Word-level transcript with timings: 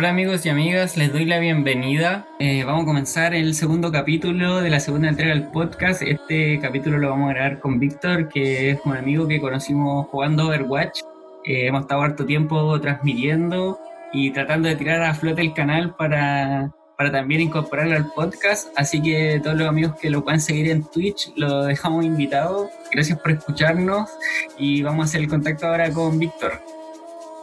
Hola 0.00 0.08
amigos 0.08 0.46
y 0.46 0.48
amigas, 0.48 0.96
les 0.96 1.12
doy 1.12 1.26
la 1.26 1.38
bienvenida. 1.38 2.26
Eh, 2.38 2.64
vamos 2.64 2.84
a 2.84 2.86
comenzar 2.86 3.34
el 3.34 3.54
segundo 3.54 3.92
capítulo 3.92 4.62
de 4.62 4.70
la 4.70 4.80
segunda 4.80 5.10
entrega 5.10 5.34
del 5.34 5.48
podcast. 5.48 6.00
Este 6.00 6.58
capítulo 6.58 6.96
lo 6.96 7.10
vamos 7.10 7.28
a 7.28 7.34
grabar 7.34 7.60
con 7.60 7.78
Víctor, 7.78 8.30
que 8.30 8.70
es 8.70 8.80
un 8.86 8.96
amigo 8.96 9.28
que 9.28 9.42
conocimos 9.42 10.06
jugando 10.06 10.46
Overwatch. 10.46 11.00
Eh, 11.44 11.66
hemos 11.66 11.82
estado 11.82 12.00
harto 12.00 12.24
tiempo 12.24 12.80
transmitiendo 12.80 13.78
y 14.10 14.30
tratando 14.30 14.70
de 14.70 14.76
tirar 14.76 15.02
a 15.02 15.12
flote 15.12 15.42
el 15.42 15.52
canal 15.52 15.94
para, 15.94 16.72
para 16.96 17.12
también 17.12 17.42
incorporarlo 17.42 17.94
al 17.94 18.10
podcast. 18.14 18.68
Así 18.76 19.02
que 19.02 19.38
todos 19.42 19.58
los 19.58 19.68
amigos 19.68 19.96
que 20.00 20.08
lo 20.08 20.24
puedan 20.24 20.40
seguir 20.40 20.70
en 20.70 20.82
Twitch, 20.82 21.30
lo 21.36 21.64
dejamos 21.64 22.06
invitado. 22.06 22.70
Gracias 22.90 23.18
por 23.18 23.32
escucharnos 23.32 24.08
y 24.56 24.82
vamos 24.82 25.04
a 25.04 25.08
hacer 25.10 25.20
el 25.20 25.28
contacto 25.28 25.66
ahora 25.66 25.90
con 25.92 26.18
Víctor. 26.18 26.52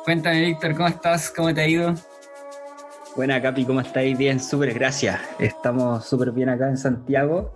Cuéntame, 0.06 0.42
Víctor, 0.42 0.74
¿cómo 0.74 0.88
estás? 0.88 1.30
¿Cómo 1.30 1.54
te 1.54 1.62
ha 1.62 1.68
ido? 1.68 1.94
Buena, 3.18 3.42
Capi, 3.42 3.66
¿cómo 3.66 3.82
estáis? 3.82 4.16
Bien, 4.16 4.40
súper, 4.40 4.76
gracias. 4.76 5.20
Estamos 5.40 6.06
súper 6.06 6.32
bien 6.32 6.50
acá 6.50 6.70
en 6.70 6.78
Santiago. 6.78 7.52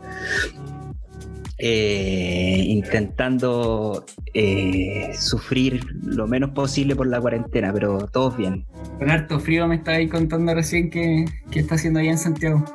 Eh, 1.60 2.64
intentando 2.66 4.04
eh, 4.34 5.12
sufrir 5.14 5.86
lo 6.04 6.26
menos 6.26 6.50
posible 6.50 6.96
por 6.96 7.06
la 7.06 7.22
cuarentena, 7.22 7.72
pero 7.72 8.08
todos 8.08 8.36
bien. 8.38 8.66
Con 8.98 9.12
harto 9.12 9.40
frío 9.40 9.68
me 9.68 9.80
ahí 9.86 10.10
contando 10.10 10.56
recién 10.56 10.90
que, 10.90 11.26
está 11.54 11.76
haciendo 11.76 12.00
allá 12.00 12.10
en 12.10 12.18
Santiago. 12.18 12.66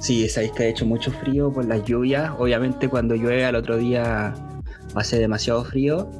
Sí, 0.00 0.26
sabéis 0.30 0.52
que 0.52 0.62
ha 0.62 0.66
hecho 0.68 0.86
mucho 0.86 1.12
frío 1.12 1.52
por 1.52 1.66
las 1.66 1.84
lluvias. 1.84 2.32
Obviamente 2.38 2.88
cuando 2.88 3.14
llueve 3.14 3.44
al 3.44 3.56
otro 3.56 3.76
día 3.76 4.32
hace 4.94 5.18
demasiado 5.18 5.62
frío. 5.66 6.10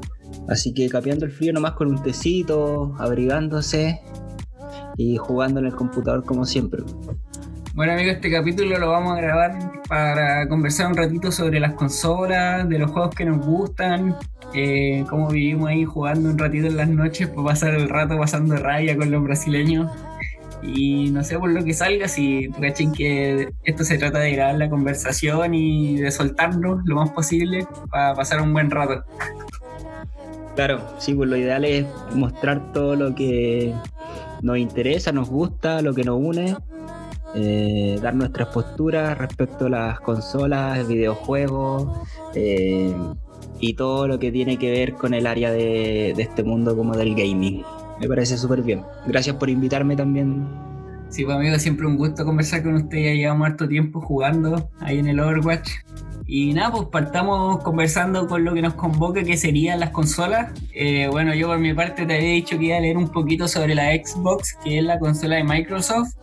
Así 0.46 0.74
que 0.74 0.90
capeando 0.90 1.24
el 1.24 1.32
frío 1.32 1.54
nomás 1.54 1.72
con 1.72 1.88
un 1.88 2.02
tecito, 2.02 2.94
abrigándose 2.98 4.02
y 4.96 5.16
jugando 5.16 5.60
en 5.60 5.66
el 5.66 5.74
computador 5.74 6.24
como 6.24 6.44
siempre. 6.44 6.82
Bueno 7.74 7.92
amigos, 7.92 8.14
este 8.14 8.30
capítulo 8.30 8.78
lo 8.78 8.90
vamos 8.90 9.18
a 9.18 9.20
grabar 9.20 9.82
para 9.88 10.46
conversar 10.48 10.86
un 10.86 10.96
ratito 10.96 11.32
sobre 11.32 11.58
las 11.58 11.72
consolas, 11.72 12.68
de 12.68 12.78
los 12.78 12.92
juegos 12.92 13.14
que 13.16 13.24
nos 13.24 13.44
gustan, 13.44 14.14
eh, 14.54 15.04
cómo 15.10 15.28
vivimos 15.28 15.68
ahí 15.68 15.84
jugando 15.84 16.30
un 16.30 16.38
ratito 16.38 16.68
en 16.68 16.76
las 16.76 16.88
noches 16.88 17.26
para 17.28 17.42
pasar 17.42 17.74
el 17.74 17.88
rato 17.88 18.16
pasando 18.16 18.56
raya 18.56 18.96
con 18.96 19.10
los 19.10 19.24
brasileños. 19.24 19.90
Y 20.62 21.10
no 21.10 21.24
sé 21.24 21.36
por 21.36 21.50
lo 21.50 21.64
que 21.64 21.74
salga, 21.74 22.06
si 22.06 22.48
cachen 22.60 22.92
que 22.92 23.48
esto 23.64 23.84
se 23.84 23.98
trata 23.98 24.20
de 24.20 24.32
grabar 24.32 24.54
la 24.54 24.70
conversación 24.70 25.52
y 25.52 25.96
de 25.96 26.10
soltarnos 26.12 26.80
lo 26.86 26.94
más 26.94 27.10
posible 27.10 27.66
para 27.90 28.14
pasar 28.14 28.40
un 28.40 28.52
buen 28.52 28.70
rato. 28.70 29.04
Claro, 30.54 30.80
sí, 30.98 31.12
pues 31.12 31.28
lo 31.28 31.36
ideal 31.36 31.64
es 31.64 31.84
mostrar 32.14 32.72
todo 32.72 32.94
lo 32.94 33.14
que 33.14 33.74
nos 34.44 34.58
interesa, 34.58 35.10
nos 35.10 35.30
gusta, 35.30 35.80
lo 35.80 35.94
que 35.94 36.04
nos 36.04 36.20
une, 36.20 36.54
eh, 37.34 37.98
dar 38.02 38.14
nuestras 38.14 38.48
posturas 38.48 39.16
respecto 39.16 39.66
a 39.66 39.70
las 39.70 40.00
consolas, 40.00 40.86
videojuegos 40.86 41.88
eh, 42.34 42.94
y 43.58 43.72
todo 43.72 44.06
lo 44.06 44.18
que 44.18 44.30
tiene 44.30 44.58
que 44.58 44.70
ver 44.70 44.94
con 44.94 45.14
el 45.14 45.26
área 45.26 45.50
de, 45.50 46.10
este 46.10 46.42
mundo 46.42 46.76
como 46.76 46.94
del 46.94 47.14
gaming. 47.14 47.64
Me 47.98 48.06
parece 48.06 48.36
súper 48.36 48.60
bien. 48.60 48.82
Gracias 49.06 49.34
por 49.36 49.48
invitarme 49.48 49.96
también. 49.96 50.46
Sí, 51.08 51.24
pues 51.24 51.36
amigo, 51.36 51.58
siempre 51.58 51.86
un 51.86 51.96
gusto 51.96 52.24
conversar 52.26 52.62
con 52.62 52.74
usted. 52.74 52.98
Ya 52.98 53.14
llevamos 53.14 53.46
harto 53.46 53.66
tiempo 53.66 54.02
jugando 54.02 54.68
ahí 54.80 54.98
en 54.98 55.08
el 55.08 55.20
Overwatch. 55.20 55.70
Y 56.26 56.54
nada, 56.54 56.72
pues 56.72 56.88
partamos 56.88 57.62
conversando 57.62 58.26
con 58.26 58.44
lo 58.44 58.54
que 58.54 58.62
nos 58.62 58.74
convoca, 58.74 59.22
que 59.22 59.36
serían 59.36 59.80
las 59.80 59.90
consolas. 59.90 60.52
Eh, 60.72 61.06
bueno, 61.10 61.34
yo 61.34 61.48
por 61.48 61.58
mi 61.58 61.74
parte 61.74 62.06
te 62.06 62.14
había 62.14 62.30
dicho 62.30 62.58
que 62.58 62.66
iba 62.66 62.76
a 62.76 62.80
leer 62.80 62.96
un 62.96 63.08
poquito 63.10 63.46
sobre 63.46 63.74
la 63.74 63.92
Xbox, 63.92 64.56
que 64.64 64.78
es 64.78 64.84
la 64.84 64.98
consola 64.98 65.36
de 65.36 65.44
Microsoft, 65.44 66.14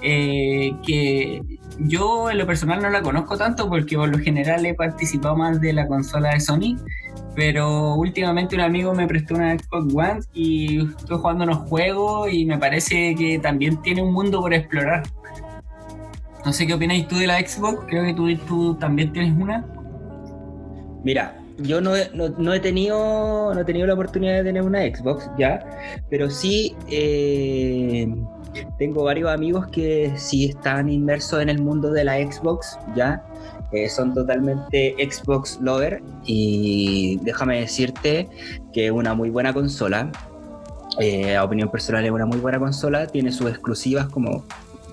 eh, 0.00 0.72
que 0.86 1.42
yo 1.78 2.30
en 2.30 2.38
lo 2.38 2.46
personal 2.46 2.80
no 2.80 2.88
la 2.88 3.02
conozco 3.02 3.36
tanto 3.36 3.68
porque 3.68 3.96
por 3.96 4.08
lo 4.08 4.18
general 4.18 4.64
he 4.64 4.74
participado 4.74 5.36
más 5.36 5.60
de 5.60 5.72
la 5.72 5.86
consola 5.86 6.30
de 6.30 6.40
Sony, 6.40 6.76
pero 7.34 7.94
últimamente 7.94 8.54
un 8.54 8.62
amigo 8.62 8.94
me 8.94 9.06
prestó 9.06 9.34
una 9.34 9.58
Xbox 9.58 9.94
One 9.94 10.20
y 10.32 10.86
estoy 10.86 11.18
jugando 11.18 11.44
unos 11.44 11.68
juegos 11.68 12.32
y 12.32 12.46
me 12.46 12.58
parece 12.58 13.14
que 13.14 13.38
también 13.38 13.80
tiene 13.82 14.02
un 14.02 14.12
mundo 14.12 14.40
por 14.40 14.54
explorar. 14.54 15.02
No 16.44 16.52
sé 16.52 16.66
qué 16.66 16.74
opináis 16.74 17.08
tú 17.08 17.16
de 17.16 17.26
la 17.26 17.40
Xbox, 17.40 17.84
creo 17.86 18.04
que 18.04 18.14
tú, 18.14 18.36
tú 18.46 18.74
también 18.74 19.12
tienes 19.12 19.32
una. 19.40 19.64
Mira, 21.02 21.38
yo 21.58 21.80
no 21.80 21.94
he, 21.96 22.10
no, 22.12 22.52
he 22.52 22.60
tenido 22.60 23.54
no 23.54 23.60
he 23.60 23.64
tenido 23.64 23.86
la 23.86 23.94
oportunidad 23.94 24.38
de 24.38 24.44
tener 24.44 24.62
una 24.62 24.80
Xbox 24.82 25.30
ya, 25.38 25.64
pero 26.10 26.28
sí 26.28 26.74
eh, 26.90 28.12
tengo 28.78 29.04
varios 29.04 29.30
amigos 29.30 29.68
que 29.68 30.12
sí 30.16 30.46
están 30.46 30.88
inmersos 30.88 31.40
en 31.40 31.48
el 31.48 31.62
mundo 31.62 31.90
de 31.90 32.04
la 32.04 32.16
Xbox 32.16 32.78
ya, 32.96 33.24
eh, 33.72 33.88
son 33.88 34.14
totalmente 34.14 34.94
Xbox 34.98 35.58
lover 35.60 36.02
y 36.24 37.18
déjame 37.22 37.60
decirte 37.60 38.28
que 38.72 38.86
es 38.86 38.92
una 38.92 39.14
muy 39.14 39.30
buena 39.30 39.52
consola. 39.52 40.10
Eh, 41.00 41.34
a 41.34 41.42
opinión 41.42 41.68
personal 41.70 42.04
es 42.04 42.10
una 42.12 42.24
muy 42.24 42.38
buena 42.38 42.60
consola, 42.60 43.08
tiene 43.08 43.32
sus 43.32 43.50
exclusivas 43.50 44.06
como 44.06 44.44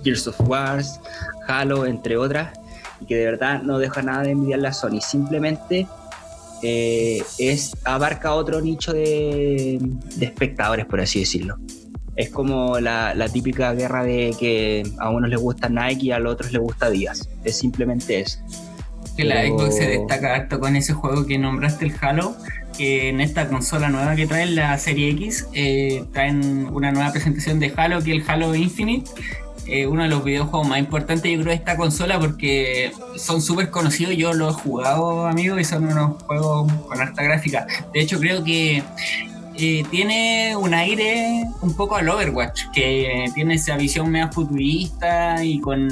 Gears 0.04 0.28
of 0.28 0.40
Wars, 0.42 1.00
Halo, 1.48 1.86
entre 1.86 2.18
otras, 2.18 2.58
y 3.00 3.06
que 3.06 3.16
de 3.16 3.26
verdad 3.26 3.62
no 3.64 3.80
deja 3.80 4.02
nada 4.02 4.24
de 4.24 4.32
envidiar 4.32 4.60
la 4.60 4.74
Sony. 4.74 5.02
Simplemente 5.02 5.88
eh, 6.64 7.24
es, 7.40 7.76
abarca 7.86 8.34
otro 8.34 8.62
nicho 8.62 8.94
de, 8.94 9.80
espectadores, 10.20 10.86
por 10.86 11.02
así 11.02 11.20
decirlo. 11.20 11.58
Es 12.16 12.30
como 12.30 12.80
la, 12.80 13.16
típica 13.32 13.74
guerra 13.74 14.04
de 14.04 14.36
que 14.40 14.84
a 15.00 15.10
unos 15.10 15.30
les 15.30 15.40
gusta 15.40 15.70
Nike 15.70 16.08
y 16.08 16.12
a 16.12 16.20
los 16.20 16.34
otros 16.34 16.52
les 16.52 16.62
gusta 16.62 16.90
Díaz. 16.90 17.30
Es 17.44 17.58
simplemente 17.58 18.20
eso. 18.20 18.40
Que 19.18 19.26
la 19.26 19.46
Xbox 19.46 19.76
se 19.76 19.88
destaca 19.88 20.36
harto 20.36 20.60
con 20.60 20.76
ese 20.76 20.94
juego 20.94 21.26
que 21.26 21.38
nombraste, 21.38 21.86
el 21.86 21.94
Halo, 22.00 22.36
que 22.78 23.10
en 23.10 23.22
esta 23.22 23.48
consola 23.48 23.90
nueva 23.90 24.16
que 24.16 24.28
traen, 24.28 24.56
la 24.56 24.78
Serie 24.78 25.10
X, 25.12 25.48
eh, 25.54 26.06
traen 26.14 26.70
una 26.72 26.92
nueva 26.92 27.12
presentación 27.12 27.60
de 27.60 27.74
Halo, 27.76 28.02
que 28.02 28.16
es 28.16 28.22
el 28.22 28.30
Halo 28.30 28.56
Infinite, 28.56 29.10
eh, 29.68 29.86
uno 29.86 30.04
de 30.04 30.10
los 30.10 30.24
videojuegos 30.24 30.68
más 30.68 30.80
importantes, 30.80 31.32
yo 31.32 31.38
creo, 31.40 31.50
de 31.50 31.56
esta 31.56 31.78
consola 31.78 32.20
porque 32.20 32.92
son 33.16 33.42
súper 33.42 33.70
conocidos. 33.70 34.16
Yo 34.16 34.34
los 34.34 34.58
he 34.58 34.62
jugado, 34.62 35.28
amigos, 35.28 35.62
y 35.62 35.64
son 35.64 35.86
unos 35.86 36.22
juegos 36.24 36.72
con 36.88 37.00
alta 37.00 37.24
gráfica. 37.24 37.68
De 37.94 38.02
hecho, 38.02 38.20
creo 38.20 38.44
que 38.44 38.84
eh, 39.56 39.84
tiene 39.92 40.56
un 40.56 40.74
aire 40.74 41.44
un 41.62 41.76
poco 41.76 41.96
al 41.96 42.10
Overwatch, 42.10 42.64
que 42.74 43.26
tiene 43.36 43.56
esa 43.56 43.78
visión 43.78 44.10
media 44.10 44.32
futurista 44.32 45.44
y 45.44 45.60
con, 45.60 45.90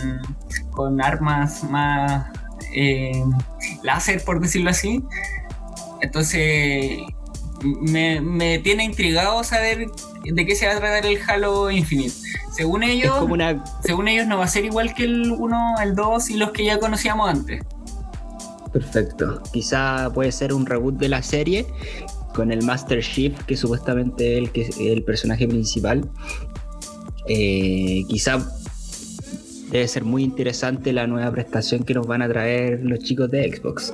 armas 1.02 1.64
más 1.66 2.26
eh, 2.74 3.24
láser, 3.84 4.24
por 4.24 4.40
decirlo 4.40 4.72
así. 4.72 5.04
Entonces, 6.02 7.02
me, 7.62 8.22
me 8.22 8.58
tiene 8.60 8.86
intrigado 8.86 9.44
saber 9.44 9.88
de 10.24 10.46
qué 10.46 10.56
se 10.56 10.68
va 10.68 10.74
a 10.74 10.80
tratar 10.80 11.06
el 11.06 11.18
Halo 11.28 11.72
Infinite. 11.72 12.14
Según 12.52 12.84
ellos, 12.84 13.14
según 13.84 14.08
ellos 14.08 14.28
no 14.28 14.38
va 14.38 14.46
a 14.46 14.48
ser 14.48 14.66
igual 14.66 14.94
que 14.94 15.04
el 15.04 15.32
1, 15.32 15.76
el 15.82 15.96
2 15.96 16.30
y 16.32 16.38
los 16.38 16.52
que 16.52 16.66
ya 16.66 16.80
conocíamos 16.80 17.30
antes. 17.30 17.64
Perfecto. 18.72 19.42
Quizá 19.52 20.12
puede 20.14 20.32
ser 20.32 20.54
un 20.54 20.66
reboot 20.66 20.96
de 20.96 21.10
la 21.10 21.24
serie 21.24 21.66
con 22.34 22.52
el 22.52 22.64
Master 22.64 23.02
Chief, 23.02 23.34
que 23.46 23.58
supuestamente 23.58 24.34
es 24.34 24.38
el, 24.40 24.52
que, 24.52 24.70
el 24.94 25.04
personaje 25.04 25.48
principal. 25.48 26.10
Eh, 27.28 28.04
quizá 28.08 28.40
debe 29.72 29.88
ser 29.88 30.04
muy 30.04 30.24
interesante 30.24 30.94
la 30.94 31.08
nueva 31.08 31.32
prestación 31.32 31.84
que 31.84 31.94
nos 31.94 32.08
van 32.08 32.22
a 32.22 32.28
traer 32.28 32.80
los 32.84 33.00
chicos 33.00 33.30
de 33.32 33.56
Xbox. 33.56 33.94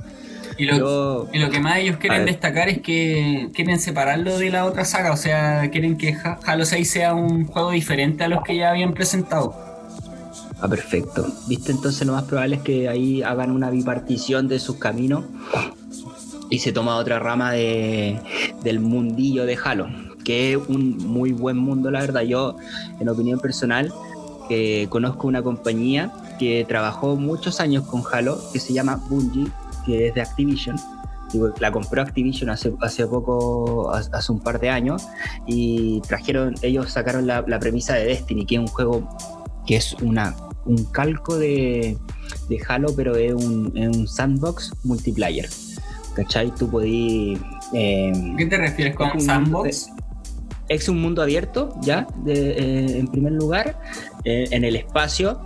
Y 0.58 0.66
lo, 0.66 1.28
que 1.32 1.60
más 1.60 1.78
ellos 1.78 1.98
quieren 1.98 2.26
destacar 2.26 2.70
es 2.70 2.82
que 2.82 3.50
quieren 3.54 3.80
separarlo 3.80 4.38
de 4.38 4.50
la 4.50 4.66
otra 4.66 4.86
saga, 4.86 5.12
o 5.12 5.18
sea, 5.18 5.70
quieren 5.70 5.98
que 5.98 6.16
Halo 6.46 6.66
6 6.66 6.90
sea 6.90 7.14
un 7.14 7.46
juego 7.46 7.72
diferente 7.72 8.24
a 8.24 8.28
los 8.28 8.42
que 8.44 8.56
ya 8.56 8.70
habían 8.70 8.94
presentado. 8.94 9.54
Ah, 10.62 10.68
perfecto. 10.70 11.28
¿Viste? 11.48 11.72
Entonces 11.72 12.08
lo 12.08 12.14
más 12.14 12.24
probable 12.24 12.56
es 12.58 12.62
que 12.62 12.88
ahí 12.88 13.22
hagan 13.22 13.52
una 13.52 13.70
bipartición 13.70 14.48
de 14.48 14.60
sus 14.60 14.78
caminos 14.78 15.26
y 16.50 16.60
se 16.60 16.72
toma 16.72 16.96
otra 16.96 17.20
rama 17.20 17.52
de, 17.52 18.20
del 18.64 18.80
mundillo 18.80 19.46
de 19.46 19.58
Halo, 19.62 19.88
que 20.24 20.54
es 20.54 20.60
un 20.70 20.98
muy 20.98 21.34
buen 21.34 21.58
mundo, 21.58 21.92
la 21.92 22.00
verdad. 22.00 22.22
Yo, 22.22 22.56
en 23.00 23.10
opinión 23.10 23.40
personal, 23.40 23.92
eh, 24.50 24.88
conozco 24.90 25.28
una 25.28 25.42
compañía 25.42 26.14
que 26.40 26.66
trabajó 26.68 27.16
muchos 27.16 27.60
años 27.60 27.86
con 27.86 28.04
Halo, 28.12 28.40
que 28.54 28.60
se 28.60 28.74
llama 28.74 28.96
Bungie, 29.10 29.48
que 29.86 30.08
es 30.08 30.16
de 30.16 30.22
Activision. 30.22 30.76
La 31.60 31.72
compró 31.72 32.02
Activision 32.02 32.50
hace, 32.50 32.74
hace 32.82 33.06
poco, 33.08 33.92
hace 33.92 34.32
un 34.32 34.40
par 34.40 34.60
de 34.60 34.70
años, 34.70 35.08
y 35.46 36.00
trajeron, 36.02 36.56
ellos 36.62 36.92
sacaron 36.92 37.28
la, 37.28 37.44
premisa 37.60 37.96
de 37.96 38.06
Destiny, 38.06 38.46
que 38.46 38.56
es 38.56 38.62
un 38.62 38.68
juego 38.68 39.10
que 39.66 39.76
es 39.76 39.94
una, 40.02 40.36
un 40.66 40.86
calco 40.86 41.38
de, 41.38 41.98
de 42.48 42.62
Halo, 42.68 42.96
pero 42.96 43.16
es 43.16 43.34
un, 43.34 43.74
un 43.76 44.08
sandbox 44.08 44.72
multiplayer. 44.84 45.50
¿Cachai? 46.16 46.54
Tú 46.56 46.70
podías... 46.70 47.42
Eh, 47.74 48.14
¿Qué 48.38 48.46
te 48.46 48.58
refieres 48.58 48.96
con 48.96 49.20
sandbox? 49.20 49.92
es 50.68 50.90
un 50.90 51.00
mundo 51.00 51.22
abierto, 51.22 51.76
ya, 51.82 52.08
eh, 52.26 52.96
en 52.98 53.08
primer 53.08 53.34
lugar. 53.34 53.80
Eh, 54.24 54.48
en 54.50 54.64
el 54.64 54.76
espacio 54.76 55.40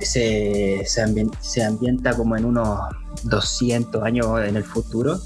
se, 0.00 0.84
se, 0.84 1.62
ambienta 1.62 2.16
como 2.16 2.36
en 2.36 2.44
unos 2.44 2.80
200 3.24 4.02
años 4.02 4.40
en 4.46 4.56
el 4.56 4.64
futuro, 4.64 5.18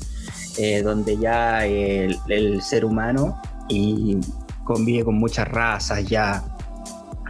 donde 0.82 1.16
ya 1.18 1.66
el, 1.66 2.60
ser 2.62 2.84
humano 2.84 3.40
y 3.68 4.18
convive 4.64 5.04
con 5.04 5.16
muchas 5.16 5.48
razas 5.48 6.04
ya 6.06 6.42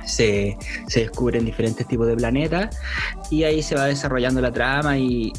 se, 0.04 0.56
descubren 0.94 1.44
diferentes 1.44 1.86
tipos 1.86 2.06
de 2.06 2.16
planetas 2.16 2.76
y 3.30 3.44
ahí 3.44 3.62
se 3.62 3.74
va 3.74 3.86
desarrollando 3.86 4.40
la 4.40 4.52
trama 4.52 4.98
y, 4.98 5.32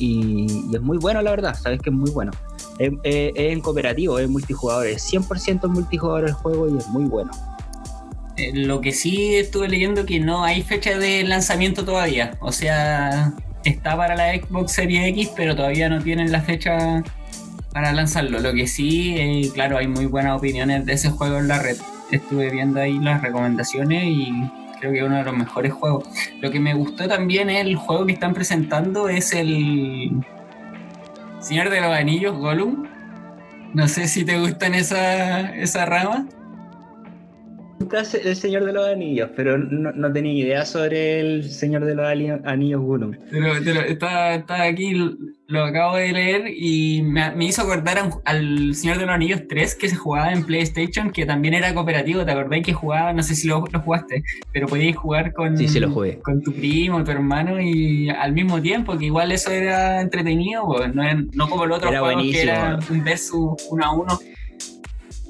es 0.73 0.81
muy 0.81 0.97
bueno 0.97 1.21
la 1.21 1.31
verdad, 1.31 1.55
sabes 1.55 1.81
que 1.81 1.89
es 1.89 1.95
muy 1.95 2.11
bueno. 2.11 2.31
Es, 2.77 2.91
en 3.03 3.61
cooperativo, 3.61 4.19
es 4.19 4.29
multijugador, 4.29 4.87
es 4.87 5.11
100% 5.11 5.67
multijugador 5.69 6.25
el 6.25 6.33
juego 6.33 6.67
y 6.67 6.77
es 6.77 6.87
muy 6.87 7.05
bueno. 7.05 7.31
Eh, 8.37 8.51
lo 8.53 8.81
que 8.81 8.91
sí 8.91 9.35
estuve 9.35 9.69
leyendo 9.69 10.05
que 10.05 10.19
no 10.19 10.43
hay 10.43 10.61
fecha 10.61 10.97
de 10.97 11.23
lanzamiento 11.23 11.85
todavía, 11.85 12.37
o 12.41 12.51
sea, 12.51 13.33
está 13.63 13.95
para 13.95 14.15
la 14.15 14.33
Xbox 14.35 14.73
Series 14.73 15.07
X, 15.09 15.31
pero 15.35 15.55
todavía 15.55 15.89
no 15.89 16.01
tienen 16.01 16.31
la 16.31 16.41
fecha 16.41 17.03
para 17.71 17.93
lanzarlo. 17.93 18.39
Lo 18.39 18.53
que 18.53 18.67
sí, 18.67 19.15
eh, 19.17 19.49
claro, 19.53 19.77
hay 19.77 19.87
muy 19.87 20.05
buenas 20.05 20.37
opiniones 20.37 20.85
de 20.85 20.93
ese 20.93 21.09
juego 21.09 21.37
en 21.37 21.47
la 21.47 21.59
red 21.59 21.77
estuve 22.11 22.49
viendo 22.49 22.79
ahí 22.79 22.99
las 22.99 23.21
recomendaciones 23.21 24.03
y 24.05 24.31
creo 24.79 24.91
que 24.91 24.99
es 24.99 25.03
uno 25.03 25.17
de 25.17 25.23
los 25.23 25.35
mejores 25.35 25.73
juegos. 25.73 26.07
Lo 26.41 26.51
que 26.51 26.59
me 26.59 26.73
gustó 26.73 27.07
también 27.07 27.49
es 27.49 27.65
el 27.65 27.75
juego 27.75 28.05
que 28.05 28.13
están 28.13 28.33
presentando, 28.33 29.09
es 29.09 29.33
el 29.33 30.11
Señor 31.39 31.69
de 31.69 31.81
los 31.81 31.91
Anillos, 31.91 32.35
Gollum. 32.37 32.87
No 33.73 33.87
sé 33.87 34.07
si 34.07 34.23
te 34.23 34.39
gustan 34.39 34.73
esa, 34.73 35.55
esa 35.55 35.85
rama 35.85 36.27
el 38.23 38.35
Señor 38.35 38.65
de 38.65 38.73
los 38.73 38.87
Anillos, 38.87 39.29
pero 39.35 39.57
no, 39.57 40.11
tenía 40.11 40.33
idea 40.33 40.65
sobre 40.65 41.19
el 41.19 41.49
Señor 41.49 41.85
de 41.85 41.95
los 41.95 42.07
Anillos 42.45 42.81
Gollum. 42.81 43.15
Pero, 43.29 43.55
está, 43.55 44.63
aquí, 44.63 44.93
lo 45.47 45.63
acabo 45.63 45.97
de 45.97 46.11
leer 46.11 46.45
y 46.47 47.01
me, 47.03 47.33
hizo 47.45 47.61
acordar 47.61 48.09
al 48.25 48.75
Señor 48.75 48.97
de 48.97 49.05
los 49.05 49.15
Anillos 49.15 49.41
3 49.47 49.75
que 49.75 49.89
se 49.89 49.95
jugaba 49.95 50.31
en 50.31 50.45
PlayStation, 50.45 51.11
que 51.11 51.25
también 51.25 51.53
era 51.53 51.73
cooperativo. 51.73 52.25
¿Te 52.25 52.31
acordáis 52.31 52.65
que 52.65 52.73
jugaba? 52.73 53.13
No 53.13 53.23
sé 53.23 53.35
si 53.35 53.47
lo, 53.47 53.61
jugaste, 53.61 54.23
pero 54.51 54.67
podías 54.67 54.95
jugar 54.95 55.33
con, 55.33 55.55
con 56.23 56.41
tu 56.41 56.53
primo, 56.53 57.03
tu 57.03 57.11
hermano 57.11 57.59
y 57.61 58.09
al 58.09 58.33
mismo 58.33 58.61
tiempo, 58.61 58.97
que 58.97 59.05
igual 59.05 59.31
eso 59.31 59.51
era 59.51 60.01
entretenido, 60.01 60.65
pues, 60.65 60.93
no, 60.93 61.49
como 61.49 61.65
el 61.65 61.71
otro 61.71 61.89
juego 61.89 62.21
que 62.21 62.41
era 62.41 62.79
un 62.89 63.03
versus 63.03 63.67
uno 63.69 63.85
a 63.85 63.93
uno. 63.93 64.19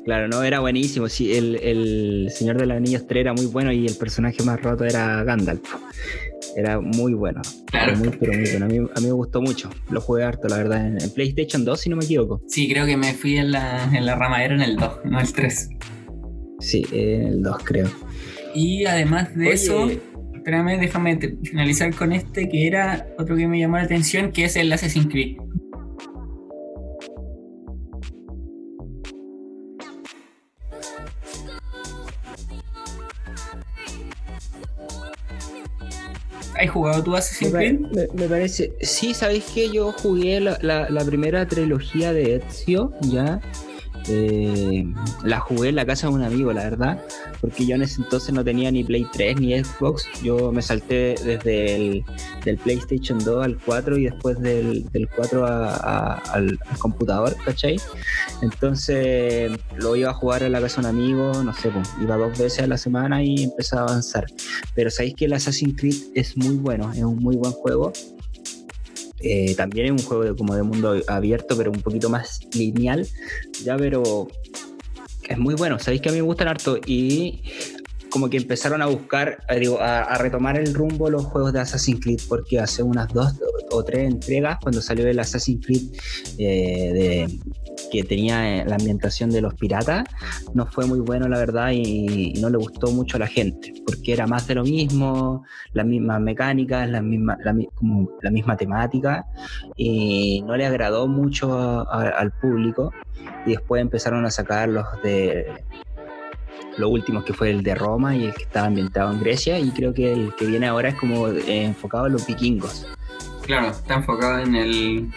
Claro, 0.06 0.28
no, 0.28 0.44
era 0.44 0.60
buenísimo. 0.60 1.10
Sí, 1.10 1.36
el, 1.36 2.30
Señor 2.30 2.60
de 2.60 2.68
los 2.68 2.78
Anillos 2.78 3.08
3 3.08 3.22
era 3.22 3.34
muy 3.34 3.48
bueno 3.48 3.72
y 3.72 3.88
el 3.88 3.96
personaje 3.96 4.44
más 4.44 4.62
roto 4.62 4.86
era 4.86 5.24
Gandalf. 5.24 5.64
Era 6.56 6.80
muy 6.80 7.14
bueno. 7.14 7.42
Claro. 7.66 7.98
muy, 7.98 8.10
pero 8.10 8.34
muy 8.34 8.50
bueno. 8.50 8.66
A 8.96 9.00
mí, 9.00 9.08
me 9.08 9.12
gustó 9.12 9.42
mucho. 9.42 9.70
Lo 9.90 10.00
jugué 10.00 10.24
harto, 10.24 10.48
la 10.48 10.58
verdad, 10.58 10.86
en, 10.86 11.10
PlayStation 11.10 11.66
2, 11.66 11.80
si 11.80 11.90
no 11.90 11.96
me 11.96 12.06
equivoco. 12.06 12.42
Sí, 12.48 12.70
creo 12.70 12.86
que 12.86 12.96
me 12.98 13.14
fui 13.14 13.38
en 13.38 13.52
la, 13.52 13.90
en 13.92 14.06
la 14.06 14.16
rama, 14.16 14.44
era 14.44 14.54
en 14.54 14.62
el 14.62 14.76
2, 14.76 15.00
no 15.06 15.20
el 15.20 15.34
3. 15.34 15.70
Sí, 16.60 16.86
en 16.92 17.24
el 17.24 17.42
2, 17.42 17.58
creo. 17.64 17.90
Y 18.54 18.86
además 18.86 19.36
de 19.36 19.52
eso, 19.52 19.90
espérame, 20.36 20.80
déjame 20.80 21.18
finalizar 21.44 21.94
con 21.96 22.14
este, 22.14 22.48
que 22.48 22.68
era 22.68 23.08
otro 23.18 23.36
que 23.36 23.48
me 23.48 23.60
llamó 23.60 23.78
la 23.78 23.84
atención, 23.84 24.32
que 24.32 24.46
es 24.46 24.56
el 24.56 24.72
Assassin's 24.72 25.08
Creed. 25.08 25.38
¿Has 36.60 36.70
jugado 36.70 37.04
tú 37.04 37.16
Assassin's 37.16 37.54
Creed? 37.54 37.80
Me, 38.14 38.28
parece. 38.28 38.74
Sí, 38.82 39.14
¿sabéis 39.14 39.46
que 39.54 39.70
yo 39.72 39.92
jugué 39.92 40.40
la, 40.40 40.58
la, 40.62 41.06
primera 41.06 41.48
trilogía 41.48 42.14
de 42.14 42.36
Ezio, 42.36 42.94
ya? 43.02 43.42
Eh, 44.08 44.86
la 45.24 45.40
jugué 45.40 45.70
en 45.70 45.76
la 45.76 45.86
casa 45.86 46.08
de 46.08 46.14
un 46.14 46.24
amigo, 46.24 46.54
la 46.54 46.64
verdad, 46.64 47.04
porque 47.42 47.66
yo 47.66 47.76
en 47.76 47.82
ese 47.82 48.02
entonces 48.02 48.34
no 48.34 48.44
tenía 48.44 48.72
ni 48.72 48.84
Play 48.84 49.06
3 49.12 49.40
ni 49.40 49.58
Xbox. 49.64 50.08
Yo 50.24 50.52
me 50.52 50.62
salté 50.62 51.16
desde 51.24 51.76
el 51.76 52.06
del 52.44 52.58
PlayStation 52.58 53.18
2 53.20 53.44
al 53.44 53.58
4 53.58 53.98
y 53.98 54.04
después 54.06 54.40
del, 54.40 54.86
4 55.16 55.46
al, 55.46 56.60
computador, 56.80 57.36
¿cachai? 57.44 57.78
Entonces 58.42 59.52
lo 59.76 59.96
iba 59.96 60.12
a 60.12 60.14
jugar 60.14 60.44
en 60.44 60.52
la 60.52 60.62
casa 60.62 60.82
de 60.82 60.88
un 60.88 60.96
amigo, 60.96 61.44
no 61.44 61.54
sé, 61.54 61.70
pues, 61.70 61.90
iba 62.02 62.16
dos 62.16 62.38
veces 62.38 62.60
a 62.60 62.68
la 62.68 62.78
semana 62.78 63.24
y 63.24 63.44
empezaba 63.44 63.84
a 63.84 63.86
avanzar. 63.86 64.26
Pero 64.76 64.90
sabéis 64.92 65.16
que 65.16 65.26
el 65.26 65.34
Assassin's 65.34 65.76
Creed 65.76 65.96
es 66.14 66.38
muy 66.38 66.58
bueno, 66.58 66.92
es 66.94 67.04
un 67.04 67.18
muy 67.18 67.36
buen 67.36 67.54
juego. 67.54 67.92
Eh, 69.20 69.56
también 69.56 69.88
es 69.88 69.92
un 69.92 70.08
juego 70.08 70.24
de, 70.24 70.36
como 70.36 70.56
de 70.56 70.64
mundo 70.64 71.02
abierto, 71.08 71.56
pero 71.58 71.72
un 71.72 71.82
poquito 71.82 72.10
más 72.10 72.42
lineal, 72.54 73.08
ya, 73.64 73.78
pero 73.78 74.28
es 75.28 75.38
muy 75.38 75.56
bueno. 75.56 75.80
Sabéis 75.80 76.02
que 76.02 76.10
a 76.10 76.12
mí 76.12 76.18
me 76.18 76.24
gustan 76.24 76.48
harto 76.48 76.78
y 76.86 77.42
como 78.16 78.30
que 78.30 78.38
empezaron 78.38 78.82
a 78.82 78.86
buscar, 78.86 79.40
eh, 79.50 79.60
digo, 79.60 79.78
a, 79.82 80.18
retomar 80.18 80.58
el 80.58 80.74
rumbo 80.74 81.10
los 81.10 81.26
juegos 81.26 81.52
de 81.52 81.60
Assassin's 81.60 82.00
Creed, 82.00 82.22
porque 82.30 82.60
hace 82.60 82.82
unas 82.82 83.10
dos 83.14 83.34
o 83.72 83.84
tres 83.84 84.10
entregas, 84.10 84.58
cuando 84.62 84.82
salió 84.82 85.06
el 85.08 85.20
Assassin's 85.20 85.66
Creed 85.66 85.82
eh, 86.38 86.94
de, 86.94 87.40
que 87.92 88.04
tenía 88.04 88.62
eh, 88.62 88.66
la 88.66 88.76
ambientación 88.76 89.30
de 89.30 89.42
los 89.42 89.54
piratas, 89.56 90.06
no 90.54 90.66
fue 90.66 90.86
muy 90.86 91.00
bueno, 91.00 91.28
la 91.28 91.38
verdad, 91.38 91.72
y, 91.72 92.34
no 92.40 92.50
le 92.50 92.58
gustó 92.58 92.92
mucho 92.92 93.18
a 93.18 93.20
la 93.20 93.28
gente, 93.28 93.74
porque 93.86 94.14
era 94.14 94.28
más 94.28 94.48
de 94.48 94.56
lo 94.56 94.64
mismo, 94.64 95.44
las 95.74 95.86
mismas 95.86 96.20
mecánicas, 96.22 96.90
la 96.90 97.02
misma, 97.02 97.38
la, 97.44 97.56
la 98.22 98.32
misma 98.32 98.58
temática, 98.58 99.26
y 99.76 100.44
no 100.46 100.56
le 100.56 100.66
agradó 100.66 101.08
mucho 101.08 101.90
al 101.90 102.32
público. 102.34 102.92
Y 103.46 103.52
después 103.52 103.82
empezaron 103.82 104.26
a 104.26 104.32
sacar 104.32 104.70
los 104.70 104.86
de 105.04 105.46
lo 106.78 106.90
último 106.90 107.24
que 107.24 107.34
fue 107.34 107.50
el 107.50 107.64
de 107.64 107.76
Roma 107.76 108.16
y 108.16 108.26
el 108.26 108.34
que 108.34 108.44
estaba 108.44 108.68
ambientado 108.68 109.12
en 109.12 109.20
Grecia 109.20 109.60
y 109.60 109.70
creo 109.72 109.94
que 109.94 110.12
el 110.12 110.36
que 110.36 110.46
viene 110.46 110.68
ahora 110.68 110.90
es 110.90 110.96
como 110.96 111.28
eh, 111.28 111.64
enfocado 111.64 112.08
en 112.08 112.14
los 112.14 112.26
vikingos. 112.28 112.88
Claro, 113.44 113.68
está 113.68 113.96
enfocado 113.96 114.40
en 114.40 114.56
el 114.56 115.12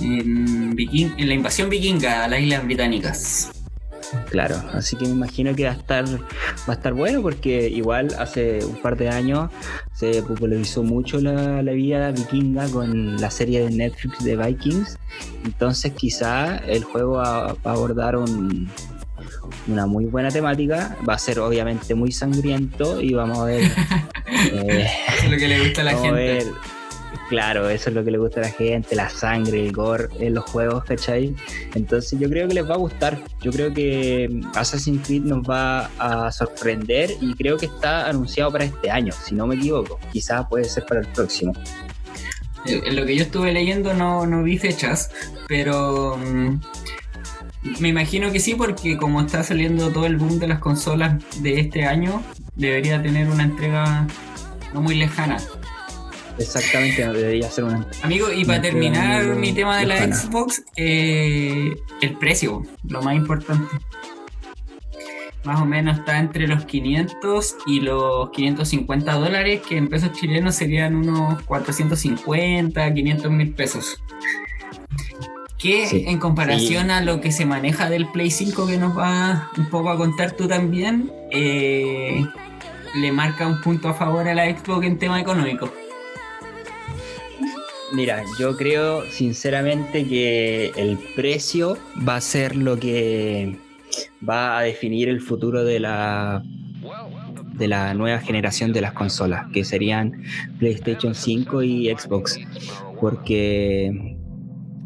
en, 0.00 0.76
en 0.78 1.28
la 1.28 1.34
invasión 1.34 1.68
vikinga 1.68 2.24
a 2.24 2.28
las 2.28 2.40
islas 2.40 2.64
británicas. 2.64 3.50
Claro, 4.30 4.56
así 4.72 4.96
que 4.96 5.04
me 5.04 5.10
imagino 5.10 5.54
que 5.54 5.64
va 5.64 5.70
a 5.70 5.74
estar 5.74 6.04
va 6.06 6.20
a 6.68 6.72
estar 6.72 6.92
bueno 6.92 7.22
porque 7.22 7.68
igual 7.68 8.14
hace 8.18 8.64
un 8.64 8.76
par 8.80 8.96
de 8.96 9.08
años 9.08 9.50
se 9.94 10.22
popularizó 10.22 10.84
mucho 10.84 11.20
la, 11.20 11.62
la 11.62 11.72
vida 11.72 12.12
vikinga 12.12 12.68
con 12.68 13.20
la 13.20 13.30
serie 13.30 13.64
de 13.64 13.70
Netflix 13.70 14.22
de 14.22 14.36
Vikings. 14.36 14.96
Entonces 15.44 15.92
quizá 15.92 16.58
el 16.58 16.84
juego 16.84 17.14
va 17.14 17.50
a 17.50 17.56
abordar 17.64 18.16
un, 18.16 18.70
una 19.66 19.86
muy 19.86 20.04
buena 20.06 20.30
temática. 20.30 20.96
Va 21.08 21.14
a 21.14 21.18
ser 21.18 21.40
obviamente 21.40 21.94
muy 21.94 22.12
sangriento 22.12 23.00
y 23.00 23.12
vamos 23.12 23.38
a 23.38 23.44
ver. 23.44 23.64
eh, 24.52 24.88
es 25.22 25.30
lo 25.30 25.36
que 25.36 25.48
le 25.48 25.60
gusta 25.60 25.80
a 25.80 25.84
la 25.84 25.96
gente. 25.98 26.46
Claro, 27.28 27.68
eso 27.68 27.90
es 27.90 27.94
lo 27.94 28.04
que 28.04 28.10
le 28.10 28.18
gusta 28.18 28.40
a 28.40 28.44
la 28.44 28.50
gente, 28.50 28.96
la 28.96 29.08
sangre, 29.08 29.64
el 29.64 29.72
gore 29.72 30.08
en 30.18 30.34
los 30.34 30.44
juegos, 30.44 30.84
¿cachai? 30.84 31.34
Entonces 31.74 32.18
yo 32.18 32.28
creo 32.28 32.48
que 32.48 32.54
les 32.54 32.68
va 32.68 32.74
a 32.74 32.78
gustar. 32.78 33.18
Yo 33.42 33.50
creo 33.50 33.72
que 33.72 34.40
Assassin's 34.54 35.06
Creed 35.06 35.22
nos 35.22 35.42
va 35.48 35.90
a 35.98 36.30
sorprender 36.32 37.10
y 37.20 37.34
creo 37.34 37.56
que 37.56 37.66
está 37.66 38.08
anunciado 38.08 38.52
para 38.52 38.64
este 38.64 38.90
año, 38.90 39.12
si 39.12 39.34
no 39.34 39.46
me 39.46 39.56
equivoco. 39.56 39.98
Quizás 40.12 40.46
puede 40.48 40.64
ser 40.64 40.84
para 40.86 41.00
el 41.00 41.06
próximo. 41.08 41.52
En 42.66 42.96
lo 42.96 43.06
que 43.06 43.16
yo 43.16 43.22
estuve 43.22 43.52
leyendo 43.52 43.94
no, 43.94 44.26
no 44.26 44.42
vi 44.42 44.58
fechas, 44.58 45.10
pero 45.46 46.16
mm, 46.16 46.60
me 47.80 47.88
imagino 47.88 48.32
que 48.32 48.40
sí, 48.40 48.54
porque 48.54 48.96
como 48.96 49.20
está 49.20 49.42
saliendo 49.42 49.90
todo 49.92 50.06
el 50.06 50.16
boom 50.16 50.38
de 50.38 50.48
las 50.48 50.58
consolas 50.58 51.22
de 51.42 51.60
este 51.60 51.84
año, 51.84 52.22
debería 52.54 53.00
tener 53.02 53.28
una 53.28 53.44
entrega 53.44 54.06
no 54.72 54.80
muy 54.80 54.94
lejana. 54.96 55.36
Exactamente, 56.38 57.06
debería 57.06 57.50
ser 57.50 57.64
una. 57.64 57.86
Amigo, 58.02 58.30
y 58.32 58.44
para 58.44 58.60
terminar 58.60 59.24
mi 59.36 59.52
tema 59.52 59.78
de 59.78 59.86
la 59.86 60.14
Xbox, 60.14 60.62
eh, 60.76 61.76
el 62.00 62.12
precio, 62.18 62.62
lo 62.88 63.02
más 63.02 63.16
importante. 63.16 63.76
Más 65.44 65.60
o 65.60 65.64
menos 65.64 65.98
está 65.98 66.18
entre 66.18 66.48
los 66.48 66.64
500 66.64 67.56
y 67.66 67.80
los 67.80 68.30
550 68.30 69.12
dólares, 69.14 69.62
que 69.66 69.76
en 69.76 69.88
pesos 69.88 70.12
chilenos 70.12 70.56
serían 70.56 70.96
unos 70.96 71.40
450, 71.42 72.92
500 72.92 73.30
mil 73.30 73.54
pesos 73.54 74.00
que 75.58 76.10
en 76.10 76.18
comparación 76.18 76.90
a 76.90 77.00
lo 77.00 77.20
que 77.20 77.32
se 77.32 77.46
maneja 77.46 77.88
del 77.88 78.06
Play 78.08 78.30
5 78.30 78.66
que 78.66 78.76
nos 78.76 78.96
va 78.96 79.50
un 79.56 79.66
poco 79.66 79.90
a 79.90 79.96
contar 79.96 80.32
tú 80.32 80.46
también, 80.46 81.10
eh, 81.30 82.22
le 82.94 83.12
marca 83.12 83.46
un 83.46 83.60
punto 83.60 83.88
a 83.88 83.94
favor 83.94 84.28
a 84.28 84.34
la 84.34 84.44
Xbox 84.44 84.86
en 84.86 84.98
tema 84.98 85.20
económico. 85.20 85.72
Mira, 87.96 88.24
yo 88.38 88.58
creo 88.58 89.10
sinceramente 89.10 90.06
que 90.06 90.66
el 90.76 90.98
precio 91.16 91.78
va 92.06 92.16
a 92.16 92.20
ser 92.20 92.54
lo 92.54 92.78
que 92.78 93.56
va 94.28 94.58
a 94.58 94.60
definir 94.60 95.08
el 95.08 95.22
futuro 95.22 95.64
de 95.64 95.80
la 95.80 96.42
de 97.54 97.68
la 97.68 97.94
nueva 97.94 98.18
generación 98.18 98.74
de 98.74 98.82
las 98.82 98.92
consolas, 98.92 99.46
que 99.50 99.64
serían 99.64 100.24
PlayStation 100.58 101.14
5 101.14 101.62
y 101.62 101.88
Xbox, 101.88 102.38
porque 103.00 104.18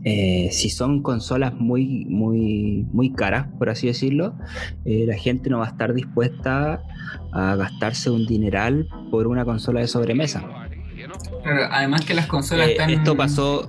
eh, 0.04 0.48
si 0.52 0.70
son 0.70 1.02
consolas 1.02 1.52
muy, 1.54 2.04
muy, 2.04 2.86
muy 2.92 3.12
caras, 3.12 3.48
por 3.58 3.70
así 3.70 3.88
decirlo, 3.88 4.36
eh, 4.84 5.04
la 5.08 5.16
gente 5.16 5.50
no 5.50 5.58
va 5.58 5.66
a 5.66 5.70
estar 5.70 5.94
dispuesta 5.94 6.84
a 7.32 7.56
gastarse 7.56 8.08
un 8.08 8.24
dineral 8.24 8.86
por 9.10 9.26
una 9.26 9.44
consola 9.44 9.80
de 9.80 9.88
sobremesa. 9.88 10.69
Además 11.70 12.04
que 12.04 12.14
las 12.14 12.26
consolas 12.26 12.68
Eh, 12.68 12.72
están... 12.72 12.90
Esto 12.90 13.16
pasó. 13.16 13.68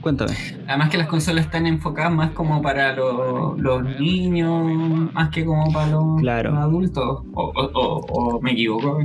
Cuéntame. 0.00 0.34
Además 0.68 0.90
que 0.90 0.98
las 0.98 1.06
consolas 1.06 1.46
están 1.46 1.66
enfocadas 1.66 2.12
más 2.12 2.30
como 2.32 2.60
para 2.60 2.94
lo- 2.94 3.56
los 3.56 3.98
niños, 3.98 5.10
más 5.14 5.30
que 5.30 5.44
como 5.46 5.72
para 5.72 5.92
los, 5.92 6.20
Claro. 6.20 6.50
los 6.50 6.58
adultos. 6.60 7.22
O, 7.32 7.42
o- 7.42 7.70
o- 7.74 8.00
o 8.36 8.40
me 8.42 8.52
equivoco. 8.52 8.98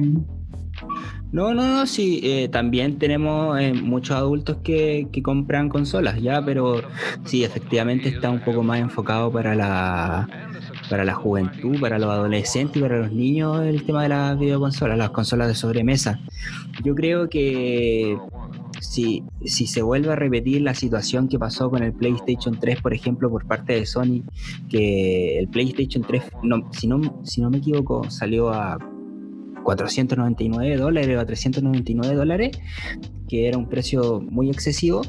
No, 1.31 1.53
no, 1.53 1.61
no, 1.63 1.85
sí, 1.85 2.19
eh, 2.23 2.49
también 2.49 2.97
tenemos 2.97 3.59
eh, 3.59 3.73
muchos 3.73 4.15
adultos 4.17 4.57
que, 4.63 5.07
que 5.11 5.21
compran 5.21 5.69
consolas, 5.69 6.19
ya, 6.21 6.43
pero 6.43 6.81
sí, 7.23 7.43
efectivamente 7.43 8.09
está 8.09 8.29
un 8.29 8.39
poco 8.39 8.63
más 8.63 8.79
enfocado 8.79 9.31
para 9.31 9.53
la, 9.55 10.27
para 10.89 11.05
la 11.05 11.13
juventud, 11.13 11.79
para 11.79 11.99
los 11.99 12.09
adolescentes 12.09 12.77
y 12.77 12.81
para 12.81 12.99
los 12.99 13.11
niños 13.11 13.61
el 13.61 13.83
tema 13.83 14.03
de 14.03 14.09
las 14.09 14.39
videoconsolas, 14.39 14.97
las 14.97 15.11
consolas 15.11 15.47
de 15.47 15.55
sobremesa. 15.55 16.19
Yo 16.83 16.95
creo 16.95 17.29
que 17.29 18.17
si, 18.81 19.23
si 19.45 19.67
se 19.67 19.81
vuelve 19.81 20.11
a 20.11 20.15
repetir 20.15 20.61
la 20.61 20.73
situación 20.73 21.27
que 21.27 21.37
pasó 21.37 21.69
con 21.69 21.83
el 21.83 21.93
PlayStation 21.93 22.59
3, 22.59 22.81
por 22.81 22.93
ejemplo, 22.93 23.29
por 23.29 23.45
parte 23.45 23.73
de 23.73 23.85
Sony, 23.85 24.23
que 24.69 25.37
el 25.37 25.47
PlayStation 25.47 26.03
3, 26.03 26.23
no, 26.43 26.69
si, 26.71 26.87
no, 26.87 27.21
si 27.23 27.41
no 27.41 27.49
me 27.49 27.57
equivoco, 27.57 28.09
salió 28.09 28.51
a 28.51 28.77
499 29.63 30.77
dólares 30.77 31.17
o 31.17 31.19
a 31.19 31.25
399 31.25 32.15
dólares, 32.15 32.59
que 33.27 33.47
era 33.47 33.57
un 33.57 33.69
precio 33.69 34.21
muy 34.21 34.49
excesivo, 34.49 35.01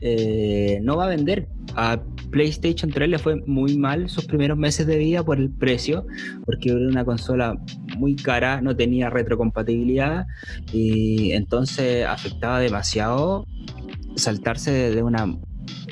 eh, 0.00 0.80
no 0.82 0.96
va 0.96 1.04
a 1.04 1.08
vender. 1.08 1.48
A 1.76 2.00
PlayStation 2.30 2.90
3 2.90 3.08
le 3.08 3.18
fue 3.18 3.36
muy 3.46 3.76
mal 3.76 4.08
sus 4.08 4.24
primeros 4.26 4.58
meses 4.58 4.86
de 4.86 4.98
vida 4.98 5.22
por 5.22 5.38
el 5.38 5.50
precio, 5.50 6.06
porque 6.44 6.70
era 6.70 6.88
una 6.88 7.04
consola 7.04 7.56
muy 7.96 8.16
cara, 8.16 8.60
no 8.60 8.74
tenía 8.76 9.10
retrocompatibilidad 9.10 10.26
y 10.72 11.32
entonces 11.32 12.04
afectaba 12.06 12.58
demasiado 12.60 13.46
saltarse 14.16 14.70
de 14.72 15.02
una 15.02 15.34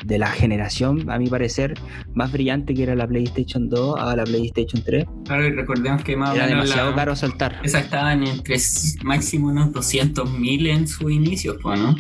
de 0.05 0.19
la 0.19 0.27
generación, 0.29 1.09
a 1.11 1.19
mi 1.19 1.29
parecer, 1.29 1.75
más 2.13 2.33
brillante 2.33 2.75
que 2.75 2.83
era 2.83 2.97
la 2.97 3.07
PlayStation 3.07 3.69
2 3.69 3.97
a 4.01 4.17
la 4.17 4.25
PlayStation 4.25 4.83
3. 4.83 5.05
Claro, 5.25 5.47
y 5.47 5.51
recordemos 5.53 6.03
que 6.03 6.17
más 6.17 6.35
Era 6.35 6.49
demasiado 6.49 6.91
la- 6.91 6.97
caro 6.97 7.15
saltar. 7.15 7.61
Estaban 7.63 8.27
entre 8.27 8.57
máximo 9.05 9.49
unos 9.49 9.73
200 9.73 10.29
mil 10.33 10.67
en 10.67 10.89
su 10.89 11.09
inicio, 11.09 11.57
pues, 11.63 11.79
¿no? 11.79 11.95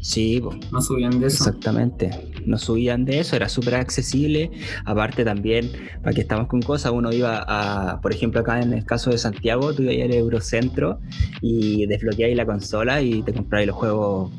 Sí, 0.00 0.40
po, 0.42 0.54
No 0.72 0.80
subían 0.80 1.20
de 1.20 1.28
eso. 1.28 1.44
exactamente. 1.48 2.10
No 2.48 2.58
subían 2.58 3.04
de 3.04 3.20
eso, 3.20 3.36
era 3.36 3.48
súper 3.48 3.74
accesible. 3.74 4.50
Aparte 4.84 5.24
también, 5.24 5.70
para 6.02 6.14
que 6.14 6.22
estamos 6.22 6.48
con 6.48 6.62
cosas, 6.62 6.92
uno 6.92 7.12
iba 7.12 7.44
a, 7.46 8.00
por 8.00 8.12
ejemplo, 8.12 8.40
acá 8.40 8.60
en 8.60 8.72
el 8.72 8.84
caso 8.84 9.10
de 9.10 9.18
Santiago, 9.18 9.74
tú 9.74 9.82
ibas 9.82 10.04
al 10.04 10.14
Eurocentro 10.14 10.98
y 11.40 11.86
desbloqueabas 11.86 12.36
la 12.36 12.46
consola 12.46 13.02
y 13.02 13.22
te 13.22 13.32
comprabas 13.32 13.66
los 13.66 13.76
juegos 13.76 14.32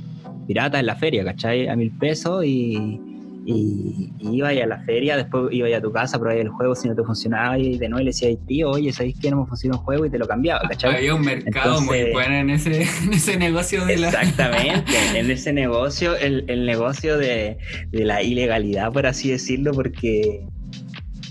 piratas 0.48 0.80
en 0.80 0.86
la 0.88 0.96
feria, 0.96 1.24
¿cachai? 1.24 1.68
A 1.68 1.76
mil 1.76 1.92
pesos 1.92 2.44
y, 2.44 3.09
y, 3.46 4.12
y 4.20 4.38
ibas 4.38 4.56
a 4.58 4.66
la 4.68 4.80
feria, 4.82 5.18
después 5.18 5.46
ibas 5.52 5.74
a 5.74 5.82
tu 5.82 5.92
casa, 5.92 6.20
probabas 6.20 6.42
el 6.42 6.50
juego, 6.50 6.76
si 6.76 6.88
no 6.88 6.96
te 6.96 7.04
funcionaba 7.04 7.58
y 7.58 7.78
de 7.78 7.90
nuevo 7.90 8.04
le 8.04 8.10
decías, 8.12 8.38
tío, 8.48 8.70
oye, 8.70 8.92
¿sabéis 8.94 9.18
que 9.20 9.32
no 9.32 9.42
me 9.42 9.46
funciona 9.48 9.78
un 9.78 9.84
juego? 9.84 10.06
Y 10.06 10.10
te 10.10 10.18
lo 10.20 10.28
cambiaba, 10.28 10.62
¿cachai? 10.68 10.96
Había 10.98 11.16
un 11.16 11.22
mercado 11.22 11.80
Entonces- 11.80 12.04
muy 12.04 12.12
bueno 12.14 12.36
en 12.36 12.50
ese, 12.52 12.82
en 13.04 13.14
ese 13.14 13.38
negocio 13.38 13.86
de 13.86 13.98
la. 13.98 14.08
Exactamente, 14.10 14.92
en 15.16 15.32
ese 15.32 15.54
negocio, 15.54 16.16
el, 16.18 16.46
el 16.48 16.66
negocio 16.66 17.18
de, 17.18 17.58
de 17.92 18.06
la 18.06 18.22
ilegalidad, 18.22 18.92
por 18.92 19.06
así 19.08 19.30
decirlo, 19.32 19.72
porque 19.74 20.46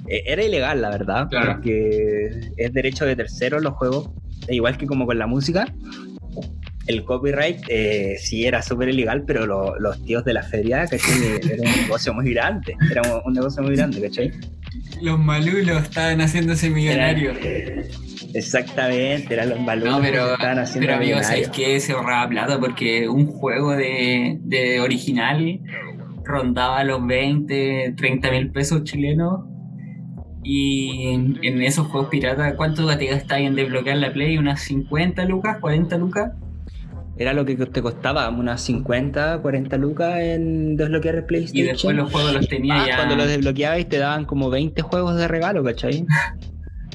eh, 0.09 0.23
era 0.27 0.43
ilegal, 0.43 0.81
la 0.81 0.91
verdad, 0.91 1.29
Claro. 1.29 1.53
porque 1.55 2.31
es 2.57 2.73
derecho 2.73 3.05
de 3.05 3.15
terceros 3.17 3.63
los 3.63 3.75
juegos, 3.75 4.11
e 4.49 4.55
igual 4.55 4.77
que 4.79 4.87
como 4.87 5.07
con 5.07 5.19
la 5.19 5.27
música. 5.27 5.67
El 6.89 7.05
copyright 7.05 7.61
eh, 7.69 8.17
sí 8.19 8.45
era 8.47 8.63
súper 8.63 8.89
ilegal, 8.89 9.23
pero 9.27 9.47
lo- 9.47 9.79
los 9.79 10.03
tíos 10.05 10.25
de 10.25 10.33
la 10.33 10.43
feria, 10.43 10.87
¿cachai? 10.87 11.01
Era 11.53 11.63
un 11.63 11.83
negocio 11.83 12.13
muy 12.15 12.33
grande, 12.33 12.77
era 12.91 13.03
un, 13.03 13.21
un 13.27 13.33
negocio 13.35 13.63
muy 13.63 13.77
grande, 13.77 14.01
¿cachai? 14.03 14.33
Los 15.03 15.19
malulos 15.19 15.83
estaban 15.83 16.21
haciéndose 16.21 16.71
millonarios. 16.71 17.37
Exactamente, 18.35 19.35
eran 19.35 19.51
los 19.51 19.65
valores 19.65 19.93
No, 19.93 20.01
que 20.01 20.09
pero, 20.09 20.33
estaban 20.35 20.59
haciendo 20.59 20.87
pero 20.87 20.99
amigos. 20.99 21.27
¿sabes 21.27 21.49
qué? 21.51 21.81
Se 21.81 21.93
ahorraba 21.93 22.29
plata 22.29 22.59
porque 22.59 23.09
un 23.09 23.27
juego 23.27 23.73
de, 23.73 24.39
de 24.43 24.81
original 24.81 25.61
rondaba 26.25 26.85
los 26.85 27.07
20, 27.07 27.95
30 27.97 28.31
mil 28.31 28.51
pesos 28.51 28.85
chilenos. 28.85 29.45
Y 30.45 31.09
en, 31.09 31.39
en 31.43 31.63
esos 31.63 31.89
juegos 31.89 32.09
piratas, 32.11 32.55
¿cuánto 32.55 32.87
te 32.97 33.07
gastáis 33.07 33.47
en 33.49 33.55
desbloquear 33.55 33.97
la 33.99 34.13
Play? 34.13 34.39
¿Unas 34.39 34.61
50 34.63 35.25
lucas? 35.27 35.59
¿40 35.61 35.99
lucas? 35.99 36.33
Era 37.19 37.33
lo 37.33 37.45
que 37.45 37.57
te 37.57 37.83
costaba, 37.83 38.29
unas 38.31 38.61
50, 38.63 39.39
40 39.43 39.77
lucas 39.77 40.21
en 40.21 40.77
desbloquear 40.77 41.17
el 41.17 41.23
Y 41.23 41.27
PlayStation. 41.27 41.67
después 41.67 41.97
los 41.97 42.13
juegos 42.13 42.33
los 42.35 42.49
tenía 42.49 42.83
Ah, 42.83 42.87
ya. 42.87 42.97
cuando 42.97 43.17
los 43.17 43.27
desbloqueabais 43.27 43.89
te 43.89 43.99
daban 43.99 44.25
como 44.25 44.51
20 44.51 44.83
juegos 44.83 45.17
de 45.17 45.27
regalo, 45.29 45.63
¿cachai? 45.65 46.07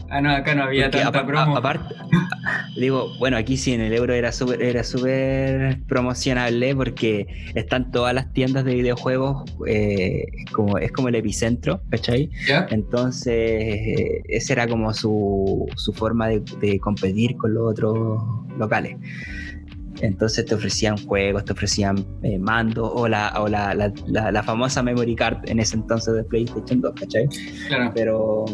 Ah, 0.09 0.21
no, 0.21 0.29
acá 0.29 0.53
no 0.53 0.65
había 0.65 0.91
Porque 0.91 0.99
tanta 0.99 1.25
promo. 1.25 1.55
a- 1.55 1.57
aparte, 1.59 1.95
digo, 2.77 3.15
bueno, 3.17 3.35
aquí 3.35 3.57
sí 3.57 3.73
en 3.73 3.81
el 3.81 3.93
euro 3.93 4.13
era 4.13 4.31
súper 4.31 4.61
era 4.61 4.83
súper 4.83 5.81
promocionable 5.87 6.75
porque 6.75 7.25
están 7.55 7.89
todas 7.91 8.13
las 8.13 8.31
tiendas 8.31 8.63
de 8.63 8.75
videojuegos, 8.75 9.49
eh, 9.65 10.25
como, 10.51 10.77
es 10.77 10.91
como 10.91 11.07
el 11.07 11.15
epicentro, 11.15 11.81
¿cachai? 11.89 12.29
¿Ya? 12.47 12.67
Entonces, 12.69 13.33
eh, 13.33 14.21
esa 14.29 14.53
era 14.53 14.67
como 14.67 14.93
su, 14.93 15.67
su 15.77 15.93
forma 15.93 16.27
de, 16.27 16.43
de 16.61 16.79
competir 16.79 17.35
con 17.35 17.55
los 17.55 17.71
otros 17.71 18.21
locales. 18.59 18.97
Entonces 20.03 20.45
te 20.45 20.53
ofrecían 20.53 20.97
juegos, 20.97 21.45
te 21.45 21.53
ofrecían 21.53 21.95
eh, 22.23 22.37
mandos 22.37 22.91
o, 22.93 23.07
la, 23.07 23.33
o 23.41 23.47
la, 23.47 23.73
la- 23.73 24.31
la- 24.31 24.43
famosa 24.43 24.83
memory 24.83 25.15
card 25.15 25.37
en 25.49 25.59
ese 25.59 25.77
entonces 25.77 26.13
de 26.13 26.23
PlayStation 26.25 26.81
2, 26.81 26.93
¿cachai? 26.99 27.25
Claro. 27.69 27.91
Pero 27.95 28.45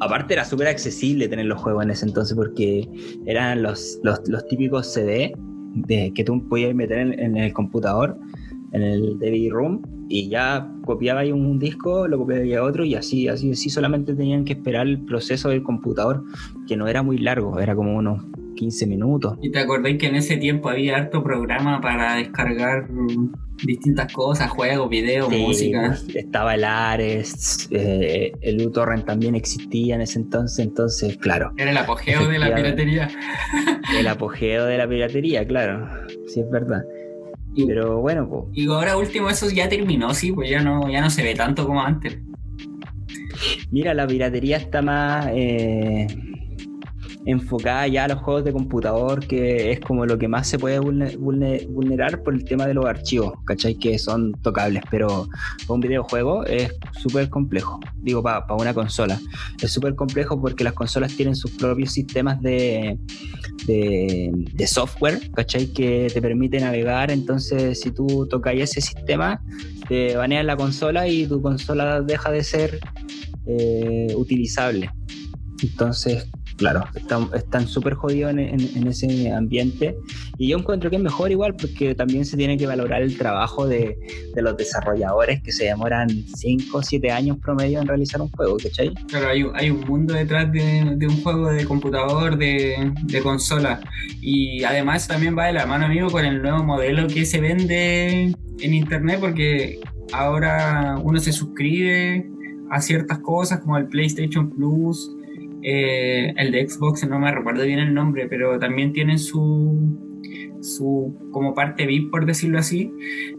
aparte 0.00 0.34
era 0.34 0.44
súper 0.44 0.68
accesible 0.68 1.28
tener 1.28 1.46
los 1.46 1.60
juegos 1.60 1.84
en 1.84 1.90
ese 1.90 2.06
entonces 2.06 2.36
porque 2.36 2.88
eran 3.26 3.62
los, 3.62 3.98
los, 4.02 4.20
los 4.28 4.46
típicos 4.46 4.86
CD 4.92 5.32
de, 5.74 6.12
que 6.14 6.22
tú 6.24 6.46
podías 6.48 6.74
meter 6.74 6.98
en, 6.98 7.18
en 7.18 7.36
el 7.36 7.52
computador, 7.52 8.16
en 8.72 8.82
el 8.82 9.18
DVD 9.18 9.50
room, 9.50 9.82
y 10.08 10.28
ya 10.28 10.70
copiaba 10.84 11.20
ahí 11.20 11.32
un 11.32 11.58
disco, 11.58 12.06
lo 12.06 12.18
copiaba 12.18 12.58
a 12.58 12.68
otro, 12.68 12.84
y 12.84 12.94
así, 12.94 13.26
así, 13.28 13.50
así 13.52 13.70
solamente 13.70 14.14
tenían 14.14 14.44
que 14.44 14.52
esperar 14.52 14.86
el 14.86 15.00
proceso 15.04 15.48
del 15.48 15.62
computador, 15.62 16.22
que 16.68 16.76
no 16.76 16.86
era 16.86 17.02
muy 17.02 17.18
largo, 17.18 17.58
era 17.58 17.74
como 17.74 17.96
unos 17.96 18.22
15 18.54 18.86
minutos. 18.86 19.38
¿Y 19.42 19.50
te 19.50 19.58
acordáis 19.60 19.98
que 19.98 20.06
en 20.06 20.16
ese 20.16 20.36
tiempo 20.36 20.68
había 20.68 20.96
harto 20.96 21.22
programa 21.22 21.80
para 21.80 22.16
descargar 22.16 22.88
distintas 23.64 24.12
cosas, 24.12 24.50
juegos, 24.50 24.88
videos, 24.88 25.28
Sí, 25.28 25.42
música? 25.42 25.96
Estaba 26.14 26.54
el 26.54 26.64
Ares, 26.64 27.68
eh, 27.70 28.32
el 28.40 28.66
uTorrent 28.66 29.04
también 29.04 29.34
existía 29.34 29.94
en 29.94 30.00
ese 30.02 30.18
entonces, 30.18 30.64
entonces, 30.64 31.16
claro, 31.18 31.52
Era 31.56 31.70
el 31.70 31.76
apogeo 31.76 32.26
de 32.28 32.38
la 32.38 32.54
piratería. 32.54 33.08
el 33.98 34.06
apogeo 34.06 34.64
de 34.66 34.78
la 34.78 34.88
piratería, 34.88 35.46
claro, 35.46 35.88
sí 36.26 36.40
es 36.40 36.50
verdad. 36.50 36.82
Y, 37.56 37.66
Pero 37.66 38.00
bueno, 38.00 38.28
pues, 38.28 38.44
y 38.52 38.66
ahora 38.66 38.96
último 38.96 39.30
eso 39.30 39.48
ya 39.48 39.68
terminó, 39.68 40.12
sí, 40.12 40.32
pues 40.32 40.50
ya 40.50 40.60
no, 40.60 40.90
ya 40.90 41.00
no 41.00 41.08
se 41.10 41.22
ve 41.22 41.34
tanto 41.34 41.66
como 41.66 41.80
antes. 41.82 42.18
mira, 43.70 43.94
la 43.94 44.06
piratería 44.06 44.56
está 44.56 44.82
más 44.82 45.28
eh, 45.32 46.06
enfocada 47.26 47.86
ya 47.88 48.04
a 48.04 48.08
los 48.08 48.18
juegos 48.18 48.44
de 48.44 48.52
computador, 48.52 49.26
que 49.26 49.72
es 49.72 49.80
como 49.80 50.04
lo 50.04 50.18
que 50.18 50.28
más 50.28 50.46
se 50.46 50.58
puede 50.58 50.78
vulne- 50.78 51.16
vulne- 51.18 51.66
vulnerar 51.68 52.22
por 52.22 52.34
el 52.34 52.44
tema 52.44 52.66
de 52.66 52.74
los 52.74 52.84
archivos, 52.84 53.32
¿cachai? 53.44 53.76
Que 53.76 53.98
son 53.98 54.32
tocables, 54.42 54.82
pero 54.90 55.26
para 55.66 55.74
un 55.74 55.80
videojuego 55.80 56.44
es 56.44 56.74
súper 56.92 57.30
complejo, 57.30 57.80
digo, 58.02 58.22
para 58.22 58.44
una 58.54 58.74
consola. 58.74 59.18
Es 59.60 59.72
súper 59.72 59.94
complejo 59.94 60.40
porque 60.40 60.64
las 60.64 60.74
consolas 60.74 61.16
tienen 61.16 61.34
sus 61.34 61.52
propios 61.52 61.92
sistemas 61.92 62.42
de, 62.42 62.98
de, 63.66 64.30
de 64.52 64.66
software, 64.66 65.20
¿cachai? 65.34 65.72
Que 65.72 66.08
te 66.12 66.20
permite 66.20 66.60
navegar, 66.60 67.10
entonces 67.10 67.80
si 67.80 67.90
tú 67.90 68.26
tocas 68.28 68.54
ese 68.54 68.80
sistema, 68.80 69.40
te 69.88 70.16
banean 70.16 70.46
la 70.46 70.56
consola 70.56 71.08
y 71.08 71.26
tu 71.26 71.40
consola 71.40 72.02
deja 72.02 72.30
de 72.30 72.44
ser 72.44 72.80
eh, 73.46 74.14
utilizable. 74.16 74.90
Entonces, 75.62 76.28
claro, 76.56 76.84
están 77.34 77.66
súper 77.66 77.94
jodidos 77.94 78.32
en, 78.32 78.86
ese 78.86 79.32
ambiente. 79.32 79.96
Y 80.38 80.48
yo 80.48 80.58
encuentro 80.58 80.90
que 80.90 80.96
es 80.96 81.02
mejor 81.02 81.30
igual 81.30 81.54
porque 81.54 81.94
también 81.94 82.24
se 82.24 82.36
tiene 82.36 82.56
que 82.56 82.66
valorar 82.66 83.02
el 83.02 83.16
trabajo 83.16 83.66
de, 83.66 83.96
los 84.36 84.56
desarrolladores 84.56 85.42
que 85.42 85.52
se 85.52 85.64
demoran 85.64 86.08
5 86.08 86.78
o 86.78 86.82
7 86.82 87.10
años 87.10 87.38
promedio 87.38 87.80
en 87.80 87.86
realizar 87.86 88.20
un 88.20 88.30
juego, 88.30 88.56
¿cachai? 88.62 88.92
Claro, 89.08 89.28
hay, 89.28 89.44
hay 89.54 89.70
un 89.70 89.80
mundo 89.80 90.14
detrás 90.14 90.50
de, 90.52 90.96
un 91.00 91.22
juego 91.22 91.50
de 91.50 91.64
computador, 91.64 92.36
de, 92.36 92.92
de, 93.04 93.22
consola. 93.22 93.80
Y 94.20 94.64
además 94.64 95.08
también 95.08 95.36
va 95.36 95.46
de 95.46 95.54
la 95.54 95.66
mano, 95.66 95.86
amigo, 95.86 96.10
con 96.10 96.24
el 96.24 96.42
nuevo 96.42 96.62
modelo 96.62 97.06
que 97.06 97.24
se 97.24 97.40
vende 97.40 98.34
en 98.60 98.74
internet 98.74 99.18
porque 99.20 99.80
ahora 100.12 100.96
uno 101.02 101.18
se 101.20 101.32
suscribe 101.32 102.26
a 102.70 102.80
ciertas 102.80 103.18
cosas 103.18 103.60
como 103.60 103.76
el 103.76 103.86
PlayStation 103.88 104.50
Plus, 104.50 105.10
eh, 105.66 106.34
el 106.36 106.52
de 106.52 106.68
Xbox, 106.68 107.08
no 107.08 107.18
me 107.18 107.32
recuerdo 107.32 107.64
bien 107.64 107.78
el 107.78 107.94
nombre, 107.94 108.26
pero 108.28 108.58
también 108.58 108.92
tienen 108.92 109.18
su, 109.18 109.98
su 110.60 111.16
como 111.32 111.54
parte 111.54 111.86
VIP, 111.86 112.10
por 112.10 112.26
decirlo 112.26 112.58
así, 112.58 112.92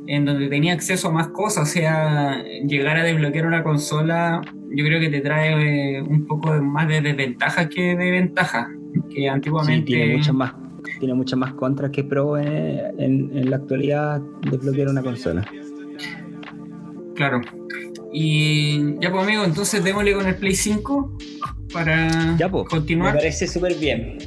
en 0.07 0.25
donde 0.25 0.49
tenía 0.49 0.73
acceso 0.73 1.09
a 1.09 1.11
más 1.11 1.27
cosas, 1.27 1.69
o 1.69 1.71
sea, 1.71 2.43
llegar 2.67 2.97
a 2.97 3.03
desbloquear 3.03 3.45
una 3.45 3.63
consola, 3.63 4.41
yo 4.71 4.83
creo 4.83 4.99
que 4.99 5.09
te 5.09 5.21
trae 5.21 5.97
eh, 5.97 6.01
un 6.01 6.25
poco 6.25 6.51
más 6.63 6.87
de 6.87 7.01
desventaja 7.01 7.69
que 7.69 7.95
de 7.95 8.11
ventaja, 8.11 8.71
que 9.13 9.29
antiguamente... 9.29 9.85
tiene 9.85 10.17
muchas 10.17 10.33
más 10.35 10.55
tiene 10.99 11.15
muchas 11.15 11.37
más 11.37 11.53
contras 11.53 11.91
que 11.91 12.03
pro 12.03 12.37
en, 12.37 12.97
en 12.97 13.49
la 13.49 13.57
actualidad 13.57 14.21
desbloquear 14.49 14.87
una 14.87 15.01
consola. 15.01 15.43
Claro. 17.15 17.41
Y 18.13 18.99
ya 19.01 19.11
pues 19.11 19.23
amigo, 19.23 19.43
entonces 19.43 19.83
démosle 19.83 20.13
con 20.13 20.27
el 20.27 20.35
Play 20.35 20.55
5 20.55 21.17
para 21.73 22.35
ya, 22.37 22.49
pues, 22.49 22.67
continuar. 22.69 23.13
Me 23.13 23.19
parece 23.19 23.47
súper 23.47 23.75
bien. 23.75 24.17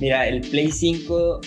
Mira, 0.00 0.26
el 0.28 0.40
Play 0.42 0.70
5 0.70 1.40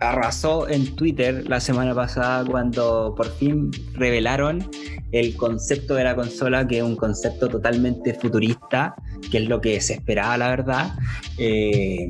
arrasó 0.00 0.68
en 0.68 0.94
Twitter 0.94 1.48
la 1.48 1.60
semana 1.60 1.94
pasada 1.94 2.44
cuando 2.44 3.14
por 3.16 3.30
fin 3.36 3.70
revelaron 3.94 4.68
el 5.12 5.36
concepto 5.36 5.94
de 5.94 6.04
la 6.04 6.14
consola, 6.14 6.66
que 6.66 6.78
es 6.78 6.82
un 6.82 6.96
concepto 6.96 7.48
totalmente 7.48 8.14
futurista, 8.14 8.94
que 9.30 9.38
es 9.38 9.48
lo 9.48 9.60
que 9.60 9.80
se 9.80 9.94
esperaba, 9.94 10.36
la 10.36 10.48
verdad. 10.50 10.92
Eh, 11.38 12.08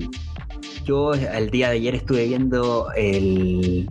yo 0.85 1.15
el 1.15 1.51
día 1.51 1.69
de 1.69 1.77
ayer 1.77 1.95
estuve 1.95 2.27
viendo 2.27 2.89
el, 2.97 3.89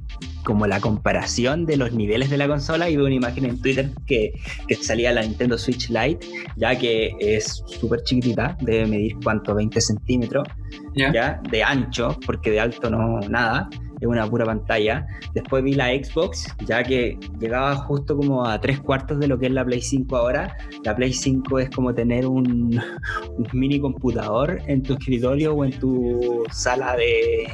como 0.48 0.66
la 0.66 0.80
comparación 0.80 1.66
de 1.66 1.76
los 1.76 1.92
niveles 1.92 2.30
de 2.30 2.38
la 2.38 2.48
consola 2.48 2.90
y 2.90 2.96
vi 2.96 3.04
una 3.04 3.16
imagen 3.16 3.44
en 3.44 3.62
Twitter 3.62 3.90
que, 4.06 4.32
que 4.66 4.76
salía 4.76 5.12
la 5.12 5.22
Nintendo 5.22 5.58
Switch 5.58 5.90
Lite, 5.90 6.26
ya 6.56 6.80
que 6.80 7.14
es 7.20 7.66
súper 7.66 8.02
chiquitita, 8.04 8.58
debe 8.62 8.86
medir 8.86 9.18
cuánto, 9.22 9.54
20 9.54 9.82
centímetros, 9.82 10.48
¿Ya? 10.96 11.42
de 11.52 11.64
ancho, 11.64 12.18
porque 12.26 12.52
de 12.52 12.62
alto 12.62 12.90
no 12.90 13.20
nada, 13.28 13.70
es 14.00 14.08
una 14.08 14.26
pura 14.26 14.46
pantalla. 14.46 15.06
Después 15.34 15.66
vi 15.66 15.74
la 15.74 15.88
Xbox, 15.88 16.48
ya 16.66 16.82
que 16.82 17.20
llegaba 17.42 17.76
justo 17.76 18.16
como 18.16 18.46
a 18.46 18.62
tres 18.62 18.80
cuartos 18.80 19.20
de 19.20 19.28
lo 19.28 19.38
que 19.38 19.48
es 19.48 19.52
la 19.52 19.66
Play 19.66 19.82
5 19.82 20.16
ahora. 20.16 20.56
La 20.86 20.96
Play 20.96 21.12
5 21.12 21.60
es 21.60 21.70
como 21.72 21.94
tener 21.94 22.26
un, 22.26 22.82
un 23.38 23.48
mini 23.52 23.82
computador 23.82 24.62
en 24.68 24.82
tu 24.82 24.94
escritorio 24.94 25.56
o 25.56 25.66
en 25.66 25.78
tu 25.78 26.46
sala 26.52 26.96
de, 26.96 27.48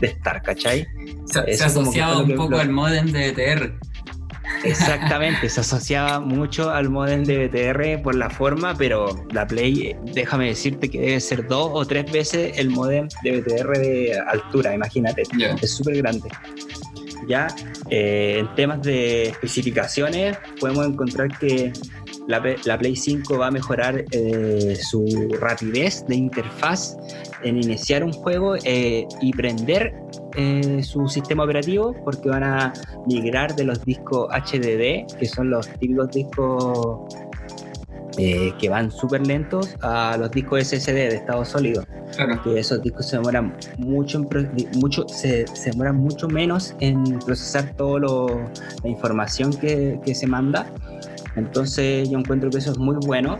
de 0.00 0.06
estar, 0.08 0.42
¿cachai? 0.42 0.86
Se, 1.26 1.56
se 1.56 1.64
asociaba 1.64 2.18
un 2.18 2.34
poco 2.34 2.58
al 2.58 2.70
modem 2.70 3.12
de 3.12 3.32
BTR. 3.32 3.92
Exactamente, 4.64 5.48
se 5.48 5.60
asociaba 5.60 6.20
mucho 6.20 6.70
al 6.70 6.88
modem 6.88 7.24
de 7.24 7.48
BTR 7.48 8.02
por 8.02 8.14
la 8.14 8.30
forma, 8.30 8.74
pero 8.76 9.26
la 9.32 9.46
Play, 9.46 9.96
déjame 10.14 10.48
decirte 10.48 10.88
que 10.88 11.00
debe 11.00 11.20
ser 11.20 11.48
dos 11.48 11.70
o 11.72 11.84
tres 11.84 12.10
veces 12.12 12.58
el 12.58 12.70
modem 12.70 13.08
de 13.24 13.40
BTR 13.40 13.78
de 13.78 14.20
altura, 14.28 14.74
imagínate, 14.74 15.22
es 15.60 15.74
súper 15.74 15.96
grande. 15.96 16.28
Ya, 17.28 17.48
eh, 17.90 18.38
en 18.40 18.54
temas 18.54 18.82
de 18.82 19.28
especificaciones, 19.28 20.36
podemos 20.60 20.86
encontrar 20.86 21.36
que 21.38 21.72
la, 22.26 22.78
Play 22.78 22.96
5 22.96 23.38
va 23.38 23.48
a 23.48 23.50
mejorar 23.50 24.04
eh, 24.10 24.76
su 24.80 25.04
rapidez 25.40 26.04
de 26.06 26.16
interfaz 26.16 26.96
en 27.42 27.56
iniciar 27.56 28.04
un 28.04 28.12
juego 28.12 28.56
eh, 28.64 29.06
y 29.20 29.32
prender 29.32 29.94
eh, 30.36 30.82
su 30.82 31.08
sistema 31.08 31.44
operativo 31.44 31.94
porque 32.04 32.28
van 32.28 32.44
a 32.44 32.72
migrar 33.06 33.54
de 33.56 33.64
los 33.64 33.84
discos 33.84 34.28
HDD, 34.30 35.18
que 35.18 35.26
son 35.26 35.50
los 35.50 35.68
típicos 35.78 36.10
discos 36.10 37.00
que 38.14 38.68
van 38.68 38.90
súper 38.90 39.26
lentos, 39.26 39.74
a 39.80 40.18
los 40.18 40.30
discos 40.32 40.62
SSD 40.64 40.92
de 40.92 41.16
estado 41.16 41.46
sólido. 41.46 41.82
Que 42.44 42.60
esos 42.60 42.82
discos 42.82 43.08
se 43.08 43.16
demoran 43.16 43.56
mucho, 43.78 44.22
mucho 44.74 45.08
se, 45.08 45.46
demoran 45.64 45.96
mucho 45.96 46.28
menos 46.28 46.76
en 46.80 47.18
procesar 47.20 47.74
toda 47.74 48.00
la 48.82 48.88
información 48.88 49.50
que, 49.54 49.98
que 50.04 50.14
se 50.14 50.26
manda 50.26 50.70
entonces 51.36 52.08
yo 52.10 52.18
encuentro 52.18 52.50
que 52.50 52.58
eso 52.58 52.72
es 52.72 52.78
muy 52.78 52.96
bueno. 53.06 53.38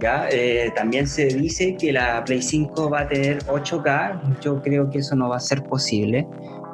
¿ya? 0.00 0.28
Eh, 0.30 0.72
también 0.74 1.06
se 1.06 1.26
dice 1.26 1.76
que 1.76 1.92
la 1.92 2.24
Play 2.24 2.42
5 2.42 2.90
va 2.90 3.00
a 3.00 3.08
tener 3.08 3.38
8K. 3.44 4.40
Yo 4.40 4.62
creo 4.62 4.90
que 4.90 4.98
eso 4.98 5.16
no 5.16 5.28
va 5.28 5.36
a 5.36 5.40
ser 5.40 5.62
posible. 5.64 6.26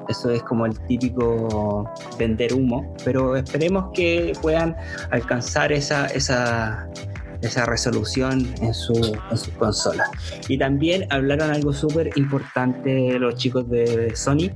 Eso 0.09 0.31
es 0.31 0.43
como 0.43 0.67
el 0.67 0.79
típico 0.87 1.89
vender 2.19 2.55
humo. 2.55 2.95
Pero 3.05 3.37
esperemos 3.37 3.87
que 3.93 4.33
puedan 4.41 4.77
alcanzar 5.11 5.73
esa, 5.73 6.07
esa, 6.07 6.89
esa 7.43 7.67
resolución 7.67 8.47
en 8.61 8.73
su, 8.73 8.95
en 9.31 9.37
sus 9.37 9.53
consolas. 9.55 10.09
Y 10.49 10.59
también 10.59 11.07
hablaron 11.11 11.51
algo 11.51 11.73
súper 11.73 12.11
importante 12.17 13.19
los 13.19 13.35
chicos 13.35 13.69
de 13.69 14.15
Sony, 14.15 14.51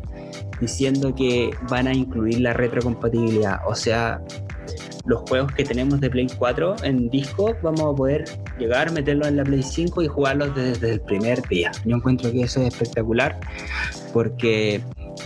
diciendo 0.60 1.14
que 1.14 1.50
van 1.68 1.88
a 1.88 1.92
incluir 1.92 2.40
la 2.40 2.52
retrocompatibilidad. 2.52 3.60
O 3.66 3.74
sea, 3.74 4.22
los 5.10 5.28
juegos 5.28 5.52
que 5.52 5.64
tenemos 5.64 6.00
de 6.00 6.08
Play 6.08 6.28
4 6.38 6.76
en 6.84 7.10
disco, 7.10 7.56
vamos 7.62 7.80
a 7.80 7.96
poder 7.96 8.24
llegar, 8.60 8.92
meterlos 8.92 9.26
en 9.26 9.38
la 9.38 9.42
Play 9.42 9.62
5 9.62 10.02
y 10.02 10.06
jugarlos 10.06 10.54
desde, 10.54 10.92
el 10.92 11.00
primer 11.00 11.42
día. 11.48 11.72
Yo 11.84 11.96
encuentro 11.96 12.30
que 12.30 12.42
eso 12.42 12.60
es 12.60 12.68
espectacular 12.68 13.40
porque 14.12 14.80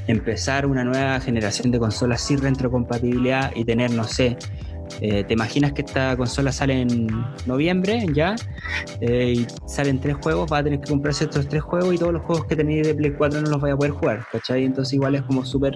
empezar 0.07 0.65
una 0.65 0.85
nueva 0.85 1.21
generación 1.21 1.71
de 1.71 1.79
consolas 1.79 2.23
sin 2.23 2.41
retrocompatibilidad 2.41 3.53
y 3.55 3.67
tener, 3.67 3.91
no 3.91 4.05
sé, 4.05 4.39
eh, 5.01 5.25
¿Te 5.25 5.35
imaginas 5.35 5.73
que 5.73 5.83
esta 5.83 6.17
consola 6.17 6.53
sale 6.53 6.83
en 6.83 7.09
noviembre 7.47 8.07
ya? 8.13 8.35
Eh, 9.01 9.35
y 9.37 9.47
salen 9.67 10.01
tres 10.01 10.17
juegos, 10.23 10.49
vas 10.51 10.61
a 10.61 10.65
tener 10.65 10.81
que 10.81 10.91
comprarse 10.91 11.25
estos 11.25 11.49
tres 11.49 11.63
juegos 11.63 11.95
y 11.95 11.99
todos 11.99 12.13
los 12.13 12.23
juegos 12.23 12.47
que 12.47 12.57
tenéis 12.57 12.87
de 12.87 12.95
Play 12.95 13.13
4 13.13 13.41
no 13.41 13.51
los 13.51 13.61
vais 13.61 13.75
a 13.75 13.77
poder 13.77 13.93
jugar, 13.93 14.27
¿cachai? 14.31 14.65
Entonces 14.65 14.95
igual 14.95 15.15
es 15.15 15.23
como 15.23 15.45
súper 15.45 15.75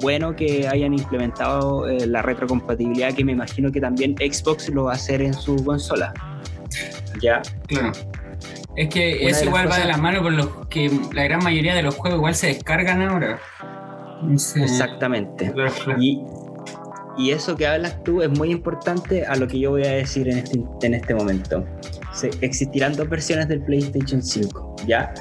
bueno 0.00 0.34
que 0.34 0.68
hayan 0.68 0.94
implementado 0.94 1.88
eh, 1.88 2.06
la 2.06 2.22
retrocompatibilidad 2.22 3.12
que 3.14 3.24
me 3.24 3.32
imagino 3.32 3.70
que 3.70 3.80
también 3.80 4.14
Xbox 4.16 4.68
lo 4.68 4.84
va 4.84 4.92
a 4.92 4.94
hacer 4.94 5.22
en 5.22 5.34
su 5.34 5.56
consola. 5.64 6.12
¿Ya? 7.20 7.42
Claro. 7.66 7.92
Es 8.76 8.88
que 8.88 9.28
eso 9.28 9.44
igual 9.44 9.70
va 9.70 9.78
de 9.78 9.84
la 9.84 9.96
mano 9.96 10.22
con 10.22 10.36
los 10.36 10.66
que 10.68 10.90
la 11.12 11.24
gran 11.24 11.42
mayoría 11.42 11.74
de 11.74 11.82
los 11.82 11.94
juegos 11.94 12.18
igual 12.18 12.34
se 12.34 12.48
descargan 12.48 13.02
ahora. 13.02 13.38
Exactamente. 14.56 15.52
Y, 15.98 16.22
y 17.16 17.30
eso 17.30 17.56
que 17.56 17.66
hablas 17.66 18.02
tú 18.02 18.22
es 18.22 18.30
muy 18.30 18.50
importante 18.50 19.24
a 19.24 19.36
lo 19.36 19.46
que 19.46 19.58
yo 19.58 19.70
voy 19.70 19.84
a 19.84 19.92
decir 19.92 20.28
en 20.28 20.38
este, 20.38 20.62
en 20.82 20.94
este 20.94 21.14
momento. 21.14 21.64
Se, 22.12 22.30
existirán 22.40 22.94
dos 22.94 23.08
versiones 23.08 23.48
del 23.48 23.60
PlayStation 23.62 24.22
5, 24.22 24.76
¿ya? 24.86 25.12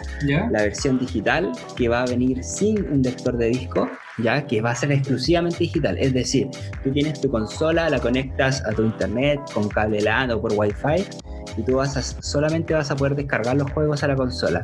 La 0.51 0.63
versión 0.63 0.99
digital 0.99 1.51
que 1.75 1.89
va 1.89 2.03
a 2.03 2.06
venir 2.06 2.43
sin 2.43 2.86
un 2.91 3.01
lector 3.01 3.38
de 3.38 3.47
disco, 3.47 3.89
¿ya? 4.17 4.45
Que 4.45 4.62
va 4.62 4.71
a 4.71 4.76
ser 4.76 4.91
exclusivamente 4.91 5.60
digital. 5.60 5.97
Es 5.97 6.13
decir, 6.13 6.49
tú 6.84 6.91
tienes 6.91 7.19
tu 7.21 7.30
consola, 7.30 7.89
la 7.89 7.99
conectas 7.99 8.63
a 8.65 8.71
tu 8.71 8.84
internet 8.84 9.39
con 9.54 9.69
cable 9.69 10.02
LAN 10.02 10.32
o 10.32 10.41
por 10.41 10.54
Wi-Fi 10.54 11.06
y 11.58 11.63
tú 11.63 11.76
vas 11.76 11.97
a, 11.97 12.02
solamente 12.02 12.73
vas 12.73 12.89
a 12.91 12.95
poder 12.95 13.15
descargar 13.15 13.56
los 13.56 13.69
juegos 13.71 14.04
a 14.04 14.08
la 14.08 14.15
consola. 14.15 14.63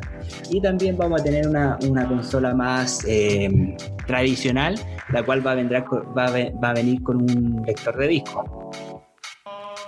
Y 0.49 0.61
también 0.61 0.97
vamos 0.97 1.21
a 1.21 1.23
tener 1.23 1.47
una, 1.47 1.77
una 1.87 2.07
consola 2.07 2.53
más 2.53 3.03
eh, 3.07 3.75
tradicional, 4.05 4.75
la 5.09 5.23
cual 5.23 5.45
va 5.45 5.51
a, 5.51 5.55
va 5.55 6.69
a 6.69 6.73
venir 6.73 7.03
con 7.03 7.17
un 7.17 7.63
lector 7.65 7.97
de 7.97 8.07
disco. 8.07 8.71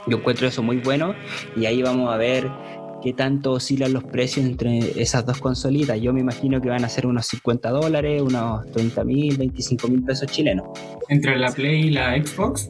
Yo 0.08 0.17
encuentro 0.17 0.47
eso 0.47 0.63
muy 0.63 0.78
bueno 0.78 1.13
y 1.56 1.65
ahí 1.65 1.84
vamos 1.84 2.12
a 2.12 2.17
ver 2.17 2.50
qué 3.01 3.13
tanto 3.13 3.53
oscilan 3.53 3.93
los 3.93 4.03
precios 4.03 4.45
entre 4.45 5.01
esas 5.01 5.25
dos 5.25 5.39
consolitas. 5.39 5.99
Yo 5.99 6.13
me 6.13 6.21
imagino 6.21 6.61
que 6.61 6.69
van 6.69 6.85
a 6.85 6.89
ser 6.89 7.05
unos 7.05 7.25
50 7.27 7.69
dólares, 7.69 8.21
unos 8.21 8.69
30 8.71 9.03
mil, 9.03 9.37
25 9.37 9.87
mil 9.87 10.03
pesos 10.03 10.27
chilenos. 10.31 10.67
¿Entre 11.09 11.37
la 11.37 11.51
Play 11.51 11.87
y 11.87 11.91
la 11.91 12.15
Xbox? 12.15 12.69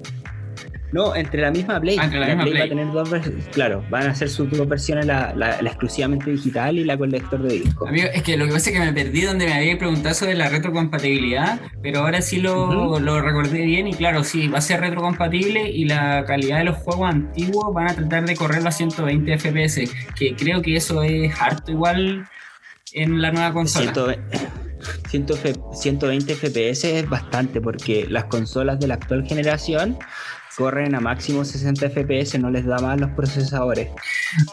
No, 0.91 1.15
entre 1.15 1.41
la 1.41 1.51
misma 1.51 1.79
Play. 1.79 1.97
Ah, 1.99 2.03
entre 2.05 2.19
la 2.19 2.27
la 2.27 2.35
misma 2.35 2.43
Play, 2.51 2.59
va 2.59 2.65
a 2.65 2.69
tener 2.69 2.91
dos 2.91 3.09
versiones. 3.09 3.47
Claro, 3.53 3.83
van 3.89 4.07
a 4.07 4.15
ser 4.15 4.29
sus 4.29 4.49
dos 4.51 4.67
versiones, 4.67 5.05
la, 5.05 5.33
la- 5.35 5.61
la 5.61 5.69
exclusivamente 5.69 6.31
digital 6.31 6.77
y 6.77 6.83
la 6.83 6.97
con 6.97 7.09
lector 7.11 7.41
de 7.41 7.53
disco. 7.59 7.87
Amigo, 7.87 8.07
es 8.13 8.21
que 8.23 8.35
lo 8.37 8.45
que 8.45 8.51
pasa 8.53 8.69
es 8.71 8.77
que 8.77 8.83
me 8.85 8.91
perdí 8.93 9.21
donde 9.21 9.45
me 9.45 9.53
había 9.53 9.77
preguntado 9.77 10.13
sobre 10.13 10.35
la 10.35 10.49
retrocompatibilidad, 10.49 11.59
pero 11.81 11.99
ahora 12.01 12.21
sí 12.21 12.41
lo, 12.41 12.99
lo 12.99 13.21
recordé 13.21 13.61
bien 13.65 13.87
y 13.87 13.93
claro, 13.93 14.23
sí, 14.23 14.47
va 14.49 14.57
a 14.57 14.61
ser 14.61 14.81
retrocompatible 14.81 15.69
y 15.69 15.85
la 15.85 16.25
calidad 16.25 16.57
de 16.59 16.65
los 16.65 16.77
juegos 16.77 17.09
antiguos 17.09 17.73
van 17.73 17.87
a 17.87 17.93
tratar 17.95 18.25
de 18.25 18.35
correrlo 18.35 18.69
a 18.69 18.71
120 18.71 19.37
FPS, 19.37 19.89
que 20.15 20.35
creo 20.35 20.61
que 20.61 20.75
eso 20.75 21.03
es 21.03 21.33
harto 21.41 21.71
igual 21.71 22.27
en 22.93 23.21
la 23.21 23.31
nueva 23.31 23.53
consola. 23.53 23.93
100 25.09 25.25
F- 25.29 25.53
120 25.73 26.35
FPS 26.35 26.83
es 26.85 27.07
bastante 27.09 27.61
porque 27.61 28.07
las 28.09 28.25
consolas 28.25 28.79
de 28.79 28.87
la 28.87 28.95
actual 28.95 29.25
generación 29.25 29.97
corren 30.57 30.95
a 30.95 30.99
máximo 30.99 31.43
60 31.45 31.87
FPS, 31.89 32.37
no 32.39 32.49
les 32.49 32.65
da 32.65 32.77
más 32.79 32.99
los 32.99 33.09
procesadores. 33.11 33.89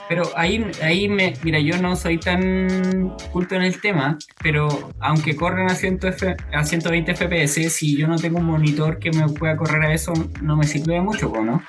Pero 0.09 0.31
ahí, 0.37 0.65
ahí 0.83 1.09
me, 1.09 1.35
mira, 1.43 1.59
yo 1.61 1.77
no 1.79 1.97
soy 1.97 2.19
tan 2.19 3.15
culto 3.33 3.55
en 3.57 3.63
el 3.63 3.81
tema, 3.81 4.17
pero 4.43 4.91
aunque 5.01 5.37
corren 5.37 5.69
a, 5.71 5.75
100 5.75 5.99
F- 6.03 6.37
a 6.53 6.65
120 6.65 7.15
FPS, 7.15 7.69
si 7.71 7.97
yo 7.97 8.07
no 8.07 8.17
tengo 8.17 8.39
un 8.39 8.47
monitor 8.47 8.99
que 8.99 9.11
me 9.11 9.29
pueda 9.29 9.57
correr 9.57 9.83
a 9.83 9.93
eso, 9.95 10.13
no 10.43 10.57
me 10.57 10.67
sirve 10.67 10.95
de 10.95 11.01
mucho, 11.01 11.31
¿no? 11.43 11.63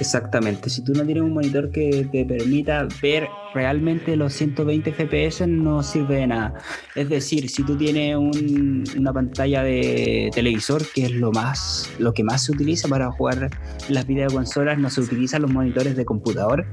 Exactamente, 0.00 0.70
si 0.70 0.82
tú 0.82 0.92
no 0.92 1.04
tienes 1.04 1.24
un 1.24 1.34
monitor 1.34 1.70
que 1.70 2.06
te 2.12 2.24
permita 2.24 2.86
ver 3.02 3.28
realmente 3.52 4.16
los 4.16 4.32
120 4.32 4.92
FPS 4.92 5.46
no 5.48 5.82
sirve 5.82 6.16
de 6.16 6.26
nada. 6.28 6.54
Es 6.94 7.08
decir, 7.08 7.48
si 7.48 7.64
tú 7.64 7.76
tienes 7.76 8.14
un- 8.16 8.84
una 8.96 9.12
pantalla 9.12 9.62
de 9.64 10.30
televisor, 10.32 10.82
que 10.94 11.06
es 11.06 11.12
lo 11.12 11.32
más 11.32 11.90
lo 11.98 12.12
que 12.14 12.22
más 12.22 12.44
se 12.44 12.52
utiliza 12.52 12.86
para 12.86 13.10
jugar 13.10 13.50
las 13.88 14.06
videoconsolas, 14.06 14.78
no 14.78 14.88
se 14.88 15.00
utilizan 15.00 15.42
los 15.42 15.50
monitores 15.50 15.96
de 15.96 16.04
computador, 16.04 16.64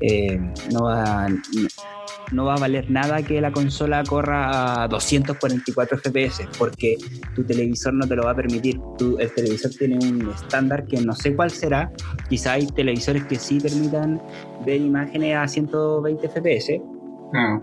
eh, 0.00 0.38
no, 0.72 0.84
va, 0.84 1.26
no, 2.32 2.44
va 2.44 2.54
a 2.54 2.58
valer 2.58 2.90
nada 2.90 3.22
que 3.22 3.40
la 3.40 3.50
consola 3.52 4.02
corra 4.04 4.82
a 4.82 4.88
244 4.88 5.98
FPS, 5.98 6.46
porque 6.58 6.96
tu 7.34 7.44
televisor 7.44 7.94
no 7.94 8.06
te 8.06 8.16
lo 8.16 8.24
va 8.24 8.32
a 8.32 8.34
permitir. 8.36 8.78
Tu- 8.98 9.18
el 9.18 9.32
televisor 9.32 9.70
tiene 9.72 9.96
un 9.96 10.30
estándar 10.30 10.84
que 10.86 11.00
no 11.00 11.14
sé 11.14 11.34
cuál 11.34 11.50
será, 11.50 11.90
quizá 12.28 12.52
hay 12.52 12.66
televisores 12.66 13.24
que 13.24 13.36
sí 13.36 13.58
permitan 13.60 14.20
ver 14.64 14.80
imágenes 14.80 15.36
a 15.36 15.48
120 15.48 16.28
FPS, 16.28 16.80
Claro. 17.32 17.62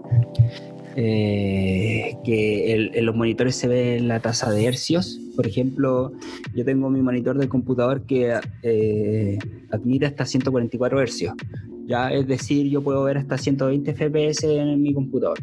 eh, 0.95 2.15
que 2.23 2.73
el- 2.73 2.91
en 2.95 3.05
los 3.05 3.15
monitores 3.15 3.55
se 3.55 3.67
ve 3.67 3.99
la 3.99 4.19
tasa 4.19 4.51
de 4.51 4.65
hercios. 4.65 5.19
Por 5.35 5.45
ejemplo, 5.47 6.13
yo 6.55 6.63
tengo 6.63 6.89
mi 6.89 7.01
monitor 7.01 7.37
del 7.37 7.49
computador 7.49 8.03
que 8.05 8.33
eh, 8.63 9.37
admite 9.71 10.05
hasta 10.05 10.25
144 10.25 11.01
hercios. 11.01 11.33
Ya, 11.87 12.09
es 12.11 12.27
decir, 12.27 12.69
yo 12.69 12.81
puedo 12.81 13.03
ver 13.03 13.17
hasta 13.17 13.37
120 13.37 13.93
FPS 13.93 14.43
en 14.43 14.81
mi 14.81 14.93
computador. 14.93 15.37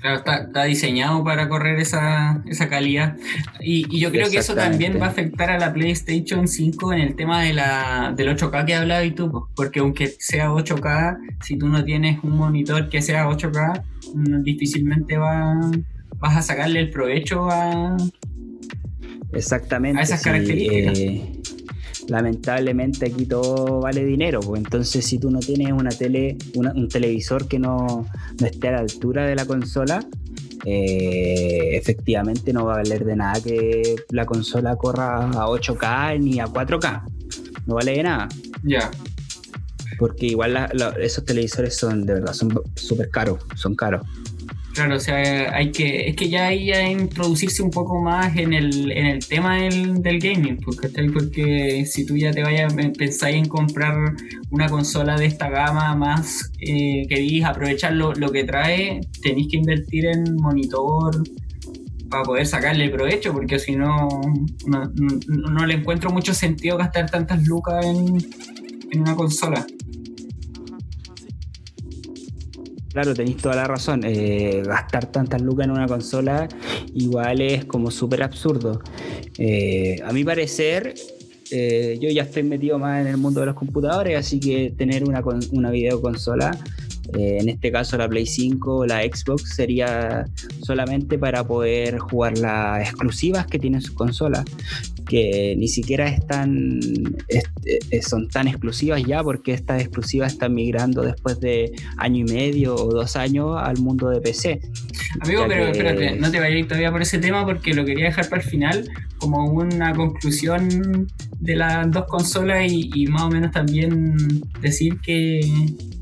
Claro, 0.00 0.18
está, 0.18 0.36
está 0.44 0.64
diseñado 0.64 1.24
para 1.24 1.48
correr 1.48 1.78
esa, 1.80 2.42
esa 2.46 2.68
calidad. 2.68 3.16
Y, 3.60 3.86
y 3.94 4.00
yo 4.00 4.10
creo 4.10 4.30
que 4.30 4.38
eso 4.38 4.54
también 4.54 5.00
va 5.00 5.06
a 5.06 5.08
afectar 5.08 5.50
a 5.50 5.58
la 5.58 5.72
PlayStation 5.72 6.46
5 6.46 6.92
en 6.92 7.00
el 7.00 7.16
tema 7.16 7.42
de 7.42 7.54
la, 7.54 8.12
del 8.16 8.36
8K 8.36 8.64
que 8.66 8.74
hablabas 8.74 9.06
y 9.06 9.10
tú, 9.12 9.30
po. 9.30 9.48
porque 9.56 9.80
aunque 9.80 10.08
sea 10.18 10.50
8K, 10.50 11.18
si 11.42 11.58
tú 11.58 11.68
no 11.68 11.84
tienes 11.84 12.22
un 12.22 12.36
monitor 12.36 12.88
que 12.88 13.02
sea 13.02 13.26
8K, 13.26 13.82
mm, 14.14 14.42
difícilmente 14.42 15.16
va, 15.16 15.58
vas 16.18 16.36
a 16.36 16.42
sacarle 16.42 16.80
el 16.80 16.90
provecho 16.90 17.48
a... 17.50 17.96
Exactamente. 19.32 19.98
A 19.98 20.02
esas 20.02 20.20
sí, 20.20 20.24
características. 20.24 20.98
eh, 20.98 21.32
lamentablemente 22.08 23.06
aquí 23.06 23.26
todo 23.26 23.80
vale 23.80 24.04
dinero, 24.04 24.40
pues 24.40 24.62
entonces 24.64 25.04
si 25.04 25.18
tú 25.18 25.30
no 25.30 25.38
tienes 25.40 25.72
una 25.72 25.90
tele, 25.90 26.36
una- 26.54 26.72
un 26.72 26.88
televisor 26.88 27.46
que 27.48 27.58
no, 27.58 28.06
no 28.40 28.46
esté 28.46 28.68
a 28.68 28.72
la 28.72 28.78
altura 28.80 29.26
de 29.26 29.34
la 29.34 29.44
consola, 29.46 30.04
eh, 30.64 31.76
efectivamente 31.76 32.52
no 32.52 32.64
va 32.66 32.74
a 32.74 32.76
valer 32.78 33.04
de 33.04 33.16
nada 33.16 33.40
que 33.40 33.94
la 34.10 34.26
consola 34.26 34.76
corra 34.76 35.28
a 35.30 35.48
8K 35.48 36.18
ni 36.18 36.40
a 36.40 36.46
4K. 36.46 37.04
No 37.66 37.74
vale 37.74 37.92
de 37.92 38.02
nada. 38.02 38.28
Ya. 38.64 38.90
Porque 39.98 40.26
igual 40.26 40.54
la- 40.54 40.68
la- 40.74 40.90
esos 41.00 41.24
televisores 41.24 41.76
son 41.76 42.04
de 42.04 42.14
verdad, 42.14 42.32
son 42.32 42.50
súper 42.74 43.08
caros, 43.10 43.38
son 43.54 43.74
caros. 43.74 44.06
Claro, 44.76 44.96
o 44.96 45.00
sea, 45.00 45.54
hay 45.56 45.72
que, 45.72 46.10
es 46.10 46.16
que 46.16 46.28
ya 46.28 46.48
hay 46.48 46.66
que 46.70 46.90
introducirse 46.90 47.62
un 47.62 47.70
poco 47.70 47.98
más 48.02 48.36
en 48.36 48.52
el, 48.52 48.92
en 48.92 49.06
el 49.06 49.26
tema 49.26 49.56
del, 49.62 50.02
del 50.02 50.18
gaming, 50.20 50.58
¿cachai? 50.58 51.08
porque 51.08 51.86
si 51.86 52.04
tú 52.04 52.14
ya 52.14 52.30
te 52.30 52.42
vayas, 52.42 52.74
pensáis 52.98 53.36
en 53.36 53.46
comprar 53.48 53.94
una 54.50 54.68
consola 54.68 55.16
de 55.16 55.24
esta 55.24 55.48
gama 55.48 55.96
más, 55.96 56.52
eh, 56.60 57.06
queréis 57.08 57.42
aprovechar 57.46 57.94
lo, 57.94 58.12
lo 58.12 58.30
que 58.30 58.44
trae, 58.44 59.00
tenéis 59.22 59.48
que 59.50 59.56
invertir 59.56 60.04
en 60.06 60.36
monitor 60.36 61.22
para 62.10 62.24
poder 62.24 62.46
sacarle 62.46 62.90
provecho, 62.90 63.32
porque 63.32 63.58
si 63.58 63.76
no, 63.76 64.08
no, 64.66 64.92
no- 64.94 65.50
no 65.52 65.64
le 65.66 65.72
encuentro 65.72 66.10
mucho 66.10 66.34
sentido 66.34 66.76
gastar 66.76 67.08
tantas 67.10 67.42
lucas 67.46 67.82
en, 67.86 68.18
en 68.92 69.00
una 69.00 69.16
consola. 69.16 69.66
Claro, 72.96 73.12
tenéis 73.12 73.36
toda 73.36 73.56
la 73.56 73.66
razón. 73.66 74.00
eh, 74.04 74.62
gastar 74.64 75.12
tantas 75.12 75.42
lucas 75.42 75.66
en 75.66 75.72
una 75.72 75.86
consola 75.86 76.48
igual 76.94 77.42
es 77.42 77.66
como 77.66 77.90
súper 77.90 78.22
absurdo. 78.22 78.80
Eh, 79.36 80.00
a 80.02 80.14
mi 80.14 80.24
parecer, 80.24 80.94
eh, 81.50 81.98
yo 82.00 82.08
ya 82.08 82.22
estoy 82.22 82.44
metido 82.44 82.78
más 82.78 83.02
en 83.02 83.08
el 83.08 83.18
mundo 83.18 83.40
de 83.40 83.46
los 83.46 83.54
computadores, 83.54 84.16
así 84.18 84.40
que 84.40 84.72
tener 84.78 85.04
una, 85.04 85.20
con- 85.20 85.40
una 85.52 85.70
videoconsola, 85.70 86.56
en 87.12 87.50
este 87.50 87.70
caso 87.70 87.98
la 87.98 88.08
Play 88.08 88.24
5 88.24 88.78
o 88.78 88.86
la 88.86 89.02
Xbox, 89.02 89.54
sería 89.54 90.24
solamente 90.62 91.18
para 91.18 91.44
poder 91.46 91.98
jugar 91.98 92.38
las 92.38 92.80
exclusivas 92.88 93.46
que 93.46 93.58
tienen 93.58 93.82
sus 93.82 93.92
consolas, 93.94 94.44
que 95.08 95.54
ni 95.56 95.68
siquiera 95.68 96.08
están, 96.08 96.80
est- 97.28 97.46
eh, 97.90 98.02
son 98.02 98.28
tan 98.28 98.48
exclusivas 98.48 99.02
ya, 99.04 99.22
porque 99.22 99.52
estas 99.52 99.80
exclusivas 99.80 100.32
están 100.32 100.54
migrando 100.54 101.02
después 101.02 101.38
de 101.40 101.72
año 101.98 102.24
y 102.26 102.32
medio 102.32 102.74
o 102.74 102.92
dos 102.92 103.16
años 103.16 103.56
al 103.58 103.78
mundo 103.78 104.08
de 104.10 104.20
PC. 104.20 104.60
Amigo, 105.20 105.42
Ya 105.42 105.48
pero 105.48 105.64
que- 105.64 105.70
espérate, 105.70 106.16
no 106.20 106.30
te 106.30 106.38
vayas 106.40 106.56
a 106.56 106.58
ir 106.58 106.68
todavía 106.68 106.90
por 106.92 107.02
ese 107.02 107.18
tema 107.18 107.44
porque 107.46 107.72
lo 107.74 107.84
quería 107.84 108.06
dejar 108.06 108.28
para 108.28 108.42
el 108.42 108.48
final 108.48 108.88
como 109.18 109.44
una 109.50 109.94
conclusión 109.94 111.06
de 111.40 111.56
las 111.56 111.90
dos 111.90 112.04
consolas 112.06 112.70
y, 112.70 112.90
y 112.94 113.06
más 113.06 113.22
o 113.22 113.30
menos 113.30 113.50
también 113.52 114.16
decir 114.60 114.98
que 115.00 115.40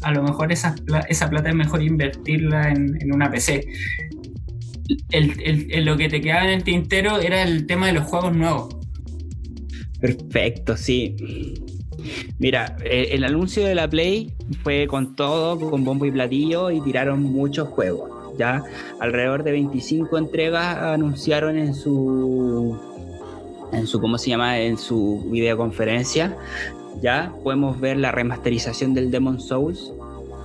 a 0.03 0.13
lo 0.13 0.23
mejor 0.23 0.51
esa, 0.53 0.75
esa 1.09 1.29
plata 1.31 1.49
es 1.51 1.55
mejor 1.55 1.83
invertirla 1.83 2.71
en, 2.71 2.97
en 3.01 3.13
una 3.15 3.31
PC. 3.31 3.65
El, 5.11 5.41
el- 5.43 5.69
el- 5.73 5.85
lo 5.85 5.97
que 5.97 6.09
te 6.09 6.21
quedaba 6.21 6.45
en 6.45 6.51
el 6.51 6.65
tintero 6.65 7.19
era 7.21 7.43
el 7.43 7.67
tema 7.67 7.87
de 7.87 7.95
los 7.95 8.05
juegos 8.05 8.35
nuevos. 8.37 8.75
Perfecto, 10.05 10.77
sí. 10.77 11.17
Mira, 12.39 12.77
eh, 12.85 13.09
el 13.13 13.25
anuncio 13.25 13.65
de 13.65 13.75
la 13.75 13.89
Play 13.89 14.35
fue 14.63 14.87
con 14.87 15.17
todo, 15.17 15.59
con 15.71 15.83
bombo 15.83 16.05
y 16.05 16.11
platillo 16.11 16.71
y 16.71 16.83
tiraron 16.83 17.23
muchos 17.23 17.69
juegos. 17.69 18.11
Ya 18.37 18.63
alrededor 19.01 19.45
de 19.45 19.53
25 19.53 20.19
entregas 20.19 20.77
anunciaron 20.77 21.57
en 21.57 21.75
su 21.75 22.79
en 23.73 23.87
su 23.87 23.99
cómo 23.99 24.19
se 24.19 24.29
llama 24.29 24.59
en 24.61 24.77
su 24.77 25.27
videoconferencia. 25.31 26.37
Ya 27.01 27.33
podemos 27.43 27.81
ver 27.81 27.97
la 27.97 28.13
remasterización 28.13 28.93
del 28.93 29.11
Demon 29.11 29.41
Souls, 29.41 29.91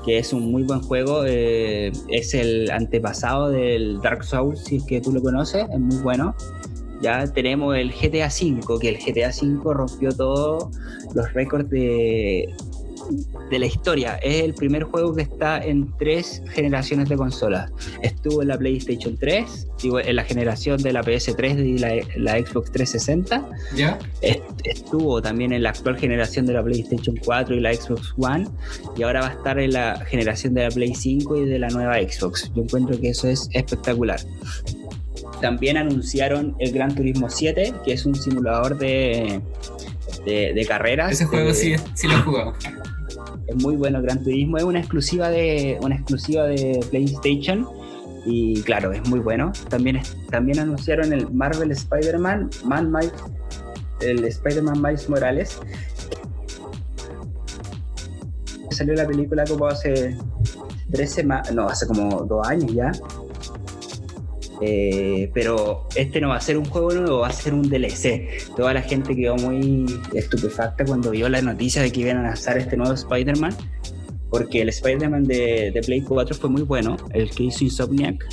que 0.05 0.19
es 0.19 0.31
un 0.31 0.53
muy 0.53 0.63
buen 0.63 0.79
juego. 0.79 1.25
eh, 1.25 1.91
es 2.07 2.33
el 2.33 2.71
antepasado 2.71 3.49
del 3.49 3.99
Dark 3.99 4.23
Souls, 4.23 4.63
si 4.63 4.77
es 4.77 4.85
que 4.85 5.01
tú 5.01 5.11
lo 5.11 5.21
conoces, 5.21 5.65
es 5.69 5.79
muy 5.81 5.97
bueno. 5.97 6.33
Ya 7.01 7.25
tenemos 7.31 7.75
el 7.77 7.91
GTA 7.91 8.27
V, 8.27 8.61
que 8.81 8.89
el 8.89 8.97
GTA 8.97 9.29
V 9.29 9.73
rompió 9.73 10.11
todos 10.11 10.67
los 11.13 11.33
récords 11.33 11.69
de, 11.69 12.53
de 13.49 13.59
la 13.59 13.65
historia. 13.65 14.15
Es 14.21 14.43
el 14.43 14.53
primer 14.53 14.83
juego 14.83 15.15
que 15.15 15.21
está 15.21 15.63
en 15.63 15.91
tres 15.97 16.43
generaciones 16.49 17.07
de 17.07 17.15
consolas. 17.15 17.71
Estuvo 18.01 18.41
en 18.41 18.49
la 18.49 18.57
PlayStation 18.57 19.15
3, 19.17 19.67
digo, 19.81 19.99
en 20.01 20.15
la 20.15 20.23
generación 20.25 20.81
de 20.81 20.91
la 20.91 21.01
PS3 21.01 21.65
y 21.65 21.77
la, 21.77 21.95
la 22.17 22.33
Xbox 22.45 22.71
360. 22.71 23.47
¿Ya? 23.77 23.97
Est- 24.21 24.43
Estuvo 24.65 25.21
también 25.21 25.53
en 25.53 25.63
la 25.63 25.69
actual 25.69 25.97
generación 25.97 26.45
de 26.45 26.53
la 26.53 26.61
PlayStation 26.63 27.15
4 27.23 27.55
y 27.55 27.59
la 27.61 27.73
Xbox 27.73 28.13
One. 28.17 28.47
Y 28.97 29.03
ahora 29.03 29.21
va 29.21 29.27
a 29.29 29.31
estar 29.31 29.57
en 29.57 29.71
la 29.71 30.03
generación 30.05 30.53
de 30.53 30.63
la 30.63 30.69
Play 30.69 30.93
5 30.93 31.37
y 31.37 31.45
de 31.45 31.59
la 31.59 31.69
nueva 31.69 31.95
Xbox. 31.95 32.51
Yo 32.53 32.63
encuentro 32.63 32.99
que 32.99 33.09
eso 33.11 33.29
es 33.29 33.49
espectacular. 33.53 34.19
También 35.41 35.77
anunciaron 35.77 36.55
el 36.59 36.71
Gran 36.73 36.93
Turismo 36.95 37.29
7, 37.29 37.73
que 37.85 37.93
es 37.93 38.05
un 38.05 38.15
simulador 38.15 38.77
de, 38.77 39.41
de, 40.25 40.53
de 40.53 40.65
carreras. 40.65 41.11
Ese 41.11 41.25
juego 41.25 41.47
de- 41.47 41.53
sí, 41.53 41.75
sí 41.93 42.07
lo 42.07 42.13
he 42.15 42.21
jugado. 42.21 42.53
es 43.47 43.55
muy 43.55 43.75
bueno 43.75 44.01
Gran 44.01 44.21
Turismo, 44.23 44.57
es 44.57 44.63
una 44.63 44.79
exclusiva 44.79 45.29
de 45.29 45.77
una 45.81 45.95
exclusiva 45.95 46.43
de 46.43 46.85
PlayStation 46.91 47.67
y 48.25 48.61
claro, 48.63 48.91
es 48.91 49.07
muy 49.09 49.19
bueno. 49.21 49.51
También 49.69 50.01
también 50.29 50.59
anunciaron 50.59 51.13
el 51.13 51.31
Marvel 51.31 51.71
Spider-Man 51.71 52.49
Man, 52.65 52.91
el 54.01 54.23
Spider-Man 54.25 54.81
Miles 54.81 55.09
Morales. 55.09 55.57
Salió 58.71 58.93
la 58.93 59.05
película 59.07 59.43
como 59.45 59.67
hace 59.67 60.15
tres 60.91 61.11
semanas, 61.11 61.51
no, 61.53 61.67
hace 61.67 61.87
como 61.87 62.23
dos 62.25 62.47
años 62.47 62.71
ya. 62.73 62.91
Eh, 64.61 65.31
pero 65.33 65.87
este 65.95 66.19
no 66.19 66.29
va 66.29 66.35
a 66.35 66.41
ser 66.41 66.57
un 66.57 66.65
juego 66.65 66.91
nuevo, 66.93 67.19
va 67.19 67.27
a 67.27 67.33
ser 67.33 67.53
un 67.53 67.69
DLC. 67.69 68.53
Toda 68.55 68.73
la 68.73 68.81
gente 68.81 69.15
quedó 69.15 69.35
muy 69.35 69.85
estupefacta 70.13 70.85
cuando 70.85 71.11
vio 71.11 71.29
la 71.29 71.41
noticia 71.41 71.81
de 71.81 71.91
que 71.91 72.01
iban 72.01 72.17
a 72.17 72.23
lanzar 72.23 72.57
este 72.57 72.75
nuevo 72.75 72.93
Spider-Man, 72.93 73.55
porque 74.29 74.61
el 74.61 74.69
Spider-Man 74.69 75.23
de, 75.23 75.71
de, 75.71 75.81
Play 75.81 76.01
4 76.01 76.35
fue 76.35 76.49
muy 76.49 76.63
bueno, 76.63 76.97
el 77.13 77.29
que 77.29 77.43
hizo 77.43 77.63
Insomniac, 77.63 78.25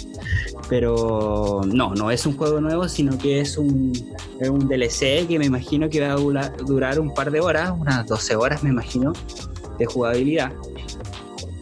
pero 0.68 1.62
no, 1.66 1.94
no 1.94 2.10
es 2.10 2.26
un 2.26 2.36
juego 2.36 2.60
nuevo, 2.60 2.88
sino 2.88 3.16
que 3.18 3.40
es 3.40 3.56
un, 3.56 3.92
es 4.40 4.48
un 4.48 4.68
DLC 4.68 5.26
que 5.28 5.38
me 5.38 5.46
imagino 5.46 5.88
que 5.88 6.00
va 6.00 6.12
a 6.12 6.50
durar 6.66 7.00
un 7.00 7.14
par 7.14 7.30
de 7.30 7.40
horas, 7.40 7.72
unas 7.78 8.06
12 8.06 8.36
horas 8.36 8.62
me 8.64 8.70
imagino, 8.70 9.12
de 9.78 9.86
jugabilidad 9.86 10.52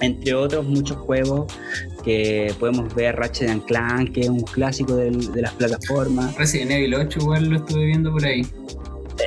entre 0.01 0.35
otros 0.35 0.67
muchos 0.67 0.97
juegos 0.99 1.53
que 2.05 2.53
podemos 2.59 2.95
ver 2.95 3.17
Ratchet 3.17 3.65
Clank, 3.65 4.13
que 4.13 4.21
es 4.23 4.29
un 4.29 4.43
clásico 4.43 4.95
de 4.97 5.11
las 5.41 5.53
plataformas. 5.55 6.37
Resident 6.37 6.73
Evil 6.73 6.95
8 6.95 7.19
igual 7.21 7.49
lo 7.49 7.57
estuve 7.57 7.87
viendo 7.87 8.13
por 8.13 8.25
ahí. 8.25 8.47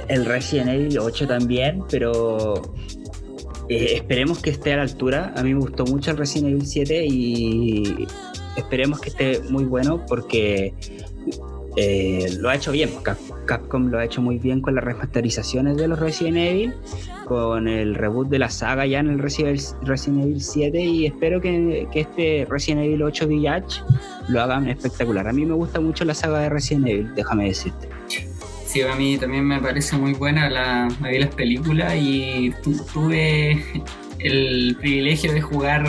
El 0.07 0.25
Resident 0.25 0.69
Evil 0.69 0.99
8 0.99 1.27
también, 1.27 1.83
pero 1.89 2.61
eh, 3.69 3.95
esperemos 3.95 4.39
que 4.39 4.51
esté 4.51 4.73
a 4.73 4.77
la 4.77 4.83
altura. 4.83 5.33
A 5.35 5.43
mí 5.43 5.53
me 5.53 5.59
gustó 5.59 5.85
mucho 5.85 6.11
el 6.11 6.17
Resident 6.17 6.51
Evil 6.51 6.67
7 6.67 7.05
y 7.05 8.07
esperemos 8.55 8.99
que 8.99 9.09
esté 9.09 9.41
muy 9.49 9.65
bueno 9.65 10.05
porque 10.07 10.73
eh, 11.79 12.35
lo 12.39 12.49
ha 12.49 12.55
hecho 12.55 12.71
bien. 12.71 12.89
Capcom 13.45 13.89
lo 13.89 13.99
ha 13.99 14.05
hecho 14.05 14.19
muy 14.19 14.39
bien 14.39 14.61
con 14.61 14.73
las 14.73 14.83
remasterizaciones 14.83 15.77
de 15.77 15.87
los 15.87 15.99
Resident 15.99 16.37
Evil, 16.37 16.73
con 17.25 17.67
el 17.67 17.93
reboot 17.93 18.29
de 18.29 18.39
la 18.39 18.49
saga 18.49 18.87
ya 18.87 18.99
en 18.99 19.09
el 19.09 19.19
Resident 19.19 19.61
Evil 20.07 20.41
7 20.41 20.81
y 20.81 21.05
espero 21.05 21.39
que, 21.39 21.87
este 21.93 22.47
Resident 22.49 22.83
Evil 22.83 23.03
8 23.03 23.27
Village 23.27 23.81
lo 24.27 24.41
hagan 24.41 24.67
espectacular. 24.67 25.27
A 25.27 25.33
mí 25.33 25.45
me 25.45 25.53
gusta 25.53 25.79
mucho 25.79 26.03
la 26.03 26.15
saga 26.15 26.39
de 26.39 26.49
Resident 26.49 26.87
Evil, 26.87 27.13
déjame 27.13 27.45
decirte. 27.45 27.87
Sí, 28.65 28.81
a 28.81 28.95
mí 28.95 29.17
también 29.19 29.45
me 29.45 29.61
parece 29.61 29.97
muy 29.97 30.13
buena 30.13 30.49
la, 30.49 30.89
me 30.99 31.11
vi 31.11 31.19
las 31.19 31.33
películas 31.35 31.93
y 31.95 32.53
tuve 32.91 33.63
el 34.17 34.75
privilegio 34.79 35.31
de 35.31 35.41
jugar 35.41 35.85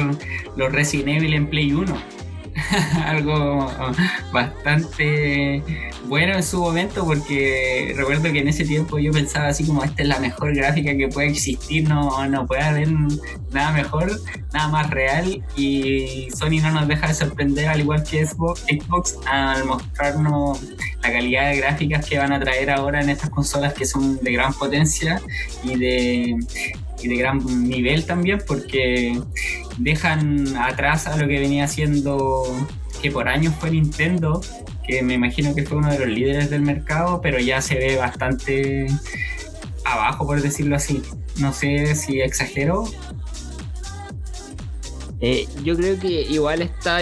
los 0.54 0.72
Resident 0.72 1.08
Evil 1.08 1.32
en 1.32 1.46
Play 1.46 1.72
1 1.72 2.17
algo 3.04 3.70
bastante 4.32 5.62
bueno 6.06 6.34
en 6.34 6.42
su 6.42 6.60
momento 6.60 7.04
porque 7.04 7.94
recuerdo 7.96 8.32
que 8.32 8.40
en 8.40 8.48
ese 8.48 8.64
tiempo 8.64 8.98
yo 8.98 9.12
pensaba 9.12 9.48
así 9.48 9.64
como 9.64 9.84
esta 9.84 10.02
es 10.02 10.08
la 10.08 10.18
mejor 10.18 10.54
gráfica 10.54 10.96
que 10.96 11.08
puede 11.08 11.28
existir, 11.28 11.88
no, 11.88 12.26
no 12.28 12.46
puede 12.46 12.62
haber 12.62 12.88
nada 13.52 13.72
mejor, 13.72 14.10
nada 14.52 14.68
más 14.68 14.90
real 14.90 15.42
y 15.56 16.28
Sony 16.36 16.60
no 16.62 16.70
nos 16.72 16.88
deja 16.88 17.08
de 17.08 17.14
sorprender 17.14 17.68
al 17.68 17.80
igual 17.80 18.02
que 18.02 18.26
Xbox, 18.26 18.62
Xbox 18.62 19.16
al 19.26 19.64
mostrarnos 19.64 20.60
la 21.02 21.12
calidad 21.12 21.50
de 21.50 21.56
gráficas 21.58 22.06
que 22.06 22.18
van 22.18 22.32
a 22.32 22.40
traer 22.40 22.70
ahora 22.70 23.00
en 23.00 23.10
estas 23.10 23.30
consolas 23.30 23.72
que 23.74 23.86
son 23.86 24.18
de 24.22 24.32
gran 24.32 24.52
potencia 24.54 25.20
y 25.62 25.76
de 25.76 26.36
y 27.02 27.08
de 27.08 27.16
gran 27.16 27.38
nivel 27.68 28.04
también 28.04 28.38
porque 28.46 29.20
dejan 29.78 30.56
atrás 30.56 31.06
a 31.06 31.16
lo 31.16 31.28
que 31.28 31.38
venía 31.38 31.64
haciendo 31.64 32.42
que 33.00 33.10
por 33.10 33.28
años 33.28 33.54
fue 33.60 33.70
Nintendo 33.70 34.40
que 34.86 35.02
me 35.02 35.14
imagino 35.14 35.54
que 35.54 35.64
fue 35.64 35.78
uno 35.78 35.90
de 35.90 35.98
los 35.98 36.08
líderes 36.08 36.50
del 36.50 36.62
mercado 36.62 37.20
pero 37.20 37.38
ya 37.38 37.60
se 37.60 37.76
ve 37.76 37.96
bastante 37.96 38.86
abajo 39.84 40.26
por 40.26 40.40
decirlo 40.40 40.76
así. 40.76 41.02
No 41.38 41.52
sé 41.52 41.94
si 41.94 42.20
exagero 42.20 42.84
eh, 45.20 45.48
yo 45.64 45.76
creo 45.76 45.98
que 45.98 46.22
igual 46.22 46.62
está 46.62 47.00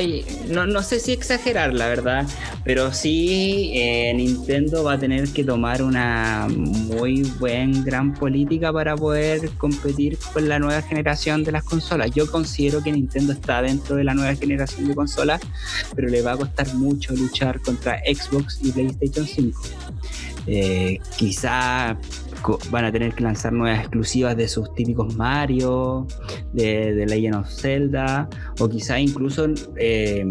no, 0.49 0.67
no 0.67 0.83
sé 0.83 1.01
si 1.01 1.13
exagerar 1.13 1.75
la 1.75 1.87
verdad, 1.89 2.27
pero 2.65 2.93
sí 2.93 3.73
eh, 3.75 4.13
Nintendo 4.15 4.85
va 4.85 4.95
a 4.95 4.99
tener 4.99 5.29
que 5.29 5.45
tomar 5.45 5.83
una 5.83 6.47
muy 6.49 7.23
buena, 7.39 7.83
gran 7.85 8.15
política 8.15 8.73
para 8.73 8.97
poder 8.97 9.51
competir 9.59 10.19
con 10.33 10.49
la 10.49 10.59
nueva 10.59 10.81
generación 10.81 11.45
de 11.45 11.53
las 11.53 11.65
consolas. 11.65 12.11
Yo 12.13 12.31
considero 12.31 12.83
que 12.83 12.91
Nintendo 12.91 13.35
está 13.35 13.61
dentro 13.61 13.97
de 13.97 14.05
la 14.05 14.15
nueva 14.15 14.35
generación 14.35 14.89
de 14.89 14.95
consolas, 14.95 15.41
pero 15.95 16.09
le 16.09 16.23
va 16.23 16.33
a 16.33 16.37
costar 16.37 16.73
mucho 16.75 17.15
luchar 17.15 17.61
contra 17.61 18.01
Xbox 18.01 18.61
y 18.63 18.73
PlayStation 18.73 19.27
5. 19.27 19.61
Eh, 20.49 21.01
quizá 21.17 21.99
van 22.71 22.85
a 22.85 22.93
tener 22.93 23.15
que 23.15 23.23
lanzar 23.23 23.53
nuevas 23.53 23.81
exclusivas 23.81 24.37
de 24.37 24.49
sus 24.49 24.73
típicos 24.75 25.15
Mario, 25.17 26.07
de, 26.53 26.95
de 26.95 27.07
Legend 27.07 27.37
of 27.37 27.49
Zelda, 27.49 28.29
o 28.61 28.69
quizá 28.69 28.99
incluso 28.99 29.47
eh, 29.77 30.27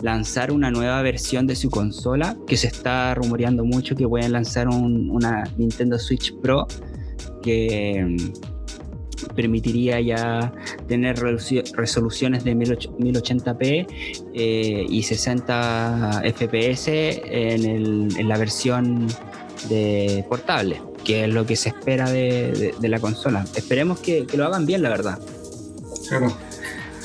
lanzar 0.00 0.52
una 0.52 0.70
nueva 0.70 1.02
versión 1.02 1.46
de 1.46 1.56
su 1.56 1.70
consola, 1.70 2.36
que 2.46 2.56
se 2.56 2.68
está 2.68 3.14
rumoreando 3.14 3.64
mucho 3.64 3.94
que 3.94 4.06
pueden 4.06 4.32
lanzar 4.32 4.68
una 4.68 5.44
Nintendo 5.56 5.98
Switch 5.98 6.34
Pro 6.40 6.66
que 7.42 8.04
mm, 8.04 9.34
permitiría 9.34 10.00
ya 10.00 10.52
tener 10.88 11.18
resoluciones 11.18 12.44
de 12.44 12.54
1080p 12.54 13.86
eh, 14.34 14.86
y 14.88 15.02
60 15.02 16.22
fps 16.34 16.88
en 16.88 18.28
la 18.28 18.36
versión 18.36 19.06
de 19.68 20.24
portable 20.28 20.80
que 21.06 21.22
es 21.22 21.30
lo 21.32 21.46
que 21.46 21.54
se 21.54 21.68
espera 21.68 22.10
de, 22.10 22.74
la 22.80 22.98
consola. 22.98 23.44
Esperemos 23.54 24.00
que, 24.00 24.26
lo 24.34 24.44
hagan 24.44 24.66
bien, 24.66 24.82
la 24.82 24.88
verdad. 24.88 25.20
Claro. 26.08 26.36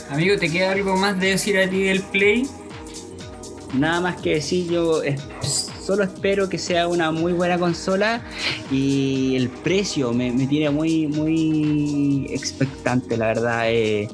Amigo, 0.10 0.38
¿te 0.38 0.50
queda 0.50 0.72
algo 0.72 0.96
más 0.96 1.20
de 1.20 1.28
decir 1.28 1.60
a 1.60 1.70
ti 1.70 1.84
del 1.84 2.02
Play? 2.02 2.48
Nada 3.76 4.02
más 4.02 4.20
que 4.20 4.32
decir, 4.36 4.70
yo 4.70 5.02
solo 5.86 6.04
espero 6.04 6.50
que 6.50 6.58
sea 6.58 6.88
una 6.88 7.12
muy 7.12 7.32
buena 7.32 7.60
consola 7.60 8.22
y 8.72 9.36
el 9.36 9.50
precio 9.50 10.12
me, 10.14 10.32
tiene 10.48 10.72
muy, 10.72 11.08
muy 11.08 12.26
expectante, 12.32 13.18
la 13.18 13.28
verdad. 13.28 13.66
Eh, 13.68 14.10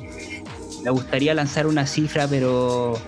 me 0.84 0.92
gustaría 0.92 1.34
lanzar 1.34 1.66
una 1.66 1.88
cifra, 1.88 2.28
pero 2.28 3.00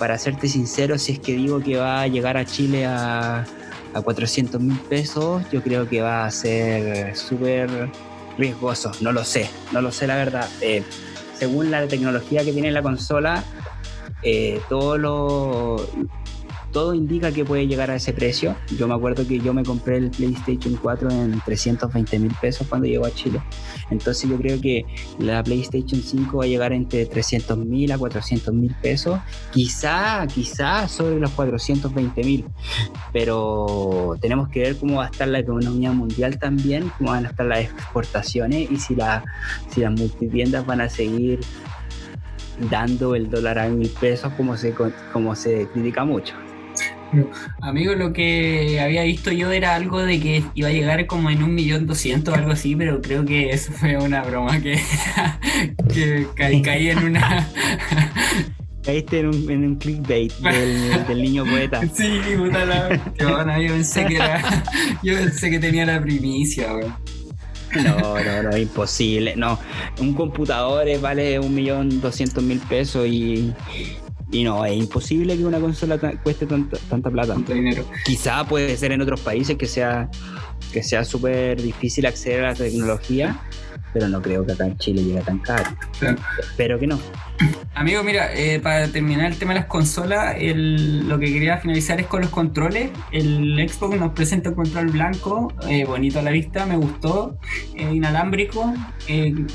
para 0.00 0.18
serte 0.18 0.48
sincero, 0.48 0.98
si 0.98 1.12
es 1.12 1.20
que 1.20 1.32
digo 1.34 1.60
que 1.60 1.76
va 1.76 2.02
a 2.02 2.08
llegar 2.08 2.36
a 2.36 2.44
Chile 2.44 2.86
a 2.86 3.46
a 3.94 4.02
400 4.02 4.60
mil 4.60 4.78
pesos, 4.80 5.42
yo 5.50 5.62
creo 5.62 5.88
que 5.88 6.00
va 6.00 6.24
a 6.24 6.30
ser 6.30 7.16
súper 7.16 7.68
riesgoso. 8.36 8.92
No 9.00 9.12
lo 9.12 9.24
sé, 9.24 9.50
no 9.72 9.80
lo 9.80 9.92
sé 9.92 10.06
la 10.06 10.16
verdad. 10.16 10.48
Eh, 10.60 10.82
según 11.34 11.70
la 11.70 11.86
tecnología 11.86 12.44
que 12.44 12.52
tiene 12.52 12.70
la 12.70 12.82
consola, 12.82 13.44
eh, 14.22 14.60
todo 14.68 14.98
lo, 14.98 15.76
todo 16.72 16.94
indica 16.94 17.32
que 17.32 17.44
puede 17.44 17.66
llegar 17.66 17.90
a 17.90 17.96
ese 17.96 18.12
precio. 18.12 18.56
Yo 18.76 18.86
me 18.88 18.94
acuerdo 18.94 19.26
que 19.26 19.38
yo 19.38 19.54
me 19.54 19.62
compré 19.62 19.96
el 19.96 20.10
PlayStation 20.10 20.76
4 20.76 21.10
en 21.10 21.40
320 21.44 22.18
mil 22.18 22.34
pesos 22.40 22.66
cuando 22.68 22.86
llegó 22.86 23.06
a 23.06 23.10
Chile. 23.10 23.40
Entonces 23.90 24.28
yo 24.28 24.36
creo 24.36 24.60
que 24.60 24.84
la 25.18 25.42
PlayStation 25.42 26.00
5 26.00 26.38
va 26.38 26.44
a 26.44 26.46
llegar 26.46 26.72
entre 26.72 27.06
300 27.06 27.58
mil 27.58 27.90
a 27.92 27.98
400 27.98 28.52
mil 28.52 28.74
pesos. 28.82 29.18
Quizá, 29.52 30.26
quizá 30.26 30.88
sobre 30.88 31.18
los 31.18 31.30
420 31.30 32.24
mil. 32.24 32.44
Pero 33.12 34.16
tenemos 34.20 34.48
que 34.48 34.60
ver 34.60 34.76
cómo 34.76 34.96
va 34.96 35.06
a 35.06 35.08
estar 35.08 35.28
la 35.28 35.38
economía 35.38 35.92
mundial 35.92 36.38
también, 36.38 36.90
cómo 36.98 37.10
van 37.10 37.26
a 37.26 37.30
estar 37.30 37.46
las 37.46 37.60
exportaciones 37.60 38.70
y 38.70 38.76
si, 38.76 38.94
la, 38.94 39.24
si 39.70 39.80
las 39.80 39.92
multitiendas 39.92 40.66
van 40.66 40.80
a 40.82 40.88
seguir 40.88 41.40
dando 42.70 43.14
el 43.14 43.30
dólar 43.30 43.58
a 43.58 43.68
mil 43.68 43.88
pesos 43.88 44.32
como 44.34 44.56
se, 44.56 44.74
como 45.12 45.34
se 45.34 45.68
critica 45.68 46.04
mucho. 46.04 46.34
Amigo, 47.60 47.94
lo 47.94 48.12
que 48.12 48.80
había 48.80 49.02
visto 49.02 49.30
yo 49.30 49.50
era 49.50 49.74
algo 49.74 50.00
de 50.02 50.20
que 50.20 50.44
iba 50.54 50.68
a 50.68 50.72
llegar 50.72 51.06
como 51.06 51.30
en 51.30 51.42
un 51.42 51.54
millón 51.54 51.86
doscientos, 51.86 52.34
algo 52.34 52.52
así, 52.52 52.76
pero 52.76 53.00
creo 53.00 53.24
que 53.24 53.50
eso 53.50 53.72
fue 53.72 53.96
una 53.96 54.22
broma 54.22 54.60
que, 54.60 54.78
que 55.94 56.26
caí, 56.62 56.90
en 56.90 56.98
una. 56.98 57.48
Caíste 58.84 59.20
en 59.20 59.26
un, 59.26 59.50
en 59.50 59.64
un 59.66 59.76
clickbait 59.76 60.32
del, 60.38 61.22
niño 61.22 61.44
poeta. 61.44 61.80
Sí, 61.94 62.20
puta 62.36 62.64
la. 62.64 63.58
yo 63.58 63.72
pensé 63.74 64.06
que 64.06 64.16
era. 64.16 64.64
Yo 65.02 65.14
pensé 65.14 65.50
que 65.50 65.58
tenía 65.58 65.84
la 65.84 66.00
primicia, 66.00 66.68
No, 67.84 68.18
no, 68.18 68.42
no, 68.44 68.56
imposible. 68.56 69.34
No, 69.36 69.58
un 70.00 70.14
computador 70.14 70.86
vale 71.00 71.38
un 71.38 71.54
millón 71.54 72.00
doscientos 72.00 72.42
mil 72.42 72.60
pesos 72.60 73.06
y, 73.06 73.52
y 74.30 74.44
no, 74.44 74.64
es 74.64 74.76
imposible 74.76 75.36
que 75.36 75.44
una 75.44 75.60
consola 75.60 75.98
cueste 76.22 76.46
tanta, 76.46 76.76
tanta 76.88 77.10
plata. 77.10 77.34
Tanto 77.34 77.54
dinero. 77.54 77.84
Quizá 78.04 78.44
puede 78.46 78.76
ser 78.76 78.92
en 78.92 79.00
otros 79.00 79.20
países 79.20 79.56
que 79.56 79.66
sea 79.66 80.10
que 80.72 80.82
sea 80.82 81.04
súper 81.04 81.60
difícil 81.60 82.06
acceder 82.06 82.44
a 82.44 82.48
la 82.48 82.54
tecnología, 82.54 83.40
pero 83.92 84.08
no 84.08 84.20
creo 84.20 84.44
que 84.44 84.52
acá 84.52 84.66
en 84.66 84.76
Chile 84.76 85.02
llegue 85.02 85.20
tan 85.22 85.38
caro. 85.38 85.70
Espero 86.40 86.78
que 86.78 86.86
no. 86.86 86.98
Amigo, 87.74 88.02
mira, 88.02 88.34
eh, 88.34 88.60
para 88.60 88.88
terminar 88.88 89.30
el 89.32 89.38
tema 89.38 89.54
de 89.54 89.60
las 89.60 89.68
consolas, 89.68 90.36
lo 90.40 91.18
que 91.18 91.32
quería 91.32 91.58
finalizar 91.58 92.00
es 92.00 92.06
con 92.06 92.20
los 92.20 92.30
controles. 92.30 92.90
El 93.12 93.56
Xbox 93.68 93.98
nos 93.98 94.12
presenta 94.12 94.50
un 94.50 94.56
control 94.56 94.88
blanco, 94.88 95.52
eh, 95.68 95.84
bonito 95.84 96.18
a 96.18 96.22
la 96.22 96.30
vista, 96.30 96.66
me 96.66 96.76
gustó, 96.76 97.38
eh, 97.74 97.90
inalámbrico, 97.94 98.74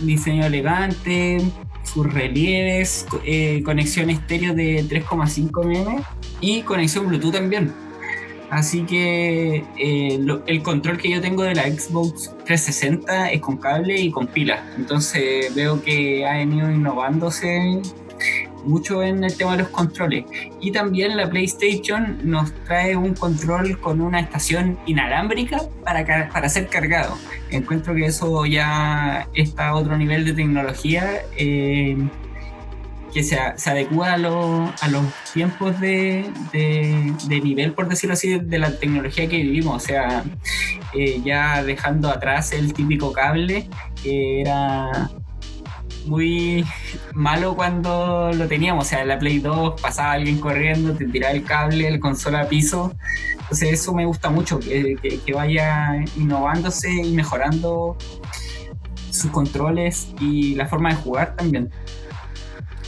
diseño 0.01 0.45
elegante, 0.45 1.37
sus 1.83 2.11
relieves, 2.11 3.05
conexión 3.63 4.09
estéreo 4.09 4.53
de 4.53 4.83
3,5 4.85 5.65
mm 5.65 6.01
y 6.41 6.61
conexión 6.63 7.07
Bluetooth 7.07 7.33
también. 7.33 7.73
Así 8.49 8.83
que 8.83 9.63
el 9.77 10.61
control 10.61 10.97
que 10.97 11.09
yo 11.09 11.21
tengo 11.21 11.43
de 11.43 11.55
la 11.55 11.63
Xbox 11.63 12.35
360 12.45 13.31
es 13.31 13.41
con 13.41 13.57
cable 13.57 13.99
y 13.99 14.11
con 14.11 14.27
pila. 14.27 14.63
Entonces 14.77 15.53
veo 15.55 15.81
que 15.81 16.25
ha 16.25 16.37
venido 16.37 16.71
innovándose 16.71 17.81
mucho 18.63 19.03
en 19.03 19.23
el 19.23 19.35
tema 19.35 19.53
de 19.53 19.63
los 19.63 19.69
controles. 19.69 20.25
Y 20.61 20.71
también 20.71 21.15
la 21.17 21.29
PlayStation 21.29 22.19
nos 22.23 22.53
trae 22.65 22.95
un 22.95 23.13
control 23.13 23.79
con 23.79 24.01
una 24.01 24.19
estación 24.19 24.77
inalámbrica 24.85 25.61
para, 25.83 26.29
para 26.29 26.49
ser 26.49 26.67
cargado. 26.67 27.17
Encuentro 27.49 27.95
que 27.95 28.05
eso 28.05 28.45
ya 28.45 29.27
está 29.33 29.69
a 29.69 29.75
otro 29.75 29.97
nivel 29.97 30.25
de 30.25 30.33
tecnología 30.33 31.21
eh, 31.37 31.97
que 33.13 33.23
se, 33.23 33.37
adecua 33.37 34.13
a, 34.13 34.15
a, 34.15 34.87
los 34.87 35.03
tiempos 35.33 35.79
de, 35.79 36.25
de, 36.51 37.41
nivel, 37.41 37.73
por 37.73 37.87
decirlo 37.87 38.13
así, 38.13 38.39
de 38.39 38.59
la 38.59 38.77
tecnología 38.77 39.29
que 39.29 39.37
vivimos. 39.37 39.83
O 39.83 39.85
sea, 39.85 40.23
eh, 40.93 41.21
ya 41.23 41.63
dejando 41.63 42.09
atrás 42.09 42.53
el 42.53 42.73
típico 42.73 43.13
cable 43.13 43.69
que 44.01 44.41
era 44.41 45.11
muy 46.05 46.65
malo 47.13 47.55
cuando 47.55 48.31
lo 48.33 48.47
teníamos. 48.47 48.85
O 48.85 48.89
sea, 48.89 49.01
en 49.01 49.07
la 49.07 49.19
Play 49.19 49.39
2 49.39 49.81
pasaba 49.81 50.13
alguien 50.13 50.39
corriendo, 50.39 50.93
te 50.93 51.05
tiraba 51.05 51.33
el 51.33 51.43
cable, 51.43 51.87
el 51.87 51.99
consola 51.99 52.41
a 52.41 52.47
piso. 52.47 52.93
Entonces 53.41 53.73
eso 53.73 53.93
me 53.93 54.05
gusta 54.05 54.29
mucho, 54.29 54.59
que, 54.59 54.97
que, 55.25 55.33
vaya 55.33 56.03
innovándose 56.17 56.91
y 56.91 57.11
mejorando 57.11 57.97
sus 59.11 59.29
controles 59.31 60.07
y 60.19 60.55
la 60.55 60.67
forma 60.67 60.89
de 60.89 60.95
jugar 60.95 61.35
también. 61.35 61.69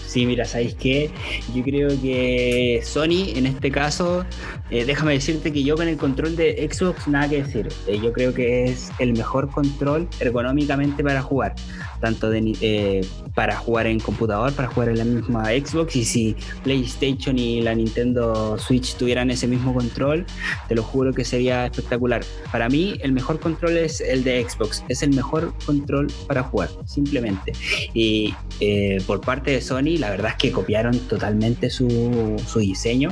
Sí, 0.08 0.26
mira, 0.26 0.46
¿sabéis 0.46 0.76
qué? 0.76 1.12
Yo 1.54 1.62
creo 1.62 1.90
que 2.02 2.82
Sony, 2.86 3.36
en 3.36 3.46
este 3.48 3.70
caso, 3.70 4.26
eh, 4.72 4.86
déjame 4.86 5.14
decirte 5.14 5.52
que 5.52 5.64
yo 5.64 5.76
con 5.76 5.88
el 5.88 5.98
control 5.98 6.36
de 6.36 6.68
Xbox 6.72 7.08
nada 7.08 7.30
que 7.30 7.44
decir. 7.44 7.70
Eh, 7.88 8.00
yo 8.02 8.12
creo 8.14 8.34
que 8.34 8.66
es 8.66 8.92
el 9.00 9.14
mejor 9.14 9.50
control 9.50 10.08
ergonómicamente 10.20 11.04
para 11.04 11.22
jugar 11.22 11.56
tanto 12.00 12.30
de, 12.30 12.56
eh, 12.62 13.02
para 13.34 13.56
jugar 13.56 13.88
en 13.88 14.00
computador, 14.00 14.54
para 14.54 14.68
jugar 14.68 14.90
en 14.90 14.98
la 15.00 15.06
misma 15.06 15.46
Xbox. 15.46 15.96
Y 15.96 16.06
si 16.06 16.36
PlayStation 16.64 17.38
y 17.40 17.62
la 17.62 17.74
Nintendo 17.74 18.58
Switch 18.58 18.96
tuvieran 18.96 19.32
ese 19.32 19.48
mismo 19.48 19.74
control, 19.74 20.26
te 20.68 20.76
lo 20.76 20.84
juro 20.84 21.14
que 21.14 21.26
sería 21.26 21.66
espectacular. 21.66 22.24
Para 22.52 22.70
mí, 22.70 22.96
el 23.02 23.12
mejor 23.12 23.40
control 23.40 23.78
es 23.78 24.02
el 24.02 24.24
de 24.24 24.48
Xbox, 24.48 24.84
es 24.88 25.04
el 25.04 25.16
mejor 25.16 25.54
control 25.66 26.08
para 26.28 26.44
jugar, 26.44 26.70
simplemente. 26.86 27.54
Y 27.94 28.34
eh, 28.60 29.02
por 29.08 29.22
parte 29.22 29.52
de 29.52 29.62
Sony, 29.62 29.98
la 29.98 30.12
verdad 30.12 30.32
es 30.32 30.38
que 30.38 30.52
copiaron 30.52 30.98
totalmente 31.00 31.70
su, 31.70 32.36
su 32.46 32.60
diseño. 32.60 33.12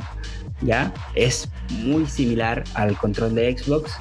Ya 0.62 0.92
es 1.14 1.48
muy 1.84 2.06
similar 2.06 2.64
al 2.74 2.96
control 2.96 3.34
de 3.34 3.56
Xbox. 3.56 3.92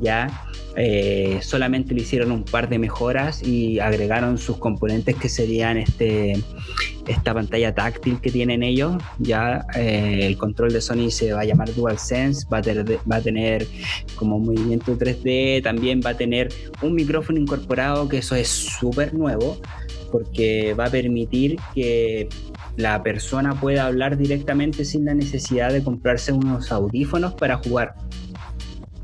Ya 0.00 0.28
eh, 0.76 1.40
solamente 1.42 1.94
le 1.94 2.02
hicieron 2.02 2.30
un 2.30 2.44
par 2.44 2.68
de 2.68 2.78
mejoras 2.78 3.42
y 3.42 3.80
agregaron 3.80 4.38
sus 4.38 4.56
componentes 4.58 5.16
que 5.16 5.28
serían 5.28 5.76
este, 5.76 6.40
esta 7.08 7.34
pantalla 7.34 7.74
táctil 7.74 8.20
que 8.20 8.30
tienen 8.30 8.62
ellos. 8.62 9.02
Ya 9.18 9.66
eh, 9.74 10.20
el 10.22 10.36
control 10.36 10.72
de 10.72 10.80
Sony 10.80 11.10
se 11.10 11.32
va 11.32 11.40
a 11.40 11.44
llamar 11.44 11.74
DualSense, 11.74 12.46
va 12.52 12.58
a, 12.58 12.62
va 13.10 13.16
a 13.16 13.20
tener 13.20 13.66
como 14.14 14.38
movimiento 14.38 14.96
3D, 14.96 15.62
también 15.62 16.00
va 16.04 16.10
a 16.10 16.16
tener 16.16 16.52
un 16.82 16.94
micrófono 16.94 17.40
incorporado, 17.40 18.08
que 18.08 18.18
eso 18.18 18.36
es 18.36 18.48
súper 18.48 19.12
nuevo, 19.12 19.58
porque 20.12 20.74
va 20.74 20.86
a 20.86 20.90
permitir 20.90 21.58
que 21.74 22.28
la 22.80 23.02
persona 23.02 23.54
pueda 23.58 23.86
hablar 23.86 24.16
directamente 24.16 24.84
sin 24.84 25.04
la 25.04 25.14
necesidad 25.14 25.72
de 25.72 25.82
comprarse 25.82 26.32
unos 26.32 26.72
audífonos 26.72 27.34
para 27.34 27.58
jugar. 27.58 27.94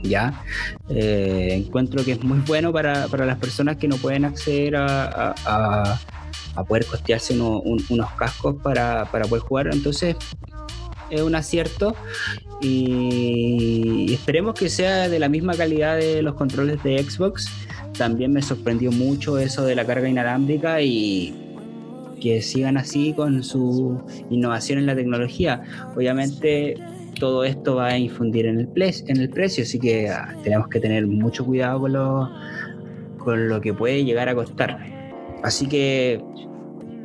¿ya? 0.03 0.43
Eh, 0.89 1.51
encuentro 1.53 2.05
que 2.05 2.13
es 2.13 2.23
muy 2.23 2.39
bueno 2.41 2.73
para, 2.73 3.07
las 3.07 3.39
personas 3.39 3.77
que 3.77 3.89
no 3.89 3.97
pueden 3.97 4.25
acceder 4.25 4.77
a, 4.77 5.35
a, 5.45 6.65
poder 6.65 6.87
costearse 6.87 7.39
unos 7.39 8.11
cascos 8.13 8.57
para, 8.63 9.05
poder 9.07 9.43
jugar. 9.43 9.69
Entonces, 9.73 10.17
es 11.11 11.21
un 11.21 11.35
acierto 11.35 11.95
y 12.61 14.13
esperemos 14.13 14.55
que 14.55 14.69
sea 14.69 15.09
de 15.09 15.19
la 15.19 15.29
misma 15.29 15.55
calidad 15.55 15.97
de 15.97 16.23
los 16.23 16.35
controles 16.35 16.83
de 16.83 17.03
Xbox. 17.03 17.49
También 17.97 18.33
me 18.33 18.43
sorprendió 18.43 18.91
mucho 18.91 19.39
eso 19.39 19.65
de 19.65 19.75
la 19.75 19.85
carga 19.85 20.09
inalámbrica 20.09 20.81
y 20.83 21.46
que 22.21 22.43
sigan 22.43 22.77
así 22.77 23.13
con 23.13 23.43
su 23.43 24.01
innovación 24.31 24.79
en 24.79 24.87
la 24.87 24.95
tecnología. 24.95 25.63
Obviamente 25.95 26.77
todo 27.19 27.45
esto 27.45 27.77
va 27.77 27.89
a 27.89 27.99
infundir 27.99 28.47
en 28.47 28.61
el, 28.61 28.69
en 29.09 29.17
el 29.17 29.31
precio, 29.31 29.65
así 29.65 29.79
que 29.79 30.09
ah, 30.11 30.35
tenemos 30.43 30.69
que 30.69 30.81
tener 30.81 31.07
mucho 31.07 31.45
cuidado 31.45 31.81
con 31.81 31.93
lo, 31.93 32.31
con 33.19 33.49
lo 33.49 33.61
que 33.61 33.73
puede 33.73 34.05
llegar 34.05 34.29
a 34.29 34.35
costar. 34.35 34.79
Así 35.43 35.67
que, 35.67 36.23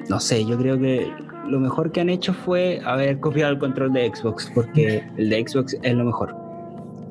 no 0.09 0.19
sé, 0.19 0.45
yo 0.45 0.57
creo 0.57 0.79
que 0.79 1.07
lo 1.47 1.59
mejor 1.59 1.91
que 1.91 2.01
han 2.01 2.09
hecho 2.09 2.33
fue 2.33 2.81
haber 2.85 3.19
copiado 3.19 3.51
el 3.51 3.59
control 3.59 3.93
de 3.93 4.11
Xbox, 4.13 4.51
porque 4.53 5.03
el 5.17 5.29
de 5.29 5.45
Xbox 5.47 5.77
es 5.81 5.93
lo 5.93 6.05
mejor. 6.05 6.35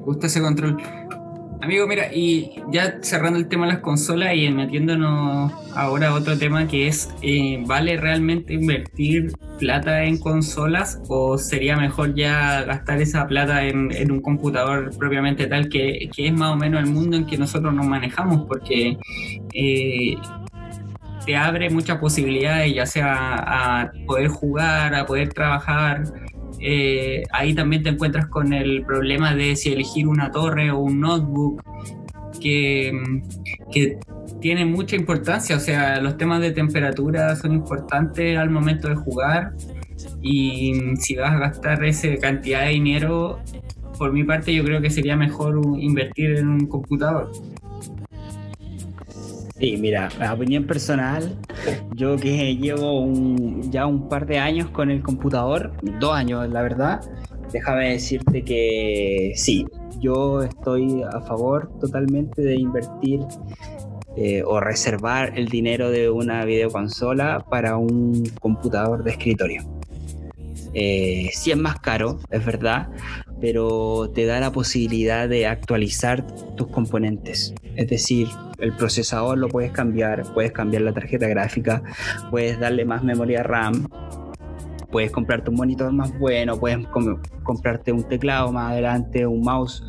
gusta 0.04 0.26
ese 0.26 0.40
control. 0.40 0.76
Amigo, 1.62 1.86
mira, 1.86 2.10
y 2.10 2.52
ya 2.70 3.00
cerrando 3.02 3.38
el 3.38 3.46
tema 3.46 3.66
de 3.66 3.74
las 3.74 3.82
consolas 3.82 4.34
y 4.34 4.50
metiéndonos 4.50 5.52
ahora 5.76 6.08
a 6.08 6.14
otro 6.14 6.38
tema 6.38 6.66
que 6.66 6.88
es, 6.88 7.10
eh, 7.20 7.62
¿vale 7.66 7.98
realmente 7.98 8.54
invertir 8.54 9.32
plata 9.58 10.04
en 10.04 10.16
consolas 10.18 11.02
o 11.08 11.36
sería 11.36 11.76
mejor 11.76 12.14
ya 12.14 12.62
gastar 12.62 13.02
esa 13.02 13.26
plata 13.26 13.62
en, 13.66 14.10
un 14.10 14.22
computador 14.22 14.96
propiamente 14.96 15.46
tal 15.48 15.68
que, 15.68 16.08
es 16.16 16.32
más 16.32 16.54
o 16.54 16.56
menos 16.56 16.82
el 16.82 16.90
mundo 16.90 17.18
en 17.18 17.26
que 17.26 17.36
nosotros 17.36 17.74
nos 17.74 17.86
manejamos? 17.86 18.46
Porque 18.48 18.96
eh, 19.52 20.16
te 21.26 21.36
abre 21.36 21.68
muchas 21.68 21.98
posibilidades, 21.98 22.74
ya 22.74 22.86
sea 22.86 23.82
a 23.82 23.92
poder 24.06 24.28
jugar, 24.28 24.94
a 24.94 25.04
poder 25.04 25.34
trabajar, 25.34 26.04
eh, 26.60 27.22
ahí 27.32 27.54
también 27.54 27.82
te 27.82 27.90
encuentras 27.90 28.26
con 28.26 28.52
el 28.52 28.84
problema 28.84 29.34
de 29.34 29.56
si 29.56 29.72
elegir 29.72 30.06
una 30.06 30.30
torre 30.30 30.70
o 30.70 30.78
un 30.78 31.00
notebook, 31.00 31.62
que, 32.40 32.92
que 33.72 33.98
tiene 34.40 34.64
mucha 34.64 34.96
importancia, 34.96 35.56
o 35.56 35.60
sea, 35.60 36.00
los 36.00 36.16
temas 36.16 36.40
de 36.40 36.52
temperatura 36.52 37.36
son 37.36 37.52
importantes 37.52 38.38
al 38.38 38.50
momento 38.50 38.88
de 38.88 38.94
jugar 38.94 39.52
y 40.22 40.96
si 40.98 41.16
vas 41.16 41.32
a 41.32 41.38
gastar 41.38 41.84
esa 41.84 42.08
cantidad 42.16 42.62
de 42.62 42.70
dinero, 42.70 43.40
por 43.98 44.12
mi 44.12 44.24
parte 44.24 44.54
yo 44.54 44.64
creo 44.64 44.80
que 44.80 44.90
sería 44.90 45.16
mejor 45.16 45.60
invertir 45.78 46.38
en 46.38 46.48
un 46.48 46.66
computador. 46.66 47.30
Sí, 49.60 49.76
mira, 49.76 50.08
la 50.18 50.32
opinión 50.32 50.64
personal, 50.64 51.36
yo 51.94 52.16
que 52.16 52.56
llevo 52.56 53.06
ya 53.68 53.84
un 53.84 54.08
par 54.08 54.26
de 54.26 54.38
años 54.38 54.70
con 54.70 54.90
el 54.90 55.02
computador, 55.02 55.72
dos 56.00 56.14
años 56.14 56.48
la 56.48 56.62
verdad, 56.62 57.02
déjame 57.52 57.90
decirte 57.90 58.42
que 58.42 59.32
sí, 59.36 59.66
yo 60.00 60.40
estoy 60.42 61.02
a 61.02 61.20
favor 61.20 61.70
totalmente 61.78 62.40
de 62.40 62.54
invertir 62.54 63.20
eh, 64.16 64.42
o 64.46 64.60
reservar 64.60 65.38
el 65.38 65.48
dinero 65.48 65.90
de 65.90 66.08
una 66.08 66.46
videoconsola 66.46 67.44
para 67.50 67.76
un 67.76 68.24
computador 68.40 69.04
de 69.04 69.10
escritorio. 69.10 69.62
Eh, 70.72 71.28
sí 71.34 71.50
es 71.50 71.58
más 71.58 71.78
caro, 71.80 72.18
es 72.30 72.46
verdad, 72.46 72.88
pero 73.42 74.10
te 74.14 74.24
da 74.24 74.40
la 74.40 74.52
posibilidad 74.52 75.28
de 75.28 75.46
actualizar 75.46 76.26
tus 76.56 76.68
componentes. 76.68 77.52
Es 77.76 77.88
decir, 77.88 78.28
el 78.60 78.72
procesador 78.72 79.38
lo 79.38 79.48
puedes 79.48 79.72
cambiar, 79.72 80.22
puedes 80.34 80.52
cambiar 80.52 80.82
la 80.82 80.92
tarjeta 80.92 81.26
gráfica, 81.28 81.82
puedes 82.30 82.58
darle 82.58 82.84
más 82.84 83.02
memoria 83.02 83.42
RAM, 83.42 83.88
puedes 84.90 85.10
comprarte 85.10 85.50
un 85.50 85.56
monitor 85.56 85.92
más 85.92 86.16
bueno, 86.18 86.58
puedes 86.58 86.78
comprarte 87.42 87.92
un 87.92 88.04
teclado 88.04 88.52
más 88.52 88.72
adelante, 88.72 89.26
un 89.26 89.42
mouse, 89.42 89.82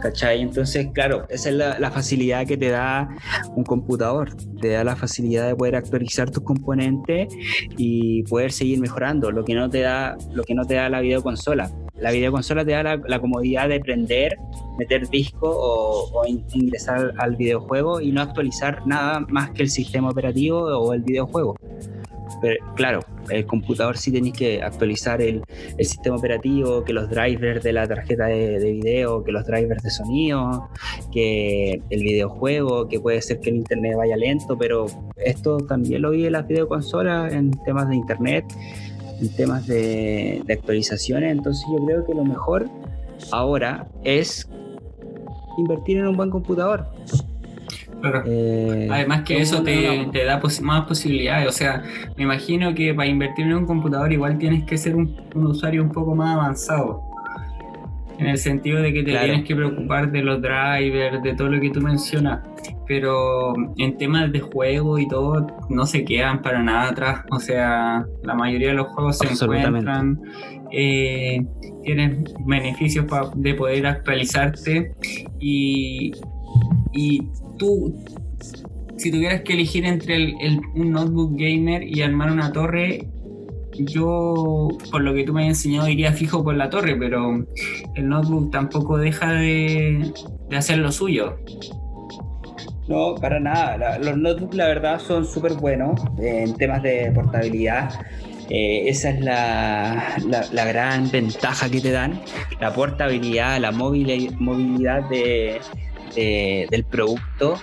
¿cachai? 0.00 0.40
Entonces, 0.40 0.88
claro, 0.92 1.26
esa 1.28 1.48
es 1.48 1.54
la, 1.54 1.90
facilidad 1.90 2.46
que 2.46 2.56
te 2.56 2.70
da 2.70 3.08
un 3.54 3.64
computador, 3.64 4.34
te 4.60 4.68
da 4.68 4.84
la 4.84 4.96
facilidad 4.96 5.46
de 5.46 5.54
poder 5.54 5.76
actualizar 5.76 6.30
tus 6.30 6.42
componentes 6.42 7.28
y 7.76 8.22
poder 8.24 8.52
seguir 8.52 8.80
mejorando, 8.80 9.30
lo 9.30 9.44
que 9.44 9.54
no 9.54 9.68
te 9.70 9.80
da, 9.80 10.16
lo 10.32 10.44
que 10.44 10.54
no 10.54 10.64
te 10.64 10.74
da 10.74 10.88
la 10.88 11.00
videoconsola. 11.00 11.70
La 12.04 12.10
videoconsola 12.10 12.66
te 12.66 12.72
da 12.72 12.82
la, 12.82 13.18
comodidad 13.18 13.66
de 13.70 13.80
prender, 13.80 14.36
meter 14.78 15.08
disco 15.08 15.48
o, 15.48 16.26
ingresar 16.52 17.14
al 17.16 17.34
videojuego 17.34 17.98
y 17.98 18.12
no 18.12 18.20
actualizar 18.20 18.86
nada 18.86 19.20
más 19.20 19.52
que 19.52 19.62
el 19.62 19.70
sistema 19.70 20.10
operativo 20.10 20.64
o 20.64 20.92
el 20.92 21.00
videojuego. 21.00 21.56
claro, 22.76 23.00
el 23.30 23.46
computador 23.46 23.96
sí 23.96 24.12
tenéis 24.12 24.34
que 24.34 24.62
actualizar 24.62 25.22
el, 25.22 25.42
sistema 25.78 26.16
operativo, 26.16 26.84
que 26.84 26.92
los 26.92 27.08
drivers 27.08 27.62
de 27.62 27.72
la 27.72 27.88
tarjeta 27.88 28.26
de, 28.26 28.58
video, 28.58 29.24
que 29.24 29.32
los 29.32 29.46
drivers 29.46 29.82
de 29.82 29.90
sonido, 29.90 30.68
que 31.10 31.80
el 31.88 32.02
videojuego, 32.02 32.86
que 32.86 33.00
puede 33.00 33.22
ser 33.22 33.40
que 33.40 33.48
el 33.48 33.56
internet 33.56 33.96
vaya 33.96 34.18
lento, 34.18 34.58
pero 34.58 34.84
esto 35.16 35.56
también 35.56 36.02
lo 36.02 36.10
vi 36.10 36.26
en 36.26 36.32
las 36.32 36.46
videoconsolas 36.46 37.32
en 37.32 37.50
temas 37.64 37.88
de 37.88 37.96
internet, 37.96 38.44
en 39.24 39.34
temas 39.34 39.66
de, 39.66 40.42
de 40.44 40.52
actualizaciones, 40.52 41.32
entonces 41.32 41.64
yo 41.70 41.84
creo 41.84 42.06
que 42.06 42.14
lo 42.14 42.24
mejor 42.24 42.68
ahora 43.32 43.86
es 44.04 44.48
invertir 45.58 45.98
en 45.98 46.08
un 46.08 46.16
buen 46.16 46.30
computador. 46.30 46.86
Eh, 48.26 48.88
Además 48.90 49.22
que 49.22 49.40
eso 49.40 49.62
te, 49.62 50.10
da 50.26 50.40
más 50.62 50.86
posibilidades. 50.86 51.48
O 51.48 51.52
sea, 51.52 51.82
me 52.16 52.24
imagino 52.24 52.74
que 52.74 52.92
para 52.92 53.08
invertir 53.08 53.46
en 53.46 53.54
un 53.54 53.66
computador 53.66 54.12
igual 54.12 54.38
tienes 54.38 54.64
que 54.64 54.76
ser 54.76 54.94
un, 54.94 55.16
usuario 55.34 55.82
un 55.82 55.90
poco 55.90 56.14
más 56.14 56.34
avanzado. 56.34 57.02
En 58.18 58.26
el 58.26 58.38
sentido 58.38 58.80
de 58.80 58.92
que 58.92 59.02
te 59.02 59.10
tienes 59.10 59.44
que 59.44 59.56
preocupar 59.56 60.12
de 60.12 60.22
los 60.22 60.40
drivers, 60.40 61.22
de 61.22 61.34
todo 61.34 61.48
lo 61.48 61.60
que 61.60 61.70
tú 61.70 61.80
mencionas. 61.80 62.40
Pero 62.86 63.54
en 63.76 63.96
temas 63.96 64.30
de 64.32 64.40
juego 64.40 64.98
y 64.98 65.08
todo, 65.08 65.46
no 65.68 65.86
se 65.86 66.04
quedan 66.04 66.42
para 66.42 66.62
nada 66.62 66.90
atrás. 66.90 67.24
O 67.30 67.38
sea, 67.38 68.06
la 68.22 68.34
mayoría 68.34 68.68
de 68.68 68.74
los 68.74 68.88
juegos 68.88 69.18
se 69.18 69.32
encuentran. 69.32 70.20
Eh, 70.70 71.44
tienes 71.84 72.34
beneficios 72.46 73.06
de 73.36 73.54
poder 73.54 73.86
actualizarte 73.86 74.92
y, 75.38 76.12
y 76.92 77.22
tú, 77.58 77.94
si 78.96 79.10
tuvieras 79.10 79.42
que 79.42 79.52
elegir 79.52 79.84
entre 79.84 80.16
el, 80.16 80.60
un 80.74 80.90
notebook 80.90 81.36
gamer 81.36 81.82
y 81.82 82.02
armar 82.02 82.32
una 82.32 82.52
torre, 82.52 83.08
yo, 83.78 84.68
por 84.90 85.02
lo 85.02 85.14
que 85.14 85.24
tú 85.24 85.32
me 85.32 85.42
has 85.42 85.48
enseñado, 85.48 85.88
iría 85.88 86.12
fijo 86.12 86.44
por 86.44 86.54
la 86.54 86.70
torre, 86.70 86.96
pero 86.96 87.44
el 87.94 88.08
notebook 88.08 88.50
tampoco 88.50 88.98
deja 88.98 89.32
de, 89.32 90.12
hacer 90.56 90.78
lo 90.78 90.92
suyo. 90.92 91.36
No, 92.86 93.14
para 93.14 93.40
nada. 93.40 93.98
los 93.98 94.16
notebooks, 94.16 94.56
la 94.56 94.66
verdad, 94.66 95.00
son 95.00 95.24
súper 95.24 95.54
buenos 95.54 96.00
en 96.18 96.54
temas 96.54 96.82
de 96.82 97.10
portabilidad. 97.14 97.90
Eh, 98.50 98.88
esa 98.88 99.10
es 99.10 99.20
la, 99.20 100.16
la, 100.52 100.64
gran 100.66 101.10
ventaja 101.10 101.70
que 101.70 101.80
te 101.80 101.90
dan, 101.90 102.20
la 102.60 102.74
portabilidad, 102.74 103.58
la 103.58 103.72
movilidad 103.72 105.08
de, 105.08 105.60
del 106.14 106.84
producto. 106.84 107.58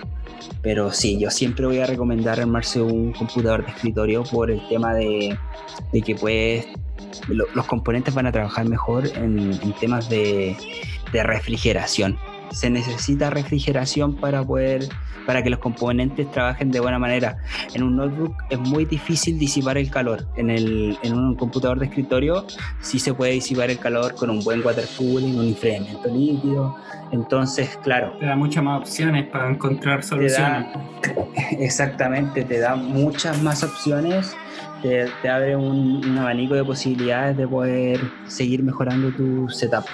Pero 0.60 0.90
sí, 0.90 1.18
yo 1.20 1.30
siempre 1.30 1.66
voy 1.66 1.78
a 1.78 1.86
recomendar 1.86 2.40
armarse 2.40 2.80
un 2.80 3.12
computador 3.12 3.64
de 3.64 3.70
escritorio 3.70 4.24
por 4.24 4.50
el 4.50 4.60
tema 4.68 4.92
de, 4.94 5.36
que 6.04 6.14
puedes, 6.16 6.66
los 7.28 7.66
componentes 7.66 8.12
van 8.12 8.26
a 8.26 8.32
trabajar 8.32 8.68
mejor 8.68 9.06
en, 9.16 9.58
temas 9.80 10.08
de, 10.08 10.56
de 11.12 11.22
refrigeración. 11.22 12.18
Se 12.52 12.70
necesita 12.70 13.30
refrigeración 13.30 14.16
para 14.16 14.44
poder 14.44 14.88
para 15.26 15.42
que 15.42 15.50
los 15.50 15.58
componentes 15.58 16.30
trabajen 16.30 16.70
de 16.70 16.80
buena 16.80 16.98
manera. 16.98 17.38
En 17.74 17.82
un 17.82 17.96
notebook 17.96 18.34
es 18.50 18.58
muy 18.58 18.84
difícil 18.84 19.38
disipar 19.38 19.78
el 19.78 19.90
calor. 19.90 20.26
En, 20.36 20.50
el, 20.50 20.98
en 21.02 21.14
un 21.14 21.34
computador 21.36 21.78
de 21.78 21.86
escritorio 21.86 22.46
sí 22.80 22.98
se 22.98 23.14
puede 23.14 23.32
disipar 23.32 23.70
el 23.70 23.78
calor 23.78 24.14
con 24.14 24.30
un 24.30 24.42
buen 24.42 24.64
water 24.64 24.86
cooling, 24.96 25.38
un 25.38 25.46
enfriamiento 25.46 26.08
líquido. 26.08 26.76
Entonces, 27.12 27.78
claro. 27.82 28.16
Te 28.18 28.26
da 28.26 28.36
muchas 28.36 28.64
más 28.64 28.80
opciones 28.80 29.26
para 29.26 29.50
encontrar 29.50 30.02
soluciones. 30.02 30.66
exactamente, 31.58 32.44
te 32.44 32.58
da 32.58 32.74
muchas 32.74 33.42
más 33.42 33.62
opciones. 33.62 34.34
Te, 34.80 35.06
te 35.20 35.28
abre 35.28 35.54
un, 35.54 36.04
un 36.04 36.18
abanico 36.18 36.54
de 36.54 36.64
posibilidades 36.64 37.36
de 37.36 37.46
poder 37.46 38.00
seguir 38.26 38.62
mejorando 38.62 39.10
tu 39.12 39.48
setup. 39.48 39.84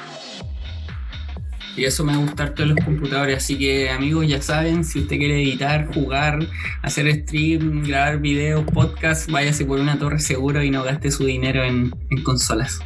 Y 1.79 1.85
eso 1.85 2.05
me 2.05 2.16
gusta 2.16 2.53
todos 2.55 2.70
los 2.70 2.85
computadores. 2.85 3.37
Así 3.37 3.57
que, 3.57 3.89
amigos, 3.89 4.26
ya 4.26 4.43
saben, 4.43 4.83
si 4.83 4.99
usted 4.99 5.16
quiere 5.16 5.41
editar, 5.41 5.87
jugar, 5.95 6.41
hacer 6.83 7.09
stream, 7.22 7.85
grabar 7.85 8.18
videos, 8.18 8.64
podcast, 8.64 9.31
váyase 9.31 9.64
por 9.64 9.79
una 9.79 9.97
torre 9.97 10.18
seguro 10.18 10.61
y 10.64 10.72
no 10.72 10.83
gaste 10.83 11.12
su 11.12 11.24
dinero 11.24 11.62
en, 11.62 11.93
consolas. 12.24 12.81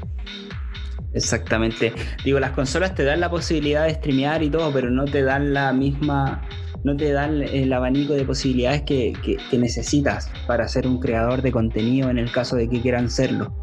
Exactamente. 1.15 1.95
Digo, 2.23 2.39
las 2.39 2.51
consolas 2.51 2.95
te 2.95 3.03
dan 3.03 3.21
la 3.21 3.31
posibilidad 3.31 3.87
de 3.87 3.95
streamear 3.95 4.43
y 4.43 4.51
todo, 4.51 4.71
pero 4.75 4.91
no 4.91 5.07
te 5.07 5.23
dan 5.23 5.55
la 5.55 5.73
misma, 5.73 6.47
no 6.85 6.95
te 6.95 7.13
dan 7.13 7.41
el 7.43 7.73
abanico 7.73 8.13
de 8.13 8.27
posibilidades 8.27 8.83
que, 8.83 9.15
que 9.23 9.59
necesitas 9.59 10.31
para 10.47 10.69
ser 10.69 10.87
un 10.87 11.01
creador 11.01 11.41
de 11.41 11.51
contenido 11.51 12.11
en 12.11 12.19
el 12.19 12.31
caso 12.31 12.57
de 12.57 12.69
que 12.69 12.83
quieran 12.83 13.09
serlo. 13.09 13.59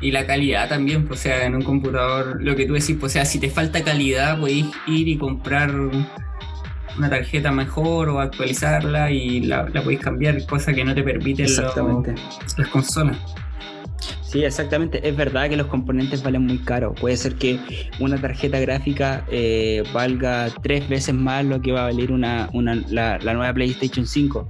Y 0.00 0.10
la 0.10 0.26
calidad 0.26 0.68
también, 0.68 1.06
pues, 1.06 1.20
o 1.20 1.22
sea, 1.24 1.46
en 1.46 1.54
un 1.54 1.62
computador, 1.62 2.42
lo 2.42 2.54
que 2.56 2.66
tú 2.66 2.74
decís, 2.74 2.96
pues, 2.98 3.12
o 3.12 3.14
sea, 3.14 3.24
si 3.24 3.38
te 3.38 3.50
falta 3.50 3.82
calidad, 3.82 4.38
podéis 4.38 4.66
ir 4.86 5.08
y 5.08 5.16
comprar 5.16 5.70
una 6.96 7.10
tarjeta 7.10 7.50
mejor 7.50 8.08
o 8.08 8.20
actualizarla 8.20 9.10
y 9.10 9.40
la, 9.40 9.68
la 9.72 9.82
podéis 9.82 10.00
cambiar, 10.00 10.44
cosa 10.46 10.72
que 10.72 10.84
no 10.84 10.94
te 10.94 11.02
permiten 11.02 11.46
las 12.56 12.68
consolas. 12.68 13.16
Sí, 14.22 14.42
exactamente. 14.42 15.08
Es 15.08 15.16
verdad 15.16 15.48
que 15.48 15.56
los 15.56 15.68
componentes 15.68 16.22
valen 16.24 16.42
muy 16.42 16.58
caro. 16.58 16.92
Puede 16.92 17.16
ser 17.16 17.36
que 17.36 17.60
una 18.00 18.20
tarjeta 18.20 18.58
gráfica 18.58 19.24
eh, 19.30 19.84
valga 19.92 20.48
tres 20.60 20.88
veces 20.88 21.14
más 21.14 21.44
lo 21.44 21.62
que 21.62 21.70
va 21.70 21.82
a 21.82 21.84
valer 21.84 22.10
una, 22.10 22.50
una 22.52 22.74
la, 22.88 23.18
la, 23.18 23.34
nueva 23.34 23.54
PlayStation 23.54 24.04
5 24.04 24.48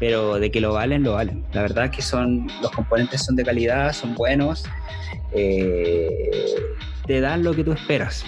pero 0.00 0.40
de 0.40 0.50
que 0.50 0.60
lo 0.60 0.72
valen, 0.72 1.04
lo 1.04 1.12
valen. 1.12 1.44
La 1.52 1.62
verdad 1.62 1.84
es 1.84 1.90
que 1.92 2.02
son, 2.02 2.48
los 2.62 2.72
componentes 2.72 3.22
son 3.22 3.36
de 3.36 3.44
calidad, 3.44 3.92
son 3.92 4.14
buenos, 4.14 4.64
eh, 5.32 6.30
te 7.06 7.20
dan 7.20 7.44
lo 7.44 7.54
que 7.54 7.62
tú 7.62 7.72
esperas. 7.72 8.24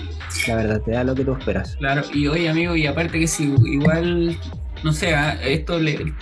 La 0.46 0.56
verdad, 0.56 0.80
te 0.82 0.92
da 0.92 1.02
lo 1.02 1.14
que 1.14 1.24
tú 1.24 1.32
esperas. 1.32 1.76
Claro, 1.76 2.02
y 2.12 2.26
hoy 2.26 2.46
amigo, 2.46 2.76
y 2.76 2.86
aparte 2.86 3.18
que 3.18 3.26
si 3.26 3.54
igual, 3.64 4.36
no 4.84 4.92
sé, 4.92 5.14
ah, 5.14 5.38
esto 5.42 5.78
le, 5.78 6.12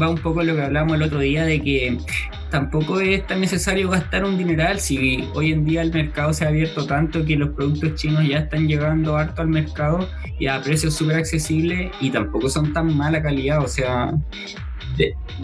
va 0.00 0.08
un 0.08 0.18
poco 0.18 0.40
a 0.40 0.44
lo 0.44 0.54
que 0.54 0.62
hablamos 0.62 0.94
el 0.94 1.02
otro 1.02 1.18
día 1.18 1.44
de 1.44 1.60
que 1.60 1.98
tampoco 2.50 3.00
es 3.00 3.26
tan 3.26 3.40
necesario 3.40 3.90
gastar 3.90 4.24
un 4.24 4.38
dineral 4.38 4.78
si 4.78 5.28
hoy 5.34 5.52
en 5.52 5.64
día 5.64 5.82
el 5.82 5.92
mercado 5.92 6.32
se 6.32 6.44
ha 6.44 6.48
abierto 6.48 6.86
tanto 6.86 7.24
que 7.24 7.36
los 7.36 7.50
productos 7.50 7.96
chinos 7.96 8.26
ya 8.26 8.38
están 8.38 8.68
llegando 8.68 9.16
harto 9.16 9.42
al 9.42 9.48
mercado 9.48 10.08
y 10.38 10.46
a 10.46 10.62
precios 10.62 10.94
súper 10.94 11.16
accesibles 11.16 11.90
y 12.00 12.10
tampoco 12.10 12.48
son 12.48 12.72
tan 12.72 12.96
mala 12.96 13.20
calidad, 13.20 13.62
o 13.62 13.68
sea, 13.68 14.12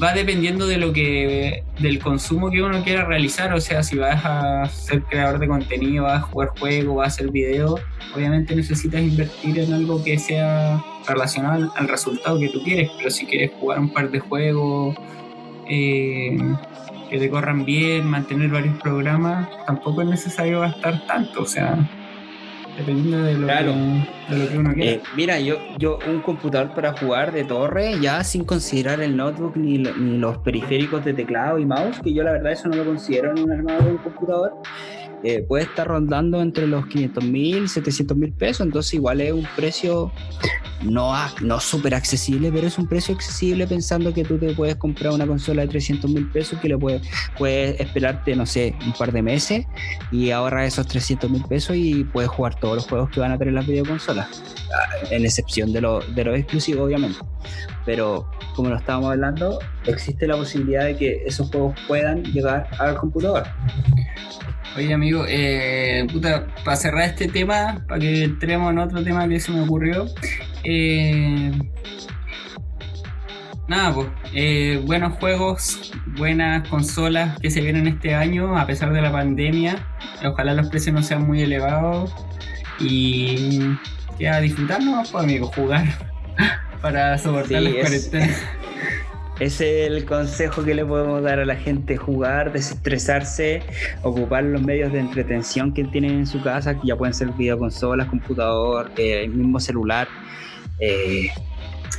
va 0.02 0.12
dependiendo 0.14 0.66
de 0.66 0.78
lo 0.78 0.92
que 0.92 1.64
del 1.78 1.98
consumo 1.98 2.50
que 2.50 2.62
uno 2.62 2.82
quiera 2.82 3.04
realizar 3.04 3.52
o 3.52 3.60
sea 3.60 3.82
si 3.82 3.96
vas 3.96 4.24
a 4.24 4.66
ser 4.68 5.02
creador 5.02 5.38
de 5.38 5.48
contenido 5.48 6.04
vas 6.04 6.22
a 6.22 6.26
jugar 6.26 6.50
juegos 6.58 6.96
vas 6.96 7.04
a 7.04 7.08
hacer 7.08 7.30
videos 7.30 7.80
obviamente 8.14 8.56
necesitas 8.56 9.02
invertir 9.02 9.58
en 9.58 9.72
algo 9.72 10.02
que 10.02 10.18
sea 10.18 10.82
relacionado 11.06 11.72
al 11.76 11.88
resultado 11.88 12.38
que 12.38 12.48
tú 12.48 12.62
quieres 12.62 12.90
pero 12.96 13.10
si 13.10 13.26
quieres 13.26 13.50
jugar 13.58 13.78
un 13.80 13.92
par 13.92 14.10
de 14.10 14.20
juegos 14.20 14.96
eh, 15.68 16.38
que 17.10 17.18
te 17.18 17.30
corran 17.30 17.64
bien 17.64 18.06
mantener 18.06 18.50
varios 18.50 18.78
programas 18.80 19.48
tampoco 19.66 20.02
es 20.02 20.08
necesario 20.08 20.60
gastar 20.60 21.06
tanto 21.06 21.42
o 21.42 21.46
sea 21.46 21.88
Dependiendo 22.76 23.22
de 23.22 23.34
lo, 23.34 23.46
que, 23.46 24.58
uno 24.58 24.72
quiera. 24.72 24.90
Eh, 24.92 25.02
mira, 25.14 25.38
yo, 25.40 25.56
yo 25.78 25.98
un 26.08 26.20
computador 26.20 26.74
para 26.74 26.96
jugar 26.96 27.32
de 27.32 27.44
torre, 27.44 28.00
ya 28.00 28.24
sin 28.24 28.44
considerar 28.44 29.00
el 29.00 29.16
notebook 29.16 29.56
ni, 29.56 29.78
ni 29.78 30.18
los 30.18 30.38
periféricos 30.38 31.04
de 31.04 31.12
teclado 31.12 31.58
y 31.58 31.66
mouse, 31.66 32.00
que 32.00 32.14
yo 32.14 32.22
la 32.22 32.32
verdad 32.32 32.52
eso 32.52 32.68
no 32.68 32.76
lo 32.76 32.84
considero 32.84 33.32
en 33.32 33.44
un 33.44 33.52
armado 33.52 33.84
de 33.84 33.90
un 33.90 33.98
computador. 33.98 34.54
Eh, 35.24 35.44
puede 35.46 35.64
estar 35.64 35.86
rondando 35.86 36.42
entre 36.42 36.66
los 36.66 36.86
500 36.86 37.24
mil, 37.24 37.68
700 37.68 38.16
mil 38.16 38.32
pesos, 38.32 38.66
entonces 38.66 38.94
igual 38.94 39.20
es 39.20 39.32
un 39.32 39.46
precio 39.54 40.10
no, 40.82 41.14
no 41.40 41.60
súper 41.60 41.94
accesible, 41.94 42.50
pero 42.50 42.66
es 42.66 42.76
un 42.76 42.88
precio 42.88 43.14
accesible 43.14 43.66
pensando 43.66 44.12
que 44.12 44.24
tú 44.24 44.36
te 44.38 44.52
puedes 44.52 44.76
comprar 44.76 45.12
una 45.12 45.26
consola 45.26 45.62
de 45.62 45.68
300 45.68 46.10
mil 46.10 46.28
pesos 46.30 46.58
que 46.58 46.68
le 46.68 46.76
puedes, 46.76 47.02
puedes 47.38 47.78
esperarte, 47.80 48.34
no 48.34 48.46
sé, 48.46 48.74
un 48.84 48.92
par 48.94 49.12
de 49.12 49.22
meses 49.22 49.66
y 50.10 50.30
ahorrar 50.30 50.64
esos 50.64 50.86
300 50.86 51.30
mil 51.30 51.44
pesos 51.44 51.76
y 51.76 52.04
puedes 52.04 52.30
jugar 52.30 52.58
todos 52.58 52.76
los 52.76 52.86
juegos 52.88 53.10
que 53.10 53.20
van 53.20 53.32
a 53.32 53.38
tener 53.38 53.54
las 53.54 53.66
videoconsolas, 53.66 54.42
ah, 54.74 55.06
en 55.10 55.24
excepción 55.24 55.72
de 55.72 55.82
lo, 55.82 56.00
de 56.00 56.24
lo 56.24 56.34
exclusivo, 56.34 56.84
obviamente. 56.84 57.18
Pero 57.84 58.28
como 58.54 58.68
lo 58.68 58.76
estábamos 58.76 59.12
hablando, 59.12 59.58
existe 59.86 60.26
la 60.26 60.36
posibilidad 60.36 60.84
de 60.84 60.96
que 60.96 61.22
esos 61.26 61.48
juegos 61.48 61.74
puedan 61.86 62.24
llegar 62.24 62.68
al 62.78 62.96
computador. 62.96 63.44
Oye, 64.74 64.94
amigo, 64.94 65.26
eh, 65.28 66.06
puta, 66.10 66.46
para 66.64 66.76
cerrar 66.76 67.02
este 67.02 67.28
tema, 67.28 67.84
para 67.86 68.00
que 68.00 68.24
entremos 68.24 68.70
en 68.70 68.78
otro 68.78 69.04
tema 69.04 69.28
que 69.28 69.38
se 69.38 69.52
me 69.52 69.60
ocurrió. 69.60 70.06
Eh, 70.64 71.52
nada, 73.68 73.94
pues, 73.94 74.08
eh, 74.32 74.80
buenos 74.86 75.18
juegos, 75.18 75.92
buenas 76.16 76.66
consolas 76.68 77.38
que 77.40 77.50
se 77.50 77.60
vienen 77.60 77.86
este 77.86 78.14
año, 78.14 78.56
a 78.56 78.66
pesar 78.66 78.94
de 78.94 79.02
la 79.02 79.12
pandemia. 79.12 79.76
Ojalá 80.24 80.54
los 80.54 80.68
precios 80.68 80.94
no 80.94 81.02
sean 81.02 81.26
muy 81.26 81.42
elevados. 81.42 82.14
Y 82.80 83.60
que 84.18 84.28
a 84.28 84.40
disfrutarnos, 84.40 85.10
pues, 85.10 85.24
amigo, 85.24 85.48
jugar 85.48 85.84
para 86.80 87.18
soportar 87.18 87.60
las 87.60 87.74
cuarentenas. 87.74 88.42
Ese 89.40 89.86
es 89.86 89.90
el 89.90 90.04
consejo 90.04 90.62
que 90.62 90.74
le 90.74 90.84
podemos 90.84 91.22
dar 91.22 91.40
a 91.40 91.44
la 91.44 91.56
gente, 91.56 91.96
jugar, 91.96 92.52
desestresarse, 92.52 93.62
ocupar 94.02 94.44
los 94.44 94.62
medios 94.62 94.92
de 94.92 95.00
entretención 95.00 95.72
que 95.72 95.84
tienen 95.84 96.12
en 96.12 96.26
su 96.26 96.42
casa, 96.42 96.74
que 96.74 96.88
ya 96.88 96.96
pueden 96.96 97.14
ser 97.14 97.28
videoconsolas, 97.32 98.08
computador, 98.08 98.90
eh, 98.96 99.24
el 99.24 99.30
mismo 99.30 99.58
celular. 99.58 100.06
Eh, 100.78 101.28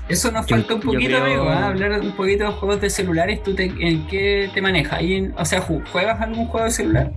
Eso 0.07 0.31
nos 0.31 0.47
falta 0.47 0.75
un 0.75 0.81
poquito, 0.81 1.17
amigo, 1.17 1.49
¿ah? 1.49 1.67
hablar 1.67 1.99
un 2.01 2.15
poquito 2.15 2.45
de 2.45 2.51
juegos 2.51 2.81
de 2.81 2.89
celulares. 2.89 3.41
¿Tú 3.43 3.55
en 3.57 4.07
qué 4.07 4.49
te 4.53 4.61
manejas? 4.61 5.01
o 5.38 5.45
sea, 5.45 5.61
¿juegas 5.61 6.21
algún 6.21 6.45
juego 6.47 6.65
de 6.65 6.71
celular? 6.71 7.11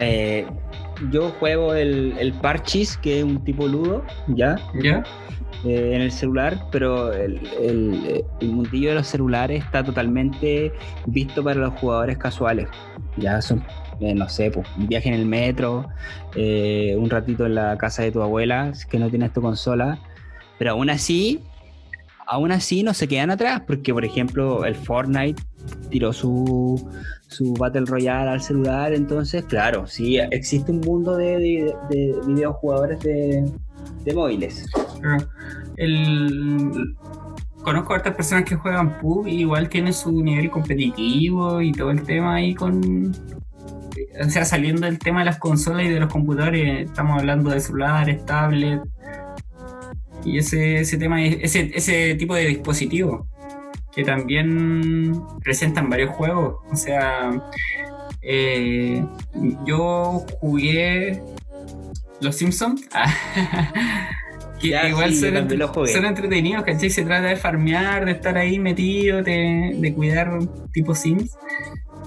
Eh, 0.00 0.46
yo 1.10 1.30
juego 1.40 1.74
el, 1.74 2.14
el 2.18 2.32
Parchis, 2.34 2.96
que 2.96 3.18
es 3.18 3.24
un 3.24 3.42
tipo 3.44 3.66
ludo, 3.66 4.04
¿ya? 4.28 4.56
¿Ya? 4.82 5.02
Eh, 5.64 5.94
en 5.94 6.02
el 6.02 6.12
celular, 6.12 6.66
pero 6.70 7.10
el, 7.10 7.40
mundillo 8.42 8.90
de 8.90 8.96
los 8.96 9.06
celulares 9.06 9.64
está 9.64 9.82
totalmente 9.82 10.72
visto 11.06 11.42
para 11.42 11.58
los 11.58 11.72
jugadores 11.80 12.18
casuales. 12.18 12.68
Ya 13.16 13.40
son, 13.40 13.64
eh, 14.00 14.14
no 14.14 14.28
sé, 14.28 14.50
pues, 14.50 14.66
un 14.76 14.88
viaje 14.88 15.08
en 15.08 15.14
el 15.14 15.24
metro, 15.24 15.88
eh, 16.36 16.94
un 16.98 17.08
ratito 17.08 17.46
en 17.46 17.54
la 17.54 17.78
casa 17.78 18.02
de 18.02 18.12
tu 18.12 18.20
abuela, 18.20 18.72
que 18.90 18.98
no 18.98 19.08
tienes 19.08 19.32
tu 19.32 19.40
consola, 19.40 19.98
pero 20.58 20.72
aún 20.72 20.90
así, 20.90 21.40
aún 22.26 22.52
así 22.52 22.82
no 22.82 22.92
se 22.92 23.08
quedan 23.08 23.30
atrás, 23.30 23.62
porque 23.66 23.94
por 23.94 24.04
ejemplo 24.04 24.66
el 24.66 24.74
Fortnite 24.74 25.42
tiró 25.88 26.12
su, 26.12 26.90
su 27.28 27.54
Battle 27.54 27.86
Royale 27.86 28.28
al 28.28 28.42
celular, 28.42 28.92
entonces 28.92 29.44
claro, 29.44 29.86
sí 29.86 30.18
existe 30.30 30.70
un 30.72 30.80
mundo 30.80 31.16
de, 31.16 31.74
de 31.88 32.14
videojugadores 32.26 33.00
de, 33.00 33.44
de 34.04 34.14
móviles. 34.14 34.66
Conozco 37.62 37.94
a 37.94 37.98
otras 37.98 38.14
personas 38.14 38.44
que 38.44 38.56
juegan 38.56 38.98
PUB 38.98 39.26
y 39.26 39.40
igual 39.40 39.68
tienen 39.68 39.94
su 39.94 40.22
nivel 40.22 40.50
competitivo 40.50 41.62
y 41.62 41.72
todo 41.72 41.90
el 41.90 42.02
tema 42.02 42.36
ahí 42.36 42.54
con... 42.54 43.14
O 44.20 44.30
sea, 44.30 44.44
saliendo 44.44 44.82
del 44.82 44.98
tema 44.98 45.20
de 45.20 45.26
las 45.26 45.38
consolas 45.38 45.86
y 45.86 45.88
de 45.88 45.98
los 45.98 46.12
computadores, 46.12 46.88
estamos 46.88 47.18
hablando 47.18 47.50
de 47.50 47.60
celulares, 47.60 48.24
tablets 48.26 48.82
y 50.24 50.38
ese, 50.38 50.80
ese 50.80 50.96
tema, 50.96 51.22
ese, 51.22 51.70
ese 51.74 52.14
tipo 52.14 52.34
de 52.34 52.46
dispositivos 52.46 53.26
que 53.94 54.04
también 54.04 55.22
presentan 55.42 55.88
varios 55.88 56.10
juegos. 56.10 56.56
O 56.70 56.76
sea, 56.76 57.30
eh, 58.22 59.04
yo 59.66 60.24
jugué 60.40 61.22
los 62.20 62.36
Simpsons. 62.36 62.82
que 64.60 64.88
igual 64.88 65.14
son, 65.14 66.06
entretenidos, 66.06 66.64
¿cachai? 66.64 66.90
Se 66.90 67.04
trata 67.04 67.28
de 67.28 67.36
farmear, 67.36 68.04
de 68.04 68.12
estar 68.12 68.36
ahí 68.36 68.58
metido, 68.58 69.22
de, 69.22 69.92
cuidar 69.94 70.38
tipo 70.72 70.94
Sims. 70.94 71.36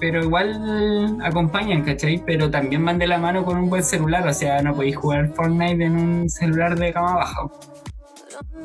Pero 0.00 0.22
igual 0.22 1.18
acompañan, 1.22 1.82
¿cachai? 1.82 2.22
Pero 2.24 2.50
también 2.50 2.84
van 2.84 2.98
de 2.98 3.06
la 3.06 3.18
mano 3.18 3.44
con 3.44 3.58
un 3.58 3.68
buen 3.68 3.82
celular. 3.82 4.26
O 4.26 4.32
sea, 4.32 4.62
no 4.62 4.74
podéis 4.74 4.96
jugar 4.96 5.32
Fortnite 5.34 5.84
en 5.84 5.96
un 5.96 6.30
celular 6.30 6.78
de 6.78 6.92
cama 6.92 7.14
baja. 7.14 7.40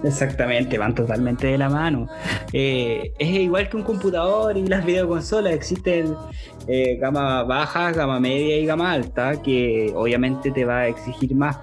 Exactamente, 0.03 0.77
van 0.77 0.93
totalmente 0.93 1.47
de 1.47 1.57
la 1.57 1.69
mano. 1.69 2.07
Eh, 2.51 3.13
es 3.17 3.29
igual 3.29 3.69
que 3.69 3.77
un 3.77 3.83
computador 3.83 4.57
y 4.57 4.67
las 4.67 4.85
videoconsolas, 4.85 5.53
existen 5.53 6.13
eh, 6.67 6.97
gama 6.97 7.43
baja, 7.43 7.91
gama 7.91 8.19
media 8.19 8.57
y 8.57 8.65
gama 8.65 8.91
alta, 8.91 9.41
que 9.41 9.91
obviamente 9.95 10.51
te 10.51 10.65
va 10.65 10.79
a 10.79 10.87
exigir 10.87 11.35
más. 11.35 11.57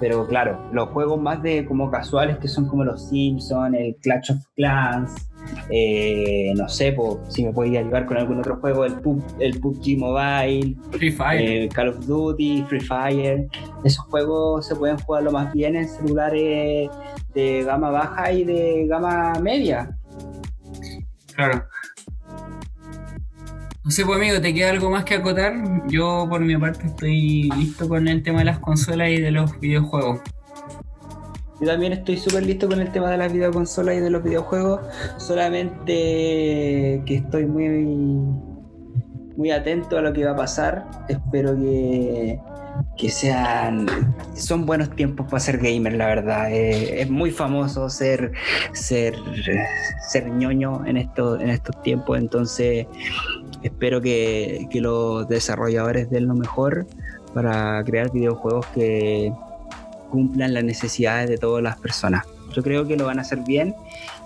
Pero 0.00 0.26
claro, 0.26 0.58
los 0.72 0.88
juegos 0.90 1.20
más 1.20 1.42
de 1.42 1.64
como 1.64 1.90
casuales 1.90 2.38
que 2.38 2.48
son 2.48 2.66
como 2.66 2.84
los 2.84 3.08
Simpsons, 3.08 3.76
el 3.78 3.96
Clash 4.02 4.32
of 4.32 4.38
Clans, 4.56 5.14
eh, 5.70 6.52
no 6.56 6.68
sé 6.68 6.96
si 7.28 7.44
me 7.44 7.52
podía 7.52 7.80
ayudar 7.80 8.06
con 8.06 8.16
algún 8.16 8.38
otro 8.38 8.56
juego, 8.56 8.84
el, 8.84 8.96
el 9.38 9.60
PUBG 9.60 9.98
Mobile, 9.98 10.76
Free 10.90 11.12
Fire. 11.12 11.64
Eh, 11.64 11.68
Call 11.68 11.88
of 11.88 12.06
Duty, 12.06 12.64
Free 12.68 12.80
Fire. 12.80 13.48
Esos 13.84 14.04
juegos 14.06 14.66
se 14.66 14.74
pueden 14.74 14.98
jugar 14.98 15.22
lo 15.22 15.32
más 15.32 15.52
bien 15.52 15.76
en 15.76 15.88
celulares 15.88 16.90
de 17.34 17.64
gama 17.64 17.90
baja 17.90 18.32
y 18.32 18.44
de 18.44 18.86
gama 18.88 19.34
media. 19.40 19.96
Claro. 21.34 21.64
No 23.84 23.90
sé, 23.90 24.06
pues 24.06 24.16
amigo, 24.16 24.40
¿te 24.40 24.54
queda 24.54 24.70
algo 24.70 24.88
más 24.88 25.04
que 25.04 25.12
acotar? 25.12 25.52
Yo 25.88 26.26
por 26.30 26.40
mi 26.40 26.56
parte 26.56 26.86
estoy 26.86 27.50
listo 27.50 27.86
con 27.86 28.08
el 28.08 28.22
tema 28.22 28.38
de 28.38 28.46
las 28.46 28.58
consolas 28.58 29.10
y 29.10 29.20
de 29.20 29.30
los 29.30 29.60
videojuegos. 29.60 30.20
Yo 31.60 31.66
también 31.66 31.92
estoy 31.92 32.16
súper 32.16 32.46
listo 32.46 32.66
con 32.66 32.80
el 32.80 32.90
tema 32.92 33.10
de 33.10 33.18
las 33.18 33.30
videoconsolas 33.30 33.96
y 33.96 34.00
de 34.00 34.08
los 34.08 34.24
videojuegos, 34.24 34.80
solamente 35.18 37.02
que 37.04 37.16
estoy 37.16 37.44
muy, 37.44 37.68
muy 39.36 39.50
atento 39.50 39.98
a 39.98 40.00
lo 40.00 40.14
que 40.14 40.24
va 40.24 40.30
a 40.30 40.36
pasar. 40.36 40.86
Espero 41.10 41.54
que, 41.54 42.40
que 42.96 43.10
sean 43.10 43.86
son 44.34 44.66
buenos 44.66 44.90
tiempos 44.96 45.26
para 45.26 45.40
ser 45.40 45.58
gamer 45.58 45.94
la 45.94 46.06
verdad 46.06 46.50
eh, 46.50 47.02
es 47.02 47.10
muy 47.10 47.30
famoso 47.30 47.88
ser 47.88 48.32
ser 48.72 49.14
ser 50.08 50.28
ñoño 50.28 50.84
en 50.86 50.96
estos 50.96 51.40
en 51.40 51.50
estos 51.50 51.80
tiempos 51.82 52.18
entonces 52.18 52.86
espero 53.64 54.00
que, 54.00 54.68
que 54.70 54.80
los 54.80 55.26
desarrolladores 55.28 56.08
den 56.10 56.28
lo 56.28 56.34
mejor 56.34 56.86
para 57.34 57.82
crear 57.84 58.12
videojuegos 58.12 58.66
que 58.66 59.32
cumplan 60.10 60.54
las 60.54 60.62
necesidades 60.62 61.28
de 61.28 61.38
todas 61.38 61.62
las 61.62 61.76
personas. 61.78 62.24
Yo 62.54 62.62
creo 62.62 62.86
que 62.86 62.96
lo 62.96 63.06
van 63.06 63.18
a 63.18 63.22
hacer 63.22 63.40
bien 63.40 63.74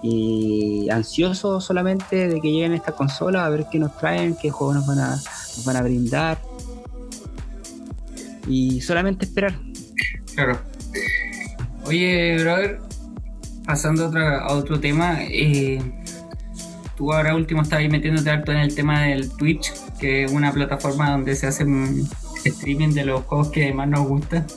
y 0.03 0.89
ansioso 0.91 1.63
solamente 1.63 2.29
de 2.29 2.41
que 2.41 2.53
lleguen 2.53 2.75
esta 2.75 2.93
consola 2.93 3.47
a 3.47 3.49
ver 3.49 3.67
qué 3.73 3.79
nos 3.79 3.97
traen, 3.97 4.37
qué 4.37 4.51
juegos 4.51 4.77
nos 4.77 4.87
van 4.87 4.99
a, 4.99 5.19
van 5.65 5.77
a 5.77 5.83
brindar 5.83 6.39
y 8.47 8.83
solamente 8.83 9.25
esperar. 9.25 9.55
Claro. 10.35 10.59
Oye, 11.87 12.37
brother, 12.39 12.81
pasando 13.65 14.05
a 14.05 14.09
otro, 14.09 14.21
a 14.21 14.53
otro 14.53 14.81
tema, 14.81 15.23
eh, 15.23 15.81
tú 16.99 17.13
ahora 17.13 17.37
último 17.37 17.63
estás 17.63 17.79
ahí 17.79 17.89
metiéndote 17.89 18.29
harto 18.29 18.51
en 18.51 18.59
el 18.59 18.75
tema 18.75 19.05
del 19.05 19.31
Twitch, 19.31 19.73
que 20.01 20.25
es 20.25 20.33
una 20.33 20.53
plataforma 20.53 21.13
donde 21.13 21.37
se 21.37 21.47
hacen 21.47 22.05
streaming 22.45 22.89
de 22.89 23.05
los 23.05 23.23
juegos 23.25 23.51
que 23.51 23.73
más 23.73 23.89
nos 23.89 24.07
gustan. 24.07 24.45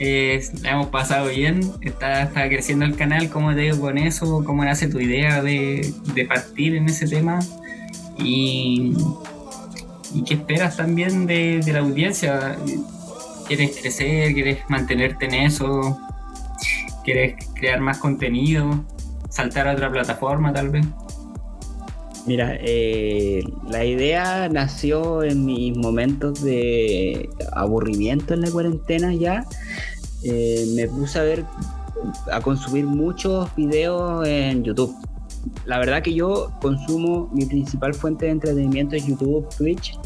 Eh, 0.00 0.40
la 0.62 0.70
hemos 0.70 0.86
pasado 0.90 1.28
bien, 1.28 1.58
está, 1.80 2.22
está, 2.22 2.48
creciendo 2.48 2.84
el 2.84 2.94
canal, 2.94 3.30
¿cómo 3.30 3.52
te 3.52 3.62
digo 3.62 3.80
con 3.80 3.98
eso? 3.98 4.44
¿Cómo 4.44 4.64
nace 4.64 4.86
tu 4.86 5.00
idea 5.00 5.42
de, 5.42 5.92
de 6.14 6.24
partir 6.24 6.76
en 6.76 6.88
ese 6.88 7.08
tema? 7.08 7.40
Y, 8.16 8.92
y 10.14 10.22
qué 10.22 10.34
esperas 10.34 10.76
también 10.76 11.26
de, 11.26 11.58
de, 11.64 11.72
la 11.72 11.80
audiencia. 11.80 12.56
¿Quieres 13.48 13.76
crecer? 13.76 14.34
¿Quieres 14.34 14.58
mantenerte 14.68 15.24
en 15.24 15.34
eso? 15.34 15.98
¿Quieres 17.02 17.34
crear 17.56 17.80
más 17.80 17.98
contenido? 17.98 18.84
¿Saltar 19.30 19.66
a 19.66 19.72
otra 19.72 19.90
plataforma 19.90 20.52
tal 20.52 20.68
vez? 20.68 20.86
Mira, 22.28 22.58
eh, 22.60 23.42
la 23.70 23.86
idea 23.86 24.50
nació 24.50 25.22
en 25.22 25.46
mis 25.46 25.74
momentos 25.74 26.42
de 26.42 27.26
aburrimiento 27.52 28.34
en 28.34 28.42
la 28.42 28.50
cuarentena 28.50 29.14
ya. 29.14 29.46
Eh, 30.22 30.66
me 30.74 30.88
puse 30.88 31.18
a 31.18 31.22
ver, 31.22 31.46
a 32.30 32.42
consumir 32.42 32.84
muchos 32.84 33.48
videos 33.56 34.28
en 34.28 34.62
YouTube. 34.62 34.94
La 35.64 35.78
verdad 35.78 36.02
que 36.02 36.12
yo 36.12 36.52
consumo, 36.60 37.30
mi 37.32 37.46
principal 37.46 37.94
fuente 37.94 38.26
de 38.26 38.32
entretenimiento 38.32 38.94
es 38.94 39.06
YouTube, 39.06 39.48
Twitch, 39.56 39.98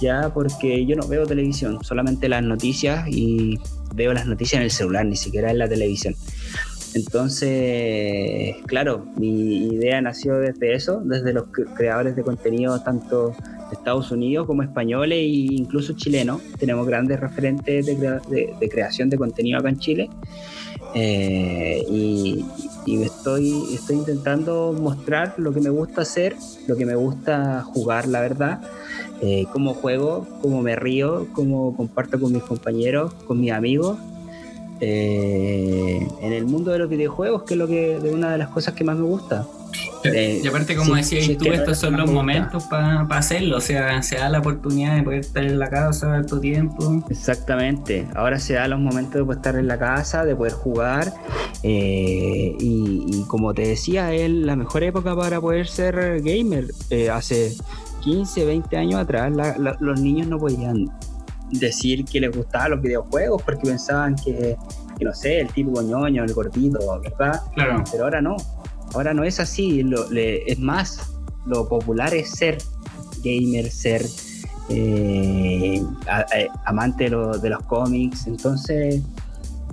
ya 0.00 0.32
porque 0.32 0.86
yo 0.86 0.96
no 0.96 1.06
veo 1.06 1.26
televisión, 1.26 1.84
solamente 1.84 2.30
las 2.30 2.42
noticias 2.42 3.06
y 3.10 3.60
veo 3.94 4.14
las 4.14 4.24
noticias 4.24 4.60
en 4.60 4.64
el 4.64 4.70
celular, 4.70 5.04
ni 5.04 5.16
siquiera 5.16 5.50
en 5.50 5.58
la 5.58 5.68
televisión. 5.68 6.14
Entonces, 6.94 8.56
claro, 8.66 9.06
mi 9.16 9.68
idea 9.68 10.00
nació 10.00 10.38
desde 10.38 10.74
eso, 10.74 11.00
desde 11.04 11.32
los 11.32 11.44
creadores 11.76 12.16
de 12.16 12.22
contenido 12.22 12.80
tanto 12.80 13.28
de 13.28 13.74
Estados 13.76 14.10
Unidos 14.10 14.46
como 14.46 14.62
españoles 14.62 15.18
e 15.18 15.26
incluso 15.26 15.92
chilenos. 15.92 16.40
Tenemos 16.58 16.86
grandes 16.86 17.20
referentes 17.20 17.86
de, 17.86 18.68
creación 18.70 19.10
de 19.10 19.18
contenido 19.18 19.58
acá 19.58 19.68
en 19.68 19.78
Chile. 19.78 20.10
Eh, 20.94 21.84
y, 21.90 22.44
estoy, 23.02 23.74
estoy 23.74 23.96
intentando 23.96 24.72
mostrar 24.72 25.34
lo 25.36 25.52
que 25.52 25.60
me 25.60 25.68
gusta 25.68 26.00
hacer, 26.02 26.34
lo 26.66 26.76
que 26.76 26.86
me 26.86 26.94
gusta 26.94 27.62
jugar, 27.62 28.08
la 28.08 28.20
verdad. 28.22 28.62
Eh, 29.20 29.44
cómo 29.52 29.74
juego, 29.74 30.26
cómo 30.40 30.62
me 30.62 30.74
río, 30.74 31.26
cómo 31.32 31.76
comparto 31.76 32.18
con 32.18 32.32
mis 32.32 32.42
compañeros, 32.42 33.12
con 33.26 33.40
mis 33.40 33.52
amigos 33.52 33.98
eh, 34.80 36.06
en 36.20 36.32
el 36.32 36.44
mundo 36.46 36.70
de 36.70 36.78
los 36.78 36.88
videojuegos, 36.88 37.42
que 37.42 37.54
es 37.54 37.58
lo 37.58 37.66
que 37.66 37.98
de 37.98 38.12
una 38.12 38.32
de 38.32 38.38
las 38.38 38.48
cosas 38.48 38.74
que 38.74 38.84
más 38.84 38.96
me 38.96 39.04
gusta. 39.04 39.46
Eh, 40.04 40.40
y 40.42 40.46
aparte, 40.46 40.76
como 40.76 40.94
decías 40.94 41.26
tú, 41.38 41.46
estos 41.46 41.78
son 41.78 41.96
los 41.96 42.10
momentos 42.10 42.64
para 42.64 43.02
hacerlo. 43.10 43.56
O 43.56 43.60
sea, 43.60 44.02
se 44.02 44.16
da 44.16 44.28
la 44.28 44.38
oportunidad 44.38 44.96
de 44.96 45.02
poder 45.02 45.20
estar 45.20 45.44
en 45.44 45.58
la 45.58 45.68
casa 45.68 46.22
tu 46.22 46.40
tiempo. 46.40 47.04
Exactamente. 47.10 48.06
Ahora 48.14 48.38
se 48.38 48.54
da 48.54 48.68
los 48.68 48.80
momentos 48.80 49.14
de 49.14 49.24
poder 49.24 49.38
estar 49.38 49.56
en 49.56 49.66
la 49.66 49.78
casa, 49.78 50.24
de 50.24 50.36
poder 50.36 50.52
jugar. 50.52 51.12
Eh, 51.62 52.56
y, 52.58 53.24
como 53.26 53.54
te 53.54 53.66
decía, 53.66 54.12
es 54.12 54.30
la 54.30 54.56
mejor 54.56 54.84
época 54.84 55.14
para 55.16 55.40
poder 55.40 55.66
ser 55.66 56.22
gamer. 56.22 56.66
Eh, 56.90 57.10
hace 57.10 57.54
15, 58.02 58.44
20 58.44 58.76
años 58.76 59.00
atrás, 59.00 59.32
los 59.80 60.00
niños 60.00 60.28
no 60.28 60.38
podían 60.38 60.90
decir 61.50 62.04
que 62.04 62.20
les 62.20 62.36
gustaban 62.36 62.72
los 62.72 62.82
videojuegos 62.82 63.42
porque 63.42 63.68
pensaban 63.68 64.16
que, 64.16 64.56
que 64.98 65.04
no 65.04 65.14
sé, 65.14 65.40
el 65.40 65.48
tipo 65.48 65.80
ñoño, 65.82 66.24
el 66.24 66.32
gordito, 66.32 67.00
¿verdad? 67.00 67.40
Claro. 67.54 67.84
Pero 67.90 68.04
ahora 68.04 68.20
no 68.20 68.36
Ahora 68.94 69.14
no 69.14 69.24
es 69.24 69.38
así, 69.40 69.84
es 70.46 70.58
más, 70.58 71.12
lo 71.46 71.68
popular 71.68 72.14
es 72.14 72.30
ser 72.30 72.58
gamer, 73.22 73.70
ser 73.70 74.02
eh, 74.70 75.82
amante 76.64 77.04
de, 77.04 77.10
los 77.50 77.62
cómics, 77.64 78.26
entonces... 78.26 79.02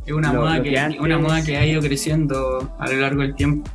Es 0.05 0.13
una, 0.13 0.34
moda, 0.34 0.61
que, 0.61 0.97
una 0.99 1.17
moda 1.17 1.43
que 1.43 1.57
ha 1.57 1.65
ido 1.65 1.82
creciendo 1.82 2.71
a 2.78 2.88
lo 2.88 2.97
largo 2.97 3.23
del 3.23 3.34
tiempo. 3.34 3.67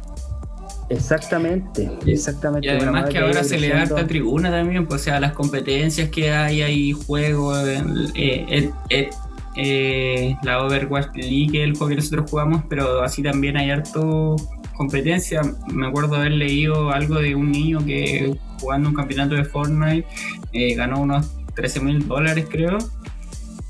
Exactamente, 0.90 1.88
exactamente. 2.04 2.66
Y 2.66 2.70
además 2.70 3.08
que, 3.08 3.18
ahora 3.18 3.44
se 3.44 3.58
le 3.58 3.68
da 3.68 3.84
esta 3.84 4.06
tribuna 4.08 4.50
también, 4.50 4.86
pues, 4.86 5.02
o 5.02 5.04
sea, 5.04 5.20
las 5.20 5.32
competencias 5.32 6.10
que 6.10 6.32
hay, 6.32 6.62
hay 6.62 6.92
juegos, 6.92 7.64
eh, 8.16 8.72
eh, 9.56 10.36
la 10.42 10.64
Overwatch 10.64 11.14
League, 11.14 11.62
el 11.62 11.72
juego 11.72 11.88
que 11.90 11.94
nosotros 11.94 12.28
jugamos, 12.28 12.64
pero 12.68 13.02
así 13.02 13.22
también 13.22 13.56
hay 13.56 13.70
harto 13.70 14.34
competencia. 14.76 15.42
Me 15.72 15.86
acuerdo 15.86 16.16
haber 16.16 16.32
leído 16.32 16.90
algo 16.90 17.16
de 17.20 17.36
un 17.36 17.52
niño 17.52 17.84
que 17.86 18.36
jugando 18.60 18.88
un 18.88 18.94
campeonato 18.96 19.36
de 19.36 19.44
Fortnite 19.44 20.08
eh, 20.52 20.74
ganó 20.74 21.00
unos 21.02 21.30
13 21.54 21.80
mil 21.80 22.08
dólares, 22.08 22.46
creo. 22.50 22.78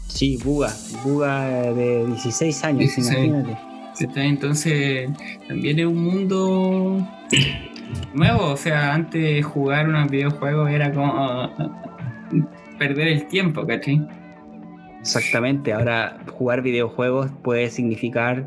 Sí, 0.08 0.38
Buga, 0.42 0.72
Buga 1.04 1.44
de 1.72 2.06
16 2.06 2.64
años, 2.64 2.96
imagínate. 2.96 3.69
Entonces, 4.00 5.10
también 5.48 5.78
es 5.78 5.86
un 5.86 6.02
mundo 6.02 7.08
nuevo. 8.14 8.52
O 8.52 8.56
sea, 8.56 8.94
antes 8.94 9.22
de 9.22 9.42
jugar 9.42 9.88
unos 9.88 10.10
videojuegos 10.10 10.70
era 10.70 10.92
como 10.92 11.50
perder 12.78 13.08
el 13.08 13.26
tiempo, 13.26 13.66
¿cachai? 13.66 14.06
Exactamente, 15.00 15.72
ahora 15.72 16.18
jugar 16.30 16.60
videojuegos 16.60 17.30
puede 17.42 17.70
significar 17.70 18.46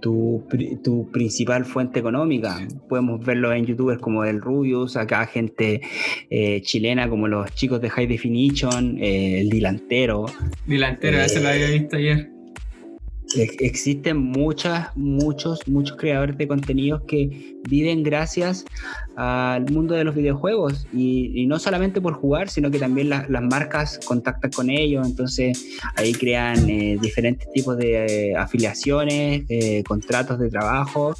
tu, 0.00 0.44
tu, 0.82 1.08
principal 1.12 1.64
fuente 1.64 2.00
económica. 2.00 2.58
Podemos 2.88 3.24
verlo 3.24 3.52
en 3.52 3.64
youtubers 3.64 4.00
como 4.00 4.24
el 4.24 4.40
Rubius, 4.40 4.96
acá 4.96 5.26
gente 5.26 5.80
eh, 6.30 6.60
chilena 6.62 7.08
como 7.08 7.28
los 7.28 7.52
chicos 7.54 7.80
de 7.80 7.90
High 7.90 8.06
Definition, 8.08 8.98
eh, 8.98 9.40
el 9.40 9.50
Dilantero. 9.50 10.26
Dilantero, 10.66 11.18
ese 11.20 11.40
lo 11.40 11.48
había 11.48 11.70
visto 11.70 11.96
ayer 11.96 12.37
existen 13.36 14.16
muchas, 14.16 14.88
muchos, 14.96 15.60
muchos 15.66 15.96
creadores 15.96 16.36
de 16.38 16.48
contenidos 16.48 17.02
que 17.06 17.56
viven 17.68 18.02
gracias 18.02 18.64
al 19.20 19.68
mundo 19.72 19.96
de 19.96 20.04
los 20.04 20.14
videojuegos 20.14 20.86
y, 20.92 21.44
no 21.48 21.58
solamente 21.58 22.00
por 22.00 22.14
jugar, 22.14 22.48
sino 22.48 22.70
que 22.70 22.78
también 22.78 23.08
las 23.08 23.42
marcas 23.42 23.98
contactan 24.04 24.52
con 24.52 24.70
ellos, 24.70 25.04
entonces 25.04 25.76
ahí 25.96 26.12
crean 26.12 26.70
eh, 26.70 26.98
diferentes 27.00 27.50
tipos 27.50 27.76
de 27.76 28.30
eh, 28.30 28.36
afiliaciones, 28.36 29.42
eh, 29.48 29.82
contratos 29.88 30.38
de 30.38 30.48
trabajo 30.50 31.16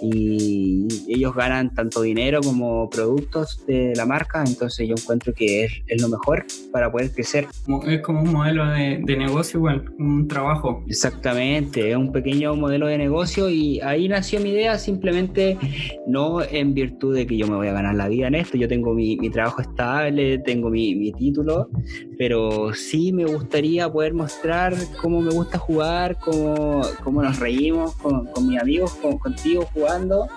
y 0.00 0.86
ellos 1.08 1.34
ganan 1.34 1.74
tanto 1.74 2.02
dinero 2.02 2.40
como 2.42 2.88
productos 2.88 3.66
de 3.66 3.92
la 3.96 4.06
marca, 4.06 4.44
entonces 4.46 4.86
yo 4.86 4.94
encuentro 4.96 5.34
que 5.34 5.64
es, 5.64 6.00
lo 6.00 6.08
mejor 6.08 6.44
para 6.70 6.92
poder 6.92 7.10
crecer. 7.10 7.48
Es 7.86 8.00
como 8.02 8.22
un 8.22 8.32
modelo 8.32 8.66
de, 8.66 9.00
de, 9.02 9.16
negocio 9.16 9.58
igual, 9.58 9.92
un 9.98 10.28
trabajo. 10.28 10.84
Exactamente, 10.86 11.90
es 11.90 11.96
un 11.96 12.12
pequeño 12.12 12.54
modelo 12.54 12.86
de 12.86 12.98
negocio 12.98 13.50
y 13.50 13.80
ahí 13.80 14.08
nació 14.08 14.38
mi 14.40 14.50
idea, 14.50 14.78
simplemente 14.78 15.58
no 16.06 16.40
en 16.42 16.74
virtud 16.74 17.14
de 17.14 17.26
que 17.32 17.38
yo 17.38 17.46
me 17.46 17.56
voy 17.56 17.68
a 17.68 17.72
ganar 17.72 17.94
la 17.94 18.08
vida 18.08 18.28
en 18.28 18.34
esto, 18.34 18.56
yo 18.56 18.68
tengo 18.68 18.94
mi, 18.94 19.16
mi 19.16 19.30
trabajo 19.30 19.60
estable, 19.60 20.38
tengo 20.38 20.70
mi, 20.70 20.94
mi, 20.94 21.12
título, 21.12 21.68
pero 22.18 22.72
sí 22.74 23.12
me 23.12 23.24
gustaría 23.24 23.90
poder 23.90 24.14
mostrar 24.14 24.74
cómo 25.00 25.20
me 25.20 25.32
gusta 25.32 25.58
jugar, 25.58 26.18
cómo, 26.18 26.82
cómo 27.02 27.22
nos 27.22 27.38
reímos 27.38 27.94
con, 27.96 28.26
con 28.26 28.46
mis 28.48 28.60
amigos, 28.60 28.94
con, 28.94 29.18
contigo 29.18 29.68
jugando 29.72 30.28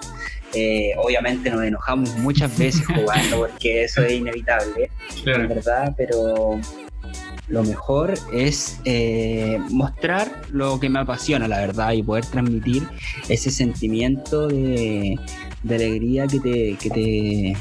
eh, 0.53 0.93
obviamente 0.97 1.49
nos 1.49 1.63
enojamos 1.63 2.15
muchas 2.17 2.57
veces 2.57 2.85
jugando 2.95 3.37
porque 3.37 3.83
eso 3.83 4.01
es 4.01 4.13
inevitable, 4.13 4.89
¿verdad? 5.25 5.93
Pero 5.97 6.59
lo 7.47 7.63
mejor 7.63 8.13
es 8.33 8.79
eh, 8.85 9.59
mostrar 9.69 10.31
lo 10.51 10.79
que 10.79 10.89
me 10.89 10.99
apasiona, 10.99 11.47
la 11.47 11.59
verdad, 11.59 11.91
y 11.91 12.01
poder 12.01 12.25
transmitir 12.25 12.87
ese 13.29 13.51
sentimiento 13.51 14.47
de, 14.47 15.19
alegría 15.73 16.27
que 16.27 16.39
te, 16.39 16.77
que 16.79 16.89
te 16.89 17.57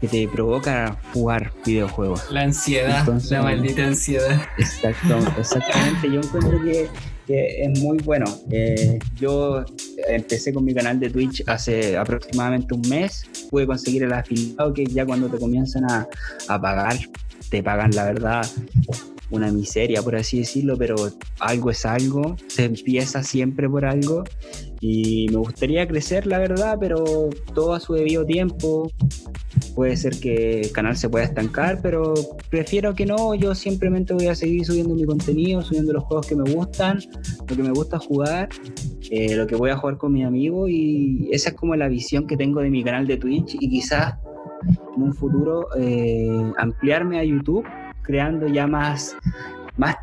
que 0.00 0.08
te 0.08 0.28
provoca 0.28 1.00
jugar 1.12 1.52
videojuegos. 1.64 2.30
La 2.30 2.42
ansiedad, 2.42 3.06
la 3.30 3.42
maldita 3.42 3.86
ansiedad. 3.86 4.42
Exacto, 4.58 5.18
exactamente. 5.38 6.12
Yo 6.12 6.20
encuentro 6.20 6.62
que 6.62 6.88
que 7.26 7.62
es 7.62 7.80
muy 7.80 7.98
bueno. 7.98 8.26
Eh, 8.50 8.98
yo 9.16 9.64
empecé 10.08 10.52
con 10.52 10.64
mi 10.64 10.74
canal 10.74 11.00
de 11.00 11.10
Twitch 11.10 11.42
hace 11.46 11.96
aproximadamente 11.96 12.74
un 12.74 12.82
mes. 12.88 13.24
Pude 13.50 13.66
conseguir 13.66 14.04
el 14.04 14.12
afiliado 14.12 14.72
que 14.74 14.84
ya 14.86 15.06
cuando 15.06 15.28
te 15.28 15.38
comienzan 15.38 15.90
a, 15.90 16.06
a 16.48 16.60
pagar, 16.60 16.98
te 17.48 17.62
pagan 17.62 17.90
la 17.92 18.04
verdad 18.04 18.46
una 19.30 19.50
miseria, 19.50 20.02
por 20.02 20.16
así 20.16 20.38
decirlo, 20.38 20.76
pero 20.76 20.96
algo 21.40 21.70
es 21.70 21.84
algo, 21.86 22.36
se 22.46 22.64
empieza 22.64 23.22
siempre 23.22 23.68
por 23.68 23.84
algo 23.84 24.24
y 24.80 25.28
me 25.30 25.38
gustaría 25.38 25.88
crecer, 25.88 26.26
la 26.26 26.38
verdad, 26.38 26.76
pero 26.78 27.30
todo 27.54 27.72
a 27.72 27.80
su 27.80 27.94
debido 27.94 28.24
tiempo. 28.26 28.90
Puede 29.74 29.96
ser 29.96 30.18
que 30.20 30.60
el 30.60 30.72
canal 30.72 30.96
se 30.96 31.08
pueda 31.08 31.24
estancar, 31.24 31.80
pero 31.82 32.12
prefiero 32.50 32.94
que 32.94 33.06
no. 33.06 33.34
Yo 33.34 33.54
simplemente 33.54 34.12
voy 34.12 34.26
a 34.26 34.34
seguir 34.34 34.64
subiendo 34.64 34.94
mi 34.94 35.04
contenido, 35.04 35.62
subiendo 35.62 35.94
los 35.94 36.04
juegos 36.04 36.26
que 36.26 36.36
me 36.36 36.52
gustan, 36.52 36.98
lo 37.48 37.56
que 37.56 37.62
me 37.62 37.70
gusta 37.70 37.98
jugar, 37.98 38.50
eh, 39.10 39.34
lo 39.34 39.46
que 39.46 39.56
voy 39.56 39.70
a 39.70 39.76
jugar 39.76 39.96
con 39.96 40.12
mi 40.12 40.22
amigo 40.22 40.68
y 40.68 41.28
esa 41.32 41.50
es 41.50 41.56
como 41.56 41.74
la 41.76 41.88
visión 41.88 42.26
que 42.26 42.36
tengo 42.36 42.60
de 42.60 42.70
mi 42.70 42.84
canal 42.84 43.06
de 43.06 43.16
Twitch 43.16 43.56
y 43.58 43.68
quizás 43.68 44.16
en 44.96 45.02
un 45.02 45.14
futuro 45.14 45.68
eh, 45.78 46.52
ampliarme 46.58 47.20
a 47.20 47.24
YouTube 47.24 47.64
creando 48.04 48.46
ya 48.46 48.66
más, 48.66 49.16
más 49.76 49.96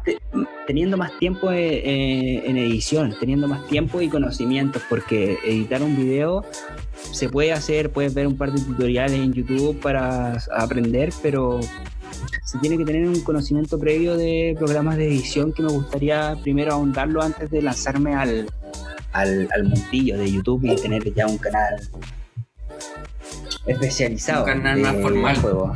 teniendo 0.67 0.97
más 0.97 1.17
tiempo 1.19 1.51
eh, 1.51 1.77
eh, 1.77 2.43
en 2.45 2.57
edición, 2.57 3.15
teniendo 3.19 3.47
más 3.47 3.65
tiempo 3.67 4.01
y 4.01 4.09
conocimientos, 4.09 4.81
porque 4.89 5.37
editar 5.45 5.81
un 5.81 5.95
video 5.95 6.43
se 7.11 7.29
puede 7.29 7.51
hacer, 7.53 7.91
puedes 7.91 8.13
ver 8.13 8.27
un 8.27 8.37
par 8.37 8.51
de 8.51 8.61
tutoriales 8.61 9.19
en 9.19 9.33
YouTube 9.33 9.79
para 9.79 10.37
aprender, 10.55 11.11
pero 11.21 11.59
se 12.45 12.57
tiene 12.59 12.77
que 12.77 12.85
tener 12.85 13.07
un 13.07 13.21
conocimiento 13.21 13.79
previo 13.79 14.17
de 14.17 14.55
programas 14.57 14.97
de 14.97 15.07
edición 15.07 15.53
que 15.53 15.63
me 15.63 15.69
gustaría 15.69 16.35
primero 16.43 16.73
ahondarlo 16.73 17.21
antes 17.21 17.49
de 17.49 17.61
lanzarme 17.61 18.13
al, 18.15 18.47
al, 19.13 19.47
al 19.53 19.63
montillo 19.63 20.17
de 20.17 20.31
YouTube 20.31 20.63
y 20.65 20.75
tener 20.75 21.13
ya 21.13 21.27
un 21.27 21.37
canal 21.37 21.75
especializado. 23.65 24.45
Un 24.45 24.51
canal 24.51 24.79
más 24.79 24.95
formal. 25.01 25.37
Juego. 25.37 25.75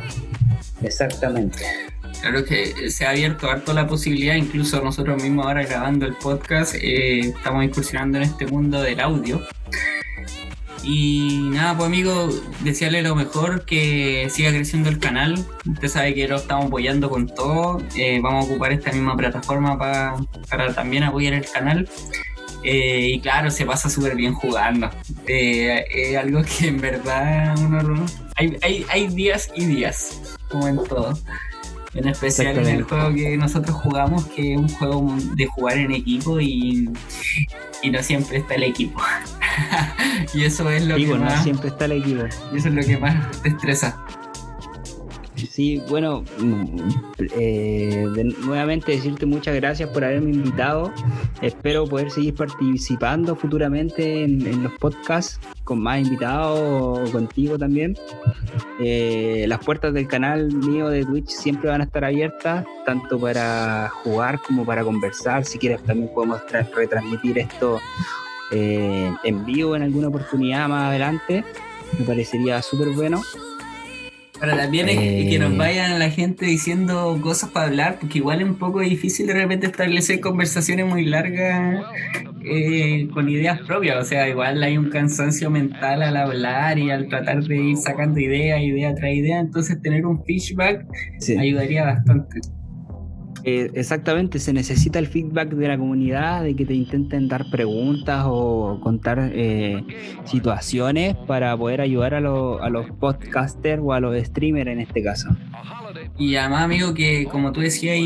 Exactamente. 0.82 1.58
Claro 2.20 2.44
que 2.44 2.90
se 2.90 3.06
ha 3.06 3.10
abierto 3.10 3.50
harto 3.50 3.72
la 3.72 3.86
posibilidad, 3.86 4.34
incluso 4.34 4.82
nosotros 4.82 5.22
mismos 5.22 5.46
ahora 5.46 5.64
grabando 5.64 6.06
el 6.06 6.14
podcast, 6.14 6.74
eh, 6.74 7.20
estamos 7.20 7.64
incursionando 7.64 8.18
en 8.18 8.24
este 8.24 8.46
mundo 8.46 8.80
del 8.80 9.00
audio. 9.00 9.40
Y 10.82 11.48
nada, 11.52 11.76
pues 11.76 11.86
amigo, 11.86 12.28
desearle 12.60 13.02
lo 13.02 13.16
mejor, 13.16 13.64
que 13.64 14.28
siga 14.30 14.50
creciendo 14.50 14.88
el 14.88 14.98
canal. 14.98 15.44
Usted 15.68 15.88
sabe 15.88 16.14
que 16.14 16.28
lo 16.28 16.36
estamos 16.36 16.66
apoyando 16.66 17.10
con 17.10 17.26
todo. 17.26 17.82
Eh, 17.96 18.20
vamos 18.22 18.44
a 18.44 18.50
ocupar 18.50 18.72
esta 18.72 18.92
misma 18.92 19.16
plataforma 19.16 19.76
para, 19.76 20.14
para 20.48 20.72
también 20.74 21.02
apoyar 21.02 21.34
el 21.34 21.44
canal. 21.44 21.88
Eh, 22.62 23.10
y 23.14 23.20
claro, 23.20 23.50
se 23.50 23.66
pasa 23.66 23.90
súper 23.90 24.14
bien 24.14 24.32
jugando. 24.32 24.90
es 25.26 26.16
algo 26.16 26.42
que 26.42 26.68
en 26.68 26.80
verdad 26.80 27.56
uno... 27.58 28.06
Hay, 28.36 28.56
hay, 28.62 28.86
hay 28.90 29.06
días 29.08 29.50
y 29.54 29.64
días, 29.64 30.20
como 30.50 30.68
en 30.68 30.76
todo 30.84 31.18
en 31.96 32.08
especial 32.08 32.58
en 32.58 32.66
el 32.66 32.82
juego 32.82 33.14
que 33.14 33.36
nosotros 33.36 33.74
jugamos, 33.76 34.26
que 34.26 34.54
es 34.54 34.58
un 34.58 34.68
juego 34.68 35.14
de 35.34 35.46
jugar 35.46 35.78
en 35.78 35.92
equipo 35.92 36.40
y, 36.40 36.88
no 37.90 38.02
siempre 38.02 38.38
está 38.38 38.54
el 38.54 38.64
equipo. 38.64 39.00
y 40.34 40.44
eso 40.44 40.68
es 40.70 40.84
lo 40.84 40.96
que 40.96 41.06
más... 41.06 41.42
siempre 41.42 41.68
está 41.68 41.84
el 41.86 41.92
equipo. 41.92 42.24
Y 42.52 42.58
eso 42.58 42.68
es 42.68 42.74
lo 42.74 42.82
que 42.82 42.98
más 42.98 43.42
te 43.42 43.50
estresa. 43.50 44.04
Sí, 45.50 45.82
bueno, 45.88 46.24
mm, 46.38 46.80
eh, 47.38 48.06
nuevamente 48.44 48.92
decirte 48.92 49.26
muchas 49.26 49.54
gracias 49.54 49.88
por 49.90 50.04
haberme 50.04 50.30
invitado. 50.30 50.92
Espero 51.40 51.86
poder 51.86 52.10
seguir 52.10 52.34
participando 52.34 53.36
futuramente 53.36 54.24
en, 54.24 54.62
los 54.62 54.72
podcasts 54.74 55.40
con 55.64 55.80
más 55.80 56.00
invitados, 56.00 57.10
contigo 57.10 57.58
también. 57.58 57.96
Eh, 58.80 59.44
las 59.48 59.64
puertas 59.64 59.94
del 59.94 60.06
canal 60.06 60.52
mío 60.52 60.88
de 60.88 61.04
Twitch 61.04 61.28
siempre 61.28 61.70
van 61.70 61.80
a 61.80 61.84
estar 61.84 62.04
abiertas, 62.04 62.64
tanto 62.84 63.18
para 63.18 63.88
jugar 63.88 64.40
como 64.46 64.64
para 64.64 64.84
conversar. 64.84 65.44
Si 65.44 65.58
quieres, 65.58 65.82
también 65.82 66.10
podemos 66.14 66.40
retransmitir 66.74 67.38
esto 67.38 67.78
eh, 68.52 69.12
en 69.24 69.44
vivo 69.44 69.76
en 69.76 69.82
alguna 69.82 70.08
oportunidad 70.08 70.68
más 70.68 70.90
adelante. 70.90 71.44
Me 71.98 72.04
parecería 72.04 72.60
súper 72.62 72.90
bueno. 72.90 73.22
Para 74.40 74.56
también 74.56 74.88
es 74.88 74.98
que 74.98 75.38
nos 75.38 75.52
eh. 75.52 75.56
vayan 75.56 75.98
la 75.98 76.10
gente 76.10 76.44
diciendo 76.44 77.18
cosas 77.22 77.50
para 77.50 77.66
hablar, 77.66 77.98
porque 78.00 78.18
igual 78.18 78.40
es 78.40 78.48
un 78.48 78.56
poco 78.56 78.80
difícil 78.80 79.26
de 79.26 79.34
repente 79.34 79.66
establecer 79.66 80.20
conversaciones 80.20 80.86
muy 80.86 81.04
largas 81.06 81.84
eh, 82.44 83.08
con 83.12 83.28
ideas 83.28 83.60
propias. 83.60 83.96
O 83.96 84.04
sea, 84.04 84.28
igual 84.28 84.62
hay 84.62 84.76
un 84.76 84.90
cansancio 84.90 85.50
mental 85.50 86.02
al 86.02 86.16
hablar 86.16 86.78
y 86.78 86.90
al 86.90 87.08
tratar 87.08 87.42
de 87.44 87.56
ir 87.56 87.76
sacando 87.76 88.20
idea, 88.20 88.60
idea 88.62 88.94
tras 88.94 89.12
idea. 89.12 89.40
Entonces, 89.40 89.80
tener 89.80 90.04
un 90.04 90.22
feedback 90.24 90.86
ayudaría 91.38 91.84
bastante. 91.84 92.40
Eh, 93.48 93.70
exactamente, 93.74 94.40
se 94.40 94.52
necesita 94.52 94.98
el 94.98 95.06
feedback 95.06 95.50
de 95.50 95.68
la 95.68 95.78
comunidad, 95.78 96.42
de 96.42 96.56
que 96.56 96.66
te 96.66 96.74
intenten 96.74 97.28
dar 97.28 97.48
preguntas 97.48 98.24
o 98.26 98.80
contar 98.82 99.30
eh, 99.32 99.84
situaciones 100.24 101.14
para 101.28 101.56
poder 101.56 101.80
ayudar 101.80 102.14
a, 102.14 102.20
los 102.20 102.90
podcasters 102.98 103.80
o 103.84 103.92
a 103.92 104.00
los 104.00 104.20
streamers 104.20 104.68
en 104.68 104.80
este 104.80 105.00
caso. 105.00 105.28
Y 106.18 106.34
además, 106.34 106.64
amigo, 106.64 106.92
que 106.92 107.26
como 107.26 107.52
tú 107.52 107.60
decías, 107.60 107.96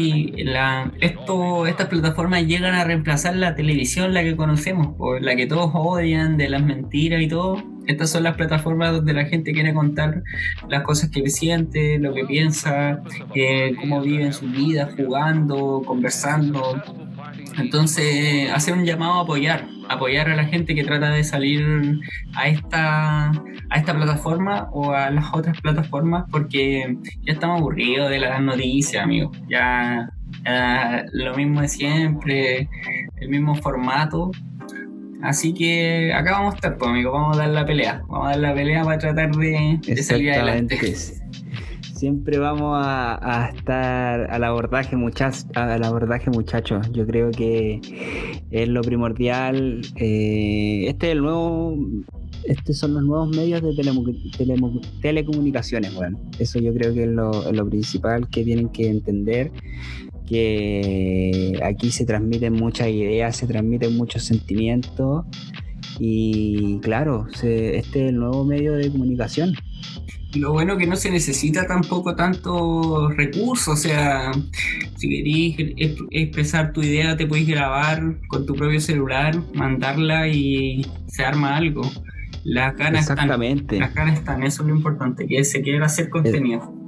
esto, 1.00 1.66
estas 1.66 1.86
plataformas 1.88 2.46
llegan 2.46 2.74
a 2.74 2.84
reemplazar 2.84 3.34
la 3.34 3.54
televisión, 3.54 4.12
la 4.12 4.22
que 4.22 4.36
conocemos, 4.36 4.88
por 4.98 5.22
la 5.22 5.36
que 5.36 5.46
todos 5.46 5.70
odian, 5.72 6.36
de 6.36 6.50
las 6.50 6.62
mentiras 6.62 7.22
y 7.22 7.28
todo. 7.28 7.56
Estas 7.90 8.10
son 8.10 8.22
las 8.22 8.36
plataformas 8.36 8.92
donde 8.92 9.12
la 9.12 9.24
gente 9.24 9.52
quiere 9.52 9.74
contar 9.74 10.22
las 10.68 10.82
cosas 10.82 11.10
que 11.10 11.28
siente, 11.28 11.98
lo 11.98 12.14
que 12.14 12.24
piensa, 12.24 13.02
eh, 13.34 13.74
cómo 13.80 14.00
viven 14.00 14.32
su 14.32 14.46
vida, 14.46 14.90
jugando, 14.96 15.82
conversando. 15.84 16.80
Entonces, 17.58 18.50
hacer 18.52 18.74
un 18.74 18.84
llamado 18.84 19.14
a 19.14 19.22
apoyar, 19.22 19.66
apoyar 19.88 20.30
a 20.30 20.36
la 20.36 20.44
gente 20.44 20.74
que 20.74 20.84
trata 20.84 21.10
de 21.10 21.24
salir 21.24 22.00
a 22.34 22.48
esta, 22.48 23.30
a 23.30 23.76
esta 23.76 23.94
plataforma 23.94 24.68
o 24.72 24.92
a 24.92 25.10
las 25.10 25.26
otras 25.34 25.60
plataformas 25.60 26.24
porque 26.30 26.96
ya 27.22 27.32
estamos 27.32 27.60
aburridos 27.60 28.08
de 28.08 28.20
las 28.20 28.40
noticias, 28.40 29.02
amigos. 29.02 29.36
Ya, 29.48 30.10
lo 31.12 31.34
mismo 31.34 31.60
de 31.60 31.68
siempre, 31.68 32.68
el 33.20 33.28
mismo 33.28 33.54
formato. 33.56 34.30
Así 35.22 35.52
que 35.52 36.12
acá 36.14 36.32
vamos 36.32 36.54
a 36.54 36.56
estar, 36.56 36.78
pues, 36.78 36.90
amigos, 36.90 37.12
vamos 37.12 37.36
a 37.36 37.40
dar 37.40 37.50
la 37.50 37.66
pelea. 37.66 38.02
Vamos 38.08 38.26
a 38.26 38.30
dar 38.30 38.40
la 38.40 38.54
pelea 38.54 38.84
para 38.84 38.98
tratar 38.98 39.30
de, 39.32 39.78
de 39.86 40.02
salir 40.02 40.32
adelante 40.32 40.78
siempre 42.00 42.38
vamos 42.38 42.80
a, 42.82 43.52
estar 43.54 44.30
al 44.30 44.42
abordaje, 44.44 44.96
muchas, 44.96 45.46
al 45.54 45.84
abordaje 45.84 46.30
muchachos. 46.30 46.90
Yo 46.92 47.06
creo 47.06 47.30
que 47.30 47.78
es 48.50 48.68
lo 48.68 48.80
primordial. 48.80 49.82
Eh, 49.96 50.86
este 50.88 51.08
es 51.08 51.12
el 51.12 51.20
nuevo, 51.20 51.76
estos 52.44 52.78
son 52.78 52.94
los 52.94 53.02
nuevos 53.02 53.36
medios 53.36 53.60
de 53.60 53.74
telecomunicaciones. 55.02 55.94
Bueno, 55.94 56.18
eso 56.38 56.58
yo 56.58 56.72
creo 56.72 56.94
que 56.94 57.02
es 57.02 57.10
lo, 57.10 57.68
principal 57.68 58.26
que 58.30 58.44
tienen 58.44 58.70
que 58.70 58.88
entender 58.88 59.52
que 60.30 61.60
aquí 61.62 61.90
se 61.90 62.06
transmiten 62.06 62.54
muchas 62.54 62.88
ideas, 62.88 63.36
se 63.36 63.46
transmiten 63.46 63.96
muchos 63.96 64.24
sentimientos 64.24 65.26
y 65.98 66.78
claro, 66.78 67.26
este 67.30 67.78
es 67.78 67.94
el 67.94 68.16
nuevo 68.16 68.44
medio 68.44 68.74
de 68.74 68.90
comunicación 68.90 69.54
lo 70.38 70.52
bueno 70.52 70.76
que 70.76 70.86
no 70.86 70.96
se 70.96 71.10
necesita 71.10 71.66
tampoco 71.66 72.14
tanto 72.14 73.08
recursos, 73.10 73.68
o 73.68 73.76
sea, 73.76 74.30
si 74.96 75.08
querés 75.08 75.96
expresar 76.10 76.72
tu 76.72 76.82
idea, 76.82 77.16
te 77.16 77.26
puedes 77.26 77.46
grabar 77.46 78.18
con 78.28 78.46
tu 78.46 78.54
propio 78.54 78.80
celular, 78.80 79.36
mandarla 79.54 80.28
y 80.28 80.86
se 81.08 81.24
arma 81.24 81.56
algo. 81.56 81.82
Las 82.44 82.76
ganas 82.76 83.02
Exactamente. 83.02 83.76
están. 83.76 83.88
Las 83.88 83.94
ganas 83.94 84.18
están, 84.18 84.42
eso 84.44 84.62
es 84.62 84.68
lo 84.68 84.76
importante, 84.76 85.26
que 85.26 85.44
se 85.44 85.62
quiera 85.62 85.86
hacer 85.86 86.08
contenido. 86.08 86.79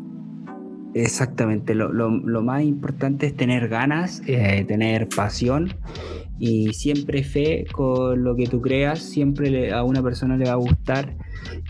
Exactamente, 0.95 1.74
lo, 1.74 2.11
más 2.43 2.62
importante 2.62 3.26
es 3.26 3.36
tener 3.36 3.68
ganas, 3.68 4.22
eh, 4.26 4.64
tener 4.68 5.09
pasión 5.09 5.72
y 6.38 6.72
siempre 6.74 7.24
fe 7.24 7.64
con 7.72 8.22
lo 8.22 8.36
que 8.36 8.47
tú 8.47 8.61
creas, 8.61 9.01
siempre 9.01 9.72
a 9.72 9.84
una 9.84 10.03
persona 10.03 10.36
le 10.36 10.45
va 10.45 10.53
a 10.53 10.57
gustar 10.57 11.16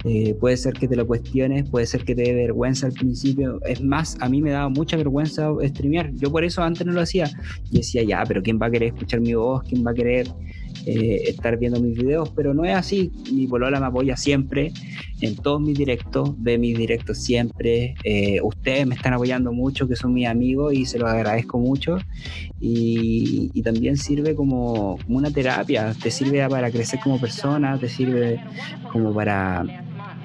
eh, 0.05 0.35
puede 0.35 0.57
ser 0.57 0.75
que 0.75 0.89
te 0.89 0.97
lo 0.97 1.07
cuestiones, 1.07 1.69
puede 1.69 1.87
ser 1.87 2.05
que 2.05 2.15
te 2.15 2.23
dé 2.23 2.35
vergüenza 2.35 2.87
al 2.87 2.93
principio. 2.93 3.61
Es 3.65 3.83
más, 3.83 4.17
a 4.21 4.29
mí 4.29 4.43
me 4.43 4.51
daba 4.51 4.69
mucha 4.69 4.97
vergüenza 4.97 5.51
streamear. 5.63 6.13
Yo 6.15 6.31
por 6.31 6.45
eso 6.45 6.63
antes 6.63 6.87
no 6.87 6.93
lo 6.93 7.01
hacía. 7.01 7.31
Y 7.71 7.79
decía, 7.79 8.03
ya, 8.03 8.25
pero 8.27 8.43
¿quién 8.43 8.59
va 8.61 8.67
a 8.67 8.71
querer 8.71 8.89
escuchar 8.89 9.21
mi 9.21 9.35
voz? 9.35 9.63
¿Quién 9.65 9.87
va 9.87 9.93
a 9.93 9.95
querer 9.95 10.27
eh, 10.87 11.23
estar 11.27 11.59
viendo 11.59 11.81
mis 11.81 11.97
videos? 11.97 12.31
Pero 12.31 12.55
no 12.55 12.65
es 12.65 12.75
así. 12.75 13.11
Mi 13.33 13.47
polola 13.47 13.81
me 13.81 13.87
apoya 13.87 14.17
siempre 14.17 14.73
en 15.21 15.37
todos 15.37 15.61
mis 15.61 15.77
directos, 15.77 16.35
ve 16.39 16.59
mis 16.59 16.77
directos 16.77 17.19
siempre. 17.19 17.95
Eh, 18.05 18.41
ustedes 18.43 18.87
me 18.87 18.95
están 18.95 19.15
apoyando 19.15 19.53
mucho, 19.53 19.89
que 19.89 19.97
son 19.97 20.13
mis 20.13 20.27
amigos, 20.27 20.75
y 20.75 20.85
se 20.87 20.99
los 20.99 21.09
agradezco 21.09 21.59
mucho. 21.59 21.99
Y, 22.61 23.51
también 23.63 23.97
sirve 23.97 24.35
como, 24.35 24.99
como 25.05 25.19
una 25.19 25.31
terapia. 25.31 25.95
Te 26.03 26.11
sirve 26.11 26.47
para 26.49 26.71
crecer 26.73 26.99
como 27.01 27.21
persona, 27.21 27.79
te 27.79 27.89
sirve 27.89 28.41
como 28.93 29.15
para 29.15 29.65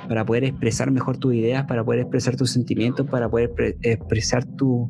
para 0.07 0.25
poder 0.25 0.45
expresar 0.45 0.89
mejor 0.89 1.17
tus 1.17 1.33
ideas, 1.33 1.65
para 1.65 1.83
poder 1.83 2.01
expresar 2.01 2.37
tus 2.37 2.51
sentimientos, 2.51 3.05
para 3.07 3.29
poder 3.29 3.77
expresar 3.81 4.45
tu, 4.45 4.89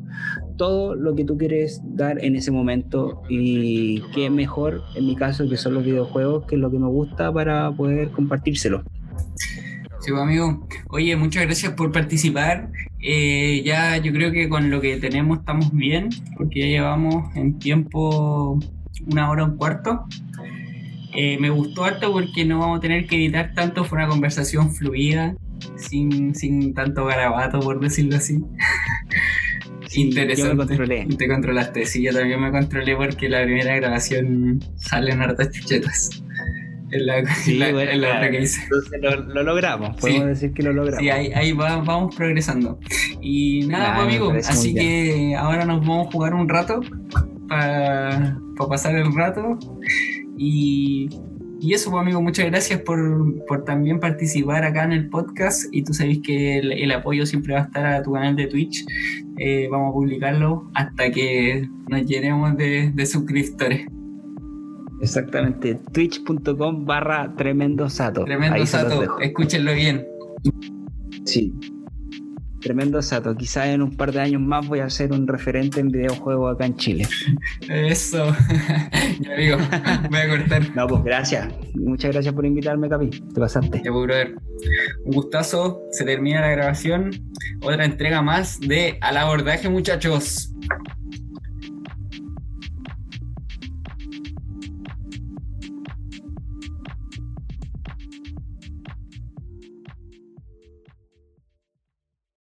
todo 0.58 0.94
lo 0.94 1.14
que 1.14 1.24
tú 1.24 1.38
quieres 1.38 1.80
dar 1.82 2.22
en 2.22 2.36
ese 2.36 2.50
momento 2.50 3.22
y 3.30 4.02
qué 4.14 4.28
mejor, 4.28 4.82
en 4.94 5.06
mi 5.06 5.16
caso, 5.16 5.48
que 5.48 5.56
son 5.56 5.72
los 5.72 5.84
videojuegos, 5.84 6.44
que 6.46 6.56
es 6.56 6.60
lo 6.60 6.70
que 6.70 6.78
me 6.78 6.88
gusta 6.88 7.32
para 7.32 7.72
poder 7.72 8.10
compartírselo. 8.10 8.84
Sí, 10.00 10.10
pues, 10.10 10.22
amigo. 10.22 10.66
Oye, 10.90 11.16
muchas 11.16 11.44
gracias 11.44 11.72
por 11.72 11.90
participar. 11.90 12.70
Eh, 13.00 13.62
ya 13.64 13.96
yo 13.96 14.12
creo 14.12 14.30
que 14.32 14.48
con 14.48 14.70
lo 14.70 14.80
que 14.80 14.96
tenemos 14.98 15.38
estamos 15.38 15.72
bien, 15.72 16.10
porque 16.36 16.60
ya 16.60 16.66
llevamos 16.66 17.34
en 17.36 17.58
tiempo 17.58 18.58
una 19.10 19.30
hora, 19.30 19.44
un 19.44 19.56
cuarto. 19.56 20.04
Eh, 21.14 21.38
me 21.40 21.50
gustó 21.50 21.84
harto 21.84 22.12
porque 22.12 22.44
no 22.44 22.58
vamos 22.58 22.78
a 22.78 22.80
tener 22.80 23.06
que 23.06 23.16
editar 23.16 23.54
tanto, 23.54 23.84
fue 23.84 23.98
una 23.98 24.08
conversación 24.08 24.70
fluida, 24.70 25.34
sin, 25.76 26.34
sin 26.34 26.74
tanto 26.74 27.04
garabato, 27.06 27.60
por 27.60 27.80
decirlo 27.80 28.16
así. 28.16 28.38
Interesante. 29.94 30.42
Yo 30.42 30.54
me 30.54 30.66
controlé. 30.66 31.06
Te 31.16 31.28
controlaste, 31.28 31.86
sí, 31.86 32.02
yo 32.02 32.12
también 32.12 32.40
me 32.40 32.50
controlé 32.50 32.96
porque 32.96 33.28
la 33.28 33.42
primera 33.42 33.76
grabación 33.76 34.60
salen 34.76 35.20
hartas 35.20 35.50
chuchetas. 35.50 36.22
En 36.90 37.06
la, 37.06 37.18
otra 37.18 38.30
que 38.30 38.40
hice. 38.40 38.62
Entonces 38.62 39.00
lo, 39.02 39.42
logramos, 39.42 39.96
podemos 40.00 40.28
decir 40.28 40.52
que 40.54 40.62
lo 40.62 40.72
logramos. 40.72 41.00
Sí, 41.00 41.10
ahí, 41.10 41.32
ahí 41.34 41.52
vamos 41.52 42.14
progresando. 42.16 42.78
Y 43.20 43.66
nada, 43.66 43.96
pues, 43.96 44.06
amigo, 44.06 44.32
así 44.32 44.74
que 44.74 45.34
ahora 45.36 45.66
nos 45.66 45.80
vamos 45.80 46.08
a 46.08 46.10
jugar 46.10 46.34
un 46.34 46.48
rato 46.48 46.80
para 47.48 48.38
pasar 48.68 48.96
el 48.96 49.14
rato. 49.14 49.58
Y, 50.38 51.10
eso, 51.60 51.90
pues, 51.90 52.00
amigo, 52.00 52.22
muchas 52.22 52.46
gracias 52.46 52.80
por, 52.82 53.64
también 53.64 54.00
participar 54.00 54.64
acá 54.64 54.84
en 54.84 54.92
el 54.92 55.08
podcast. 55.08 55.64
Y 55.72 55.82
tú 55.82 55.92
sabes 55.92 56.20
que 56.22 56.58
el, 56.58 56.90
apoyo 56.92 57.26
siempre 57.26 57.54
va 57.54 57.60
a 57.60 57.64
estar 57.64 57.86
a 57.86 58.02
tu 58.02 58.12
canal 58.12 58.36
de 58.36 58.46
Twitch. 58.46 58.84
Eh, 59.38 59.68
vamos 59.70 59.90
a 59.90 59.92
publicarlo 59.92 60.70
hasta 60.74 61.10
que 61.10 61.68
nos 61.88 62.04
llenemos 62.04 62.56
de, 62.56 63.06
suscriptores. 63.06 63.86
Exactamente, 65.00 65.78
twitch.com 65.92 66.84
barra 66.84 67.32
tremendo 67.36 67.88
sato. 67.88 68.24
Tremendo 68.24 68.66
sato, 68.66 69.20
escúchenlo 69.20 69.72
bien. 69.72 70.04
Sí, 71.24 71.54
Tremendo 72.60 73.00
Sato. 73.02 73.36
Quizás 73.36 73.66
en 73.68 73.82
un 73.82 73.96
par 73.96 74.12
de 74.12 74.20
años 74.20 74.40
más 74.40 74.66
voy 74.66 74.80
a 74.80 74.90
ser 74.90 75.12
un 75.12 75.26
referente 75.26 75.80
en 75.80 75.88
videojuegos 75.88 76.54
acá 76.54 76.66
en 76.66 76.76
Chile. 76.76 77.08
Eso. 77.68 78.34
ya 79.20 79.34
digo, 79.34 79.58
voy 80.10 80.18
a 80.18 80.28
cortar. 80.28 80.76
No, 80.76 80.86
pues 80.86 81.04
gracias. 81.04 81.48
Muchas 81.74 82.12
gracias 82.12 82.34
por 82.34 82.44
invitarme, 82.44 82.88
Capi. 82.88 83.10
Te 83.10 83.40
pasaste. 83.40 83.82
Ya, 83.84 83.90
brother. 83.90 84.34
Un 85.04 85.12
gustazo. 85.12 85.82
Se 85.92 86.04
termina 86.04 86.40
la 86.40 86.50
grabación. 86.50 87.10
Otra 87.62 87.84
entrega 87.84 88.22
más 88.22 88.58
de 88.60 88.98
Al 89.00 89.16
abordaje, 89.16 89.68
muchachos. 89.68 90.52